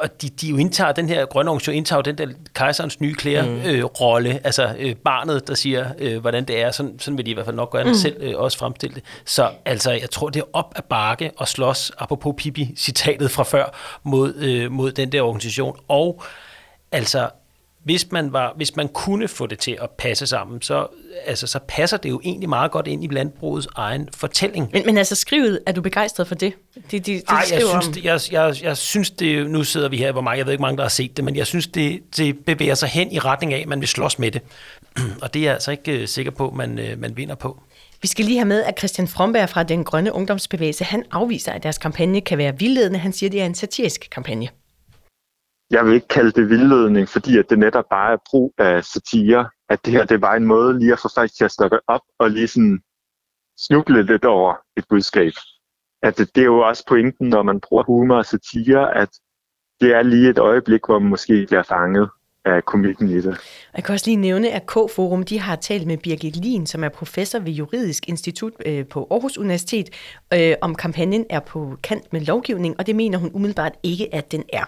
og 0.01 0.21
de, 0.21 0.29
de 0.29 0.47
jo 0.47 0.57
indtager, 0.57 0.91
den 0.91 1.09
her 1.09 1.25
grønne 1.25 1.51
organisation 1.51 1.75
indtager 1.75 1.97
jo 1.97 2.01
den 2.01 2.17
der 2.17 2.27
kejserens 2.53 2.99
nye 3.01 3.13
klæder 3.13 3.45
Mm. 3.45 3.61
øh, 3.65 3.83
rolle, 3.83 4.39
altså 4.43 4.75
øh, 4.79 4.95
barnet, 4.95 5.47
der 5.47 5.53
siger, 5.55 5.85
øh, 5.99 6.17
hvordan 6.21 6.43
det 6.45 6.61
er, 6.61 6.71
sådan, 6.71 6.99
sådan 6.99 7.17
vil 7.17 7.25
de 7.25 7.31
i 7.31 7.33
hvert 7.33 7.45
fald 7.45 7.55
nok 7.55 7.71
gerne 7.73 7.89
Mm. 7.89 7.95
selv 7.95 8.15
øh, 8.19 8.33
også 8.37 8.57
fremstille 8.57 8.95
det. 8.95 9.03
Så 9.25 9.49
altså, 9.65 9.91
jeg 9.91 10.09
tror, 10.09 10.29
det 10.29 10.39
er 10.39 10.45
op 10.53 10.73
ad 10.75 10.81
bakke 10.89 11.31
og 11.37 11.47
slås, 11.47 11.91
apropos 11.97 12.33
Pippi-citatet 12.37 13.31
fra 13.31 13.43
før, 13.43 13.75
mod, 14.03 14.35
øh, 14.35 14.71
mod 14.71 14.91
den 14.91 15.11
der 15.11 15.21
organisation. 15.21 15.75
Og 15.87 16.23
altså, 16.91 17.29
hvis 17.83 18.11
man, 18.11 18.33
var, 18.33 18.53
hvis 18.55 18.75
man 18.75 18.87
kunne 18.87 19.27
få 19.27 19.47
det 19.47 19.59
til 19.59 19.77
at 19.81 19.89
passe 19.89 20.27
sammen, 20.27 20.61
så, 20.61 20.87
altså, 21.25 21.47
så 21.47 21.59
passer 21.67 21.97
det 21.97 22.09
jo 22.09 22.21
egentlig 22.23 22.49
meget 22.49 22.71
godt 22.71 22.87
ind 22.87 23.03
i 23.03 23.07
landbrugets 23.07 23.67
egen 23.75 24.09
fortælling. 24.15 24.69
Men, 24.73 24.85
men 24.85 24.97
altså 24.97 25.15
skrivet, 25.15 25.59
er 25.65 25.71
du 25.71 25.81
begejstret 25.81 26.27
for 26.27 26.35
det? 26.35 26.53
Det, 26.75 26.91
det, 26.91 27.05
det 27.05 27.23
Ej, 27.27 27.35
jeg 27.51 27.61
synes, 27.61 27.87
om. 27.87 27.93
det, 27.93 28.03
jeg, 28.03 28.19
jeg, 28.31 28.55
jeg 28.63 28.77
synes 28.77 29.11
det, 29.11 29.49
nu 29.49 29.63
sidder 29.63 29.89
vi 29.89 29.97
her, 29.97 30.11
hvor 30.11 30.21
mange, 30.21 30.37
jeg 30.37 30.45
ved 30.45 30.53
ikke, 30.53 30.61
mange, 30.61 30.77
der 30.77 30.83
har 30.83 30.89
set 30.89 31.17
det, 31.17 31.25
men 31.25 31.35
jeg 31.35 31.47
synes, 31.47 31.67
det, 31.67 32.17
det 32.17 32.45
bevæger 32.45 32.75
sig 32.75 32.89
hen 32.89 33.11
i 33.11 33.19
retning 33.19 33.53
af, 33.53 33.59
at 33.59 33.67
man 33.67 33.79
vil 33.79 33.87
slås 33.87 34.19
med 34.19 34.31
det. 34.31 34.41
Og 35.21 35.33
det 35.33 35.39
er 35.39 35.43
jeg 35.43 35.53
altså 35.53 35.71
ikke 35.71 35.91
øh, 35.91 36.07
sikker 36.07 36.31
på, 36.31 36.53
man, 36.55 36.79
øh, 36.79 36.99
man 36.99 37.17
vinder 37.17 37.35
på. 37.35 37.61
Vi 38.01 38.07
skal 38.07 38.25
lige 38.25 38.37
have 38.37 38.47
med, 38.47 38.63
at 38.63 38.79
Christian 38.79 39.07
Fromberg 39.07 39.49
fra 39.49 39.63
Den 39.63 39.83
Grønne 39.83 40.13
Ungdomsbevægelse, 40.13 40.83
han 40.83 41.03
afviser, 41.11 41.51
at 41.51 41.63
deres 41.63 41.77
kampagne 41.77 42.21
kan 42.21 42.37
være 42.37 42.59
vildledende. 42.59 42.99
Han 42.99 43.13
siger, 43.13 43.27
at 43.27 43.31
det 43.31 43.41
er 43.41 43.45
en 43.45 43.55
satirisk 43.55 44.07
kampagne. 44.11 44.47
Jeg 45.71 45.85
vil 45.85 45.93
ikke 45.93 46.07
kalde 46.07 46.31
det 46.31 46.49
vildledning, 46.49 47.09
fordi 47.09 47.37
at 47.37 47.49
det 47.49 47.59
netop 47.59 47.85
bare 47.89 48.13
er 48.13 48.17
brug 48.29 48.53
af 48.57 48.83
satire. 48.83 49.49
At 49.69 49.85
det 49.85 49.93
her 49.93 50.05
det 50.05 50.21
var 50.21 50.35
en 50.35 50.45
måde 50.45 50.79
lige 50.79 50.93
at 50.93 50.99
få 50.99 51.09
folk 51.15 51.31
til 51.37 51.45
at 51.45 51.51
stoppe 51.51 51.79
op 51.87 52.01
og 52.19 52.29
lige 52.31 52.47
sådan 52.47 52.79
snuble 53.59 54.03
lidt 54.03 54.25
over 54.25 54.55
et 54.77 54.85
budskab. 54.89 55.33
At 56.03 56.17
det, 56.17 56.35
det 56.35 56.41
er 56.41 56.45
jo 56.45 56.59
også 56.59 56.85
pointen, 56.87 57.29
når 57.29 57.43
man 57.43 57.59
bruger 57.59 57.83
humor 57.83 58.17
og 58.17 58.25
satire, 58.25 58.95
at 58.95 59.09
det 59.81 59.93
er 59.93 60.03
lige 60.03 60.29
et 60.29 60.39
øjeblik, 60.39 60.81
hvor 60.85 60.99
man 60.99 61.09
måske 61.09 61.45
bliver 61.47 61.63
fanget 61.63 62.09
af 62.45 62.65
komikken 62.65 63.09
i 63.09 63.21
det. 63.21 63.37
Jeg 63.75 63.83
kan 63.83 63.93
også 63.93 64.05
lige 64.05 64.15
nævne, 64.15 64.51
at 64.51 64.65
K-Forum 64.65 65.23
de 65.23 65.39
har 65.39 65.55
talt 65.55 65.87
med 65.87 65.97
Birgit 65.97 66.35
Lien, 66.35 66.65
som 66.65 66.83
er 66.83 66.89
professor 66.89 67.39
ved 67.39 67.51
Juridisk 67.51 68.09
Institut 68.09 68.53
øh, 68.65 68.85
på 68.87 69.07
Aarhus 69.11 69.37
Universitet, 69.37 69.89
øh, 70.33 70.55
om 70.61 70.75
kampagnen 70.75 71.25
er 71.29 71.39
på 71.39 71.77
kant 71.83 72.13
med 72.13 72.21
lovgivning, 72.21 72.75
og 72.79 72.87
det 72.87 72.95
mener 72.95 73.17
hun 73.17 73.31
umiddelbart 73.33 73.73
ikke, 73.83 74.15
at 74.15 74.31
den 74.31 74.43
er. 74.53 74.63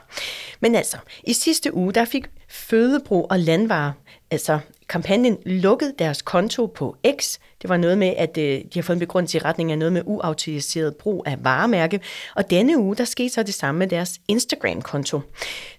Men 0.59 0.75
altså, 0.75 0.97
i 1.23 1.33
sidste 1.33 1.73
uge, 1.73 1.93
der 1.93 2.05
fik 2.05 2.25
Fødebro 2.49 3.23
og 3.23 3.39
Landvare, 3.39 3.93
altså 4.31 4.59
kampagnen, 4.89 5.37
lukket 5.45 5.93
deres 5.99 6.21
konto 6.21 6.65
på 6.65 6.95
X. 7.19 7.37
Det 7.61 7.69
var 7.69 7.77
noget 7.77 7.97
med, 7.97 8.13
at 8.17 8.37
øh, 8.37 8.43
de 8.43 8.69
har 8.75 8.81
fået 8.81 8.95
en 8.95 8.99
begrundelse 8.99 9.37
i 9.37 9.41
retning 9.41 9.71
af 9.71 9.77
noget 9.77 9.93
med 9.93 10.01
uautoriseret 10.05 10.95
brug 10.95 11.23
af 11.27 11.43
varemærke. 11.43 11.99
Og 12.35 12.49
denne 12.49 12.77
uge, 12.77 12.95
der 12.95 13.05
skete 13.05 13.29
så 13.29 13.43
det 13.43 13.53
samme 13.53 13.79
med 13.79 13.87
deres 13.87 14.19
Instagram-konto. 14.27 15.19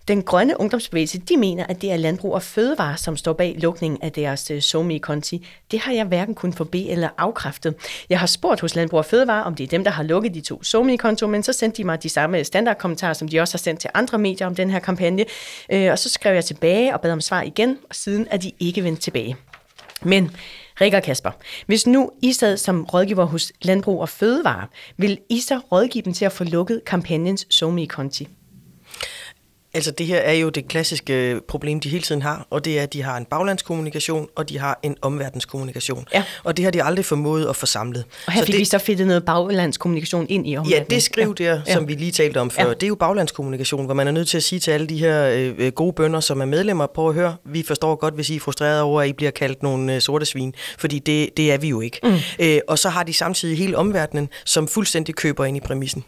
Den 0.09 0.23
grønne 0.23 0.61
ungdomsbevægelse, 0.61 1.19
de 1.19 1.37
mener, 1.37 1.67
at 1.67 1.83
det 1.83 1.93
er 1.93 1.97
landbrug 1.97 2.35
og 2.35 2.43
fødevare, 2.43 2.97
som 2.97 3.17
står 3.17 3.33
bag 3.33 3.57
lukningen 3.59 4.03
af 4.03 4.13
deres 4.13 4.41
somi 4.41 4.61
SoMe-konti. 4.61 5.47
Det 5.71 5.81
har 5.81 5.93
jeg 5.93 6.05
hverken 6.05 6.35
kun 6.35 6.53
forbe 6.53 6.89
eller 6.89 7.09
afkræftet. 7.19 7.75
Jeg 8.11 8.21
har 8.21 8.27
spurgt 8.27 8.61
hos 8.61 8.75
Landbrug 8.75 8.99
og 8.99 9.05
Fødevare, 9.05 9.45
om 9.45 9.55
det 9.55 9.65
er 9.65 9.69
dem, 9.69 9.85
der 9.85 9.91
har 9.91 10.03
lukket 10.03 10.35
de 10.35 10.41
to 10.41 10.63
SoMe-konto, 10.63 11.27
men 11.27 11.43
så 11.43 11.53
sendte 11.53 11.77
de 11.77 11.85
mig 11.85 12.03
de 12.03 12.09
samme 12.09 12.45
standardkommentarer, 12.45 13.13
som 13.13 13.29
de 13.29 13.41
også 13.41 13.55
har 13.55 13.59
sendt 13.59 13.81
til 13.81 13.91
andre 13.95 14.19
medier 14.19 14.47
om 14.47 14.55
den 14.55 14.71
her 14.71 14.79
kampagne. 14.79 15.25
Øh, 15.73 15.91
og 15.93 15.99
så 15.99 16.09
skrev 16.09 16.35
jeg 16.35 16.45
tilbage 16.45 16.95
og 16.95 17.01
bad 17.01 17.13
om 17.13 17.21
svar 17.21 17.43
igen, 17.43 17.79
og 17.91 17.95
siden 17.95 18.27
er 18.31 18.37
de 18.37 18.53
ikke 18.61 18.85
vendt 18.85 19.01
tilbage. 19.01 19.37
Men 20.03 20.31
Rikke 20.81 20.97
og 20.97 21.03
Kasper, 21.03 21.31
hvis 21.67 21.87
nu 21.87 22.11
I 22.23 22.33
sad 22.33 22.57
som 22.57 22.85
rådgiver 22.85 23.25
hos 23.25 23.53
Landbrug 23.63 24.01
og 24.01 24.09
Fødevare, 24.09 24.67
vil 24.97 25.19
I 25.31 25.41
så 25.41 25.61
rådgive 25.73 26.03
dem 26.03 26.13
til 26.13 26.25
at 26.25 26.33
få 26.33 26.45
lukket 26.45 26.81
kampagnens 26.87 27.47
SoMe-konti? 27.51 28.29
Altså 29.75 29.91
det 29.91 30.07
her 30.07 30.19
er 30.19 30.33
jo 30.33 30.49
det 30.49 30.69
klassiske 30.69 31.41
problem, 31.49 31.81
de 31.81 31.89
hele 31.89 32.03
tiden 32.03 32.23
har, 32.23 32.47
og 32.51 32.65
det 32.65 32.79
er, 32.79 32.83
at 32.83 32.93
de 32.93 33.03
har 33.03 33.17
en 33.17 33.25
baglandskommunikation, 33.25 34.29
og 34.37 34.49
de 34.49 34.59
har 34.59 34.79
en 34.83 34.97
omverdenskommunikation. 35.03 36.07
Ja. 36.15 36.25
Og 36.45 36.57
det 36.57 36.65
har 36.65 36.71
de 36.73 36.83
aldrig 36.83 37.05
formået 37.05 37.47
at 37.47 37.57
få 37.57 37.67
samlet. 37.67 38.05
Og 38.27 38.33
her 38.33 38.41
Så 38.41 38.47
fik 38.47 38.53
det, 38.53 38.61
vi 38.61 38.65
så 38.65 38.79
fedtet 38.79 39.07
noget 39.07 39.25
baglandskommunikation 39.25 40.27
ind 40.29 40.47
i 40.47 40.51
Ja, 40.53 40.59
omverdenen. 40.61 40.91
det 40.91 41.03
skriv 41.03 41.35
der, 41.35 41.61
Ja. 41.67 41.73
som 41.73 41.89
vi 41.89 41.95
lige 41.95 42.13
talte 42.13 42.39
om 42.41 42.51
før, 42.51 42.63
Ja. 42.67 42.71
det 42.71 42.83
er 42.83 42.87
jo 42.89 42.95
baglandskommunikation, 42.95 43.85
hvor 43.85 43.95
man 43.95 44.07
er 44.07 44.11
nødt 44.13 44.29
til 44.29 44.37
at 44.37 44.43
sige 44.43 44.59
til 44.61 44.71
alle 44.71 44.87
de 44.87 44.99
her 44.99 45.25
øh, 45.27 45.55
øh, 45.59 45.73
gode 45.73 45.93
bønder, 45.93 46.21
som 46.21 46.41
er 46.41 46.45
medlemmer, 46.45 46.87
prøv 46.87 47.09
at 47.09 47.15
høre, 47.15 47.37
vi 47.45 47.63
forstår 47.67 47.95
godt, 47.95 48.15
hvis 48.15 48.31
I 48.31 48.37
er 48.37 48.41
frustrerede 48.41 48.83
over, 48.83 49.03
at 49.03 49.09
I 49.09 49.13
bliver 49.13 49.31
kaldt 49.31 49.63
nogle 49.63 49.95
øh, 49.95 50.01
sorte 50.01 50.27
svin, 50.27 50.55
fordi 50.79 50.99
det, 50.99 51.37
det 51.37 51.53
er 51.53 51.59
vi 51.59 51.69
jo 51.69 51.81
ikke. 51.81 51.99
Mm. 52.03 52.15
Øh, 52.41 52.59
og 52.69 52.79
så 52.79 52.89
har 52.89 53.03
de 53.03 53.13
samtidig 53.15 53.59
hele 53.59 53.77
omverdenen, 53.79 54.29
som 54.45 54.69
fuldstændig 54.69 55.15
køber 55.15 55.45
ind 55.45 55.57
i 55.57 55.61
præmissen. 55.61 56.05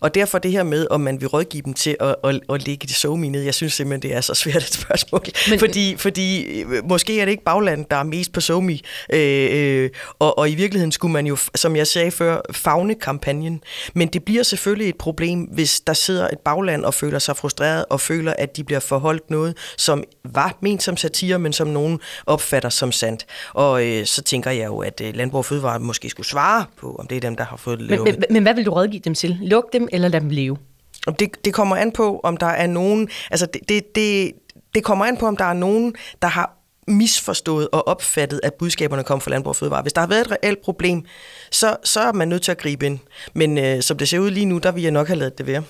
Og 0.00 0.14
derfor 0.14 0.38
det 0.38 0.50
her 0.50 0.62
med, 0.62 0.86
om 0.90 1.00
man 1.00 1.20
vil 1.20 1.28
rådgive 1.28 1.62
dem 1.62 1.74
til 1.74 1.96
at, 2.00 2.16
at, 2.24 2.40
at 2.50 2.66
lægge 2.66 2.86
det 2.86 2.96
somi 2.96 3.28
ned, 3.28 3.42
jeg 3.42 3.54
synes 3.54 3.72
simpelthen, 3.72 4.10
det 4.10 4.16
er 4.16 4.20
så 4.20 4.34
svært 4.34 4.56
et 4.56 4.72
spørgsmål. 4.72 5.20
Men, 5.50 5.58
fordi, 5.58 5.96
fordi 5.96 6.44
øh, 6.44 6.88
måske 6.88 7.20
er 7.20 7.24
det 7.24 7.32
ikke 7.32 7.44
baglandet, 7.44 7.90
der 7.90 7.96
er 7.96 8.02
mest 8.02 8.32
på 8.32 8.40
somi. 8.40 8.82
Øh, 9.12 9.48
øh, 9.50 9.90
og, 10.18 10.38
og 10.38 10.50
i 10.50 10.54
virkeligheden 10.54 10.92
skulle 10.92 11.12
man 11.12 11.26
jo, 11.26 11.36
som 11.54 11.76
jeg 11.76 11.86
sagde 11.86 12.10
før, 12.10 12.40
fagne 12.52 12.94
kampagnen. 12.94 13.62
Men 13.94 14.08
det 14.08 14.24
bliver 14.24 14.42
selvfølgelig 14.42 14.88
et 14.88 14.96
problem, 14.96 15.40
hvis 15.40 15.80
der 15.80 15.92
sidder 15.92 16.28
et 16.28 16.38
bagland 16.38 16.84
og 16.84 16.94
føler 16.94 17.18
sig 17.18 17.36
frustreret 17.36 17.84
og 17.90 18.00
føler, 18.00 18.34
at 18.38 18.56
de 18.56 18.64
bliver 18.64 18.80
forholdt 18.80 19.30
noget, 19.30 19.56
som 19.76 20.04
var 20.24 20.58
ment 20.60 20.82
som 20.82 20.96
satire, 20.96 21.38
men 21.38 21.52
som 21.52 21.66
nogen 21.66 22.00
opfatter 22.26 22.68
som 22.68 22.92
sandt. 22.92 23.26
Og 23.54 23.86
øh, 23.86 24.06
så 24.06 24.22
tænker 24.22 24.50
jeg 24.50 24.66
jo, 24.66 24.78
at 24.78 25.00
øh, 25.04 25.16
Landbrug 25.16 25.38
og 25.38 25.44
Fødevare 25.44 25.80
måske 25.80 26.10
skulle 26.10 26.26
svare 26.26 26.64
på, 26.76 26.96
om 26.98 27.06
det 27.06 27.16
er 27.16 27.20
dem, 27.20 27.36
der 27.36 27.44
har 27.44 27.56
fået 27.56 27.78
det 27.78 27.90
Men, 27.90 28.04
men, 28.04 28.24
men 28.30 28.42
hvad 28.42 28.54
vil 28.54 28.66
du 28.66 28.70
rådgive 28.70 29.02
dem 29.04 29.14
til? 29.14 29.38
Luk 29.42 29.63
dem, 29.72 29.88
eller 29.92 30.08
lade 30.08 30.22
dem 30.22 30.30
leve? 30.30 30.56
Om 31.06 31.14
Det, 31.14 31.44
det 31.44 31.54
kommer 31.54 31.76
an 31.76 31.92
på, 31.92 32.20
om 32.22 32.36
der 32.36 32.46
er 32.46 32.66
nogen... 32.66 33.08
Altså, 33.30 33.46
det, 33.46 33.60
det, 33.68 33.94
det, 33.94 34.32
det 34.74 34.84
kommer 34.84 35.04
an 35.04 35.16
på, 35.16 35.26
om 35.26 35.36
der 35.36 35.44
er 35.44 35.52
nogen, 35.52 35.94
der 36.22 36.28
har 36.28 36.56
misforstået 36.88 37.68
og 37.72 37.88
opfattet, 37.88 38.40
at 38.42 38.54
budskaberne 38.54 39.04
kom 39.04 39.20
fra 39.20 39.30
Landbrug 39.30 39.48
og 39.48 39.56
Fødevare. 39.56 39.82
Hvis 39.82 39.92
der 39.92 40.00
har 40.00 40.08
været 40.08 40.20
et 40.20 40.30
reelt 40.30 40.62
problem, 40.64 41.04
så, 41.50 41.76
så 41.84 42.00
er 42.00 42.12
man 42.12 42.28
nødt 42.28 42.42
til 42.42 42.50
at 42.50 42.58
gribe 42.58 42.86
ind. 42.86 42.98
Men 43.34 43.58
øh, 43.58 43.82
som 43.82 43.96
det 43.96 44.08
ser 44.08 44.18
ud 44.18 44.30
lige 44.30 44.46
nu, 44.46 44.58
der 44.58 44.72
vil 44.72 44.82
jeg 44.82 44.92
nok 44.92 45.06
have 45.06 45.18
lavet 45.18 45.38
det 45.38 45.46
være. 45.46 45.62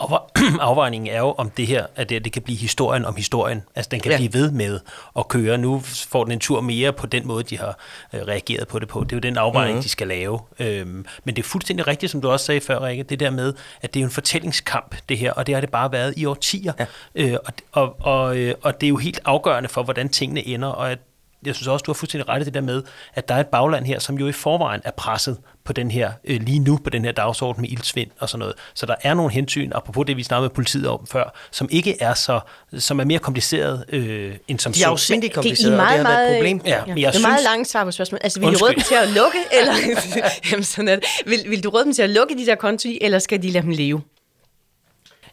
afvejningen 0.60 1.08
er 1.14 1.18
jo, 1.18 1.34
om 1.38 1.50
det 1.50 1.66
her, 1.66 1.86
at 1.96 2.08
det, 2.08 2.24
det 2.24 2.32
kan 2.32 2.42
blive 2.42 2.58
historien 2.58 3.04
om 3.04 3.14
historien. 3.16 3.62
Altså, 3.74 3.88
den 3.90 4.00
kan 4.00 4.10
Ja. 4.12 4.16
blive 4.16 4.32
ved 4.32 4.50
med 4.50 4.80
at 5.18 5.28
køre. 5.28 5.58
Nu 5.58 5.80
får 5.84 6.24
den 6.24 6.32
en 6.32 6.40
tur 6.40 6.60
mere 6.60 6.92
på 6.92 7.06
den 7.06 7.26
måde, 7.26 7.42
de 7.44 7.58
har 7.58 7.78
øh, 8.12 8.20
reageret 8.20 8.68
på 8.68 8.78
det 8.78 8.88
på. 8.88 9.04
Det 9.04 9.12
er 9.12 9.16
jo 9.16 9.20
den 9.20 9.36
afvejning, 9.38 9.68
Mhm. 9.68 9.74
mm-hmm. 9.76 9.82
de 9.82 9.88
skal 9.88 10.08
lave. 10.08 10.40
Øhm, 10.58 11.06
men 11.24 11.36
det 11.36 11.42
er 11.42 11.46
fuldstændig 11.48 11.86
rigtigt, 11.86 12.12
som 12.12 12.20
du 12.20 12.30
også 12.30 12.46
sagde 12.46 12.60
før, 12.60 12.80
Rikke, 12.86 13.02
det 13.02 13.20
der 13.20 13.30
med, 13.30 13.54
at 13.82 13.94
det 13.94 14.00
er 14.00 14.04
en 14.04 14.10
fortællingskamp, 14.10 14.96
det 15.08 15.18
her, 15.18 15.32
og 15.32 15.46
det 15.46 15.54
har 15.54 15.60
det 15.60 15.70
bare 15.70 15.92
været 15.92 16.14
i 16.16 16.24
årtier. 16.24 16.72
Ja. 16.78 16.86
Øh, 17.14 17.36
og, 17.44 17.52
og, 17.72 17.96
og, 18.00 18.36
øh, 18.36 18.54
og 18.62 18.80
det 18.80 18.86
er 18.86 18.88
jo 18.90 18.96
helt 18.96 19.20
afgørende 19.24 19.68
for, 19.68 19.82
hvordan 19.82 20.08
tingene 20.08 20.46
ender, 20.46 20.68
og 20.68 20.90
at 20.92 20.98
jeg 21.46 21.54
synes 21.54 21.68
også, 21.68 21.82
du 21.82 21.90
har 21.90 21.94
fuldstændig 21.94 22.28
ret 22.28 22.42
i 22.42 22.44
det 22.44 22.54
der 22.54 22.60
med, 22.60 22.82
at 23.14 23.28
der 23.28 23.34
er 23.34 23.40
et 23.40 23.46
bagland 23.46 23.86
her, 23.86 23.98
som 23.98 24.18
jo 24.18 24.28
i 24.28 24.32
forvejen 24.32 24.80
er 24.84 24.90
presset 24.90 25.36
på 25.64 25.72
den 25.72 25.90
her, 25.90 26.12
øh, 26.24 26.40
lige 26.42 26.58
nu 26.58 26.76
på 26.84 26.90
den 26.90 27.04
her 27.04 27.12
dagsorden 27.12 27.60
med 27.62 27.70
ildsvind 27.70 28.10
og 28.18 28.28
sådan 28.28 28.38
noget. 28.38 28.54
Så 28.74 28.86
der 28.86 28.94
er 29.02 29.14
nogle 29.14 29.32
hensyn, 29.32 29.70
apropos 29.74 30.06
det, 30.06 30.16
vi 30.16 30.22
snakkede 30.22 30.44
med 30.48 30.54
politiet 30.54 30.88
om 30.88 31.06
før, 31.12 31.34
som 31.50 31.68
ikke 31.70 32.02
er 32.02 32.14
så, 32.14 32.40
som 32.78 33.00
er 33.00 33.04
mere 33.04 33.18
kompliceret 33.18 33.84
øh, 33.88 34.34
end 34.48 34.58
som 34.58 34.72
De 34.72 34.80
er 34.80 34.84
så. 34.84 34.90
afsindigt 34.90 35.30
Det 35.32 35.38
er 35.38 35.42
kompliceret, 35.42 35.72
og 35.72 35.78
det 35.78 35.86
meget, 35.86 36.06
har 36.06 36.12
været 36.12 36.22
et 36.22 36.28
meget, 36.30 36.36
problem. 36.36 36.60
Ja, 36.66 36.86
men 36.86 36.98
jeg 36.98 37.12
det 37.12 37.18
er 37.18 37.22
meget 37.22 37.38
synes- 37.40 37.44
langt 37.44 37.68
svar 37.68 37.84
på 37.84 37.90
spørgsmålet. 37.90 38.24
Altså, 38.24 38.40
vil 38.40 38.46
du 38.46 38.48
Undskyld. 38.50 38.66
råde 38.68 38.74
dem 38.74 38.82
til 38.82 38.94
at 38.94 39.08
lukke, 39.08 39.38
eller... 39.58 39.72
Jamen, 40.50 40.64
sådan 40.64 40.88
det. 40.88 41.04
Vil, 41.26 41.38
vil 41.50 41.64
du 41.64 41.68
råde 41.70 41.84
dem 41.84 41.92
til 41.92 42.02
at 42.02 42.10
lukke 42.10 42.38
de 42.38 42.46
der 42.46 42.54
konti, 42.54 42.98
eller 43.00 43.18
skal 43.18 43.42
de 43.42 43.50
lade 43.50 43.62
dem 43.62 43.70
leve? 43.70 44.02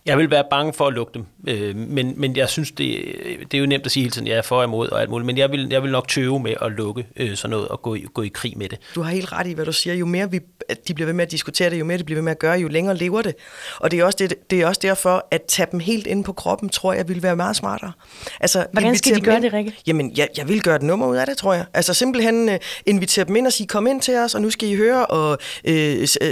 Jeg 0.06 0.18
vil 0.18 0.32
være 0.32 0.44
bange 0.50 0.74
for 0.74 0.88
at 0.88 0.94
lukke 0.94 1.14
dem, 1.14 1.26
øh, 1.48 1.76
men, 1.76 2.14
men 2.18 2.36
jeg 2.36 2.50
synes, 2.50 2.72
det, 2.72 3.06
det 3.52 3.58
er 3.58 3.60
jo 3.62 3.66
nemt 3.66 3.86
at 3.86 3.92
sige 3.92 4.02
hele 4.04 4.12
tiden, 4.12 4.28
jeg 4.28 4.38
er 4.38 4.42
for 4.42 4.58
og 4.58 4.64
imod 4.64 4.90
og 4.90 5.02
alt 5.02 5.10
muligt, 5.10 5.26
men 5.26 5.38
jeg 5.38 5.52
vil, 5.52 5.68
jeg 5.72 5.84
vil 5.84 5.92
nok 5.92 6.08
tøve 6.08 6.40
med 6.40 6.54
at 6.62 6.72
lukke 6.72 7.06
øh, 7.16 7.36
sådan 7.36 7.50
noget 7.50 7.68
og 7.68 7.82
gå 7.82 7.96
i, 7.96 8.06
gå 8.14 8.22
i 8.22 8.28
krig 8.28 8.54
med 8.58 8.70
det. 8.70 8.80
Du 8.96 9.02
har 9.02 9.12
helt 9.12 9.32
ret 9.32 9.48
i, 9.48 9.54
hvad 9.54 9.66
du 9.66 9.72
siger. 9.74 9.94
Jo 9.94 10.06
mere 10.06 10.32
vi, 10.32 10.40
at 10.70 10.88
de 10.88 10.94
bliver 10.94 11.06
ved 11.06 11.14
med 11.14 11.26
at 11.26 11.32
diskutere 11.32 11.70
det, 11.70 11.80
jo 11.80 11.86
mere 11.86 11.98
de 11.98 12.04
bliver 12.04 12.18
ved 12.18 12.24
med 12.24 12.32
at 12.32 12.40
gøre, 12.40 12.60
jo 12.60 12.68
længere 12.68 12.98
lever 12.98 13.22
det. 13.22 13.36
Og 13.80 13.92
det 13.92 14.00
er 14.00 14.06
også, 14.06 14.18
det, 14.20 14.34
det 14.50 14.62
er 14.62 14.68
også 14.68 14.80
derfor, 14.84 15.28
at 15.32 15.42
tage 15.48 15.68
dem 15.72 15.80
helt 15.80 16.08
ind 16.08 16.24
på 16.24 16.34
kroppen, 16.34 16.70
tror 16.70 16.94
jeg, 16.94 17.10
vil 17.10 17.24
være 17.24 17.36
meget 17.36 17.56
smartere. 17.56 17.92
Altså, 18.40 18.66
Hvordan 18.74 18.96
skal 18.96 19.16
de 19.16 19.22
gøre 19.22 19.36
ind- 19.36 19.44
det, 19.44 19.54
Rikke? 19.54 19.74
Jamen, 19.88 20.12
jeg, 20.18 20.28
jeg 20.38 20.48
vil 20.48 20.62
gøre 20.62 20.76
et 20.76 20.82
nummer 20.82 21.08
ud 21.08 21.16
af 21.16 21.26
det, 21.28 21.38
tror 21.38 21.54
jeg. 21.54 21.66
Altså 21.74 21.94
simpelthen 21.94 22.50
uh, 22.50 22.56
invitere 22.86 23.26
dem 23.26 23.36
ind 23.36 23.48
og 23.48 23.54
sige, 23.54 23.68
kom 23.68 23.88
ind 23.88 24.02
til 24.02 24.18
os, 24.18 24.36
og 24.36 24.42
nu 24.42 24.50
skal 24.50 24.70
I 24.70 24.76
høre, 24.76 25.06
og 25.06 25.38
uh, 25.70 25.74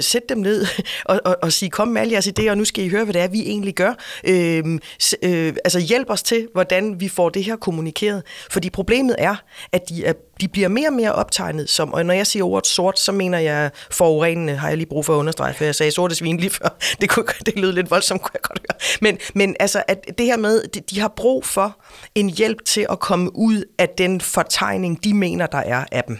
sætte 0.01 0.27
dem 0.29 0.37
ned, 0.37 0.65
og, 1.05 1.19
og, 1.25 1.37
og 1.41 1.53
sige, 1.53 1.69
kom 1.69 1.87
med 1.87 2.01
alle 2.01 2.13
jeres 2.13 2.27
idéer, 2.27 2.49
og 2.49 2.57
nu 2.57 2.65
skal 2.65 2.83
I 2.83 2.89
høre, 2.89 3.03
hvad 3.03 3.13
det 3.13 3.21
er, 3.21 3.27
vi 3.27 3.41
egentlig 3.41 3.60
gør. 3.71 3.93
Øh, 4.23 4.79
øh, 5.23 5.53
altså 5.65 5.79
hjælp 5.79 6.09
os 6.09 6.23
til, 6.23 6.47
hvordan 6.53 6.99
vi 6.99 7.09
får 7.09 7.29
det 7.29 7.43
her 7.43 7.55
kommunikeret. 7.55 8.23
Fordi 8.51 8.69
problemet 8.69 9.15
er, 9.17 9.35
at 9.71 9.89
de, 9.89 10.05
er, 10.05 10.13
de 10.41 10.47
bliver 10.47 10.67
mere 10.67 10.89
og 10.89 10.93
mere 10.93 11.11
optegnet 11.11 11.69
som, 11.69 11.93
og 11.93 12.05
når 12.05 12.13
jeg 12.13 12.27
siger 12.27 12.43
ordet 12.45 12.67
sort, 12.67 12.99
så 12.99 13.11
mener 13.11 13.39
jeg 13.39 13.71
forurenende, 13.91 14.55
har 14.55 14.67
jeg 14.67 14.77
lige 14.77 14.89
brug 14.89 15.05
for 15.05 15.13
at 15.13 15.17
understrege, 15.17 15.53
for 15.53 15.63
jeg 15.63 15.75
sagde 15.75 15.91
sorte 15.91 16.15
svin 16.15 16.37
lige 16.37 16.49
før. 16.49 16.77
Det, 17.01 17.09
kunne, 17.09 17.25
det 17.45 17.59
lød 17.59 17.71
lidt 17.71 17.91
voldsomt, 17.91 18.21
kunne 18.21 18.31
jeg 18.33 18.41
godt 18.41 18.59
høre. 18.59 18.97
Men, 19.01 19.17
men 19.33 19.55
altså, 19.59 19.83
at 19.87 20.05
det 20.17 20.25
her 20.25 20.37
med, 20.37 20.67
de, 20.67 20.79
de 20.79 20.99
har 20.99 21.13
brug 21.15 21.45
for 21.45 21.77
en 22.15 22.29
hjælp 22.29 22.65
til 22.65 22.85
at 22.89 22.99
komme 22.99 23.35
ud 23.35 23.63
af 23.77 23.89
den 23.89 24.21
fortegning, 24.21 25.03
de 25.03 25.13
mener, 25.13 25.45
der 25.45 25.57
er 25.57 25.85
af 25.91 26.03
dem 26.03 26.17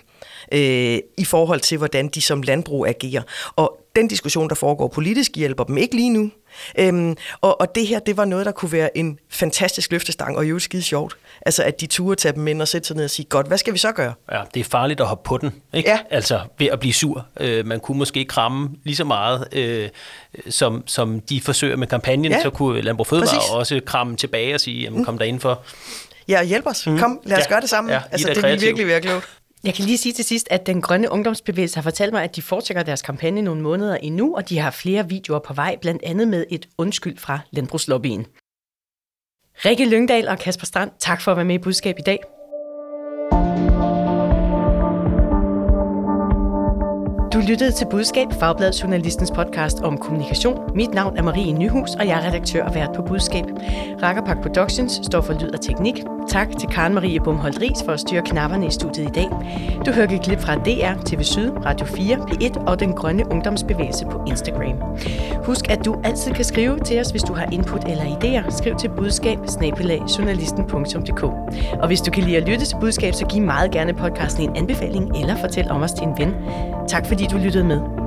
øh, 0.53 0.99
i 1.17 1.25
forhold 1.25 1.59
til, 1.59 1.77
hvordan 1.77 2.07
de 2.07 2.21
som 2.21 2.41
landbrug 2.41 2.87
agerer. 2.87 3.21
Og 3.55 3.77
den 3.95 4.07
diskussion, 4.07 4.49
der 4.49 4.55
foregår 4.55 4.87
politisk, 4.87 5.31
hjælper 5.35 5.63
dem 5.63 5.77
ikke 5.77 5.95
lige 5.95 6.09
nu. 6.09 6.31
Øhm, 6.79 7.15
og, 7.41 7.61
og 7.61 7.75
det 7.75 7.87
her, 7.87 7.99
det 7.99 8.17
var 8.17 8.25
noget, 8.25 8.45
der 8.45 8.51
kunne 8.51 8.71
være 8.71 8.97
en 8.97 9.19
fantastisk 9.29 9.91
løftestang, 9.91 10.37
og 10.37 10.45
jo 10.49 10.59
skide 10.59 10.81
sjovt. 10.81 11.17
Altså, 11.45 11.63
at 11.63 11.81
de 11.81 11.87
turde 11.87 12.15
tage 12.21 12.33
dem 12.33 12.47
ind 12.47 12.61
og 12.61 12.67
sætte 12.67 12.87
sig 12.87 12.95
ned 12.95 13.03
og 13.03 13.09
sige, 13.09 13.25
godt, 13.29 13.47
hvad 13.47 13.57
skal 13.57 13.73
vi 13.73 13.77
så 13.77 13.91
gøre? 13.91 14.13
Ja, 14.31 14.41
det 14.53 14.59
er 14.59 14.63
farligt 14.63 15.01
at 15.01 15.07
hoppe 15.07 15.27
på 15.27 15.37
den, 15.37 15.53
ikke? 15.73 15.89
Ja. 15.89 15.99
Altså 16.09 16.39
ved 16.59 16.67
at 16.67 16.79
blive 16.79 16.93
sur. 16.93 17.25
Øh, 17.39 17.65
man 17.65 17.79
kunne 17.79 17.97
måske 17.97 18.25
kramme 18.25 18.69
lige 18.83 18.95
så 18.95 19.03
meget, 19.03 19.47
øh, 19.51 19.89
som, 20.49 20.83
som 20.87 21.19
de 21.19 21.41
forsøger 21.41 21.75
med 21.77 21.87
kampagnen, 21.87 22.31
Ja, 22.31 22.41
så 22.41 22.49
kunne 22.49 22.81
Landbrug 22.81 23.07
Fødevare 23.07 23.27
præcis. 23.37 23.49
også 23.51 23.81
kramme 23.85 24.15
tilbage 24.15 24.53
og 24.53 24.59
sige, 24.59 24.81
jamen 24.81 25.05
kom 25.05 25.17
der 25.17 25.25
indenfor. 25.25 25.61
Ja, 26.27 26.43
hjælp 26.43 26.67
os. 26.67 26.87
Mm. 26.87 26.99
Kom, 26.99 27.19
lad 27.23 27.37
os 27.37 27.43
Ja. 27.43 27.49
gøre 27.49 27.61
det 27.61 27.69
sammen. 27.69 27.91
Ja, 27.93 27.99
I 27.99 28.01
altså, 28.11 28.29
er 28.29 28.33
det 28.33 28.41
kreative. 28.43 28.65
virkelig 28.67 28.87
være 28.87 29.01
klogt. 29.01 29.29
Jeg 29.63 29.73
kan 29.73 29.85
lige 29.85 29.97
sige 29.97 30.13
til 30.13 30.25
sidst, 30.25 30.47
at 30.51 30.65
den 30.65 30.81
grønne 30.81 31.11
ungdomsbevægelse 31.11 31.75
har 31.75 31.81
fortalt 31.81 32.13
mig, 32.13 32.23
at 32.23 32.35
de 32.35 32.41
fortsætter 32.41 32.83
deres 32.83 33.01
kampagne 33.01 33.41
nogle 33.41 33.61
måneder 33.61 33.95
endnu, 33.95 34.35
og 34.35 34.49
de 34.49 34.59
har 34.59 34.71
flere 34.71 35.09
videoer 35.09 35.39
på 35.39 35.53
vej, 35.53 35.77
blandt 35.81 36.03
andet 36.03 36.27
med 36.27 36.45
et 36.49 36.69
undskyld 36.77 37.17
fra 37.17 37.39
Landbrugslobbyen. 37.51 38.25
Rikke 39.65 39.89
Lyngdal 39.89 40.27
og 40.27 40.39
Kasper 40.39 40.65
Strand, 40.65 40.91
tak 40.99 41.21
for 41.21 41.31
at 41.31 41.37
være 41.37 41.45
med 41.45 41.55
i 41.55 41.57
budskab 41.57 41.99
i 41.99 42.01
dag. 42.01 42.19
Lyttede 47.41 47.71
til 47.71 47.87
Budskab, 47.91 48.27
Fagbladet 48.39 48.81
Journalistens 48.81 49.31
podcast 49.31 49.79
om 49.79 49.97
kommunikation. 49.97 50.59
Mit 50.75 50.93
navn 50.93 51.17
er 51.17 51.21
Marie 51.21 51.53
Nyhus, 51.53 51.95
og 51.95 52.07
jeg 52.07 52.23
er 52.23 52.27
redaktør 52.27 52.63
og 52.63 52.75
vært 52.75 52.89
på 52.95 53.01
Budskab. 53.01 53.45
Rakkerpak 54.03 54.41
Productions 54.41 55.01
står 55.03 55.21
for 55.21 55.33
lyd 55.33 55.51
og 55.53 55.61
teknik. 55.61 56.03
Tak 56.29 56.47
til 56.59 56.69
Karen 56.69 56.93
Marie 56.93 57.19
Bumholdt 57.19 57.61
Ries 57.61 57.83
for 57.85 57.91
at 57.91 57.99
styre 57.99 58.21
knapperne 58.21 58.67
i 58.67 58.71
studiet 58.71 59.07
i 59.07 59.11
dag. 59.11 59.29
Du 59.85 59.91
hørte 59.91 60.15
et 60.15 60.21
klip 60.21 60.39
fra 60.39 60.55
DR, 60.55 61.03
TV 61.05 61.23
Syd, 61.23 61.51
Radio 61.65 61.85
4, 61.85 62.15
P1 62.15 62.63
og 62.67 62.79
Den 62.79 62.93
Grønne 62.93 63.31
Ungdomsbevægelse 63.31 64.05
på 64.05 64.23
Instagram. 64.27 64.81
Husk, 65.43 65.69
at 65.71 65.85
du 65.85 65.95
altid 66.03 66.31
kan 66.31 66.45
skrive 66.45 66.79
til 66.79 66.99
os, 66.99 67.11
hvis 67.11 67.23
du 67.23 67.33
har 67.33 67.47
input 67.51 67.83
eller 67.83 68.03
idéer. 68.03 68.57
Skriv 68.57 68.75
til 68.75 68.89
budskab 68.89 69.37
Og 71.81 71.87
hvis 71.87 72.01
du 72.01 72.11
kan 72.11 72.23
lide 72.23 72.37
at 72.37 72.43
lytte 72.49 72.65
til 72.65 72.77
budskab, 72.81 73.13
så 73.13 73.25
giv 73.25 73.43
meget 73.43 73.71
gerne 73.71 73.93
podcasten 73.93 74.49
en 74.49 74.55
anbefaling 74.55 75.17
eller 75.17 75.35
fortæl 75.35 75.71
om 75.71 75.81
os 75.81 75.91
til 75.91 76.03
en 76.03 76.13
ven. 76.17 76.33
Tak 76.87 77.05
fordi 77.05 77.27
du 77.31 77.37
lyttede 77.37 77.63
med. 77.63 78.00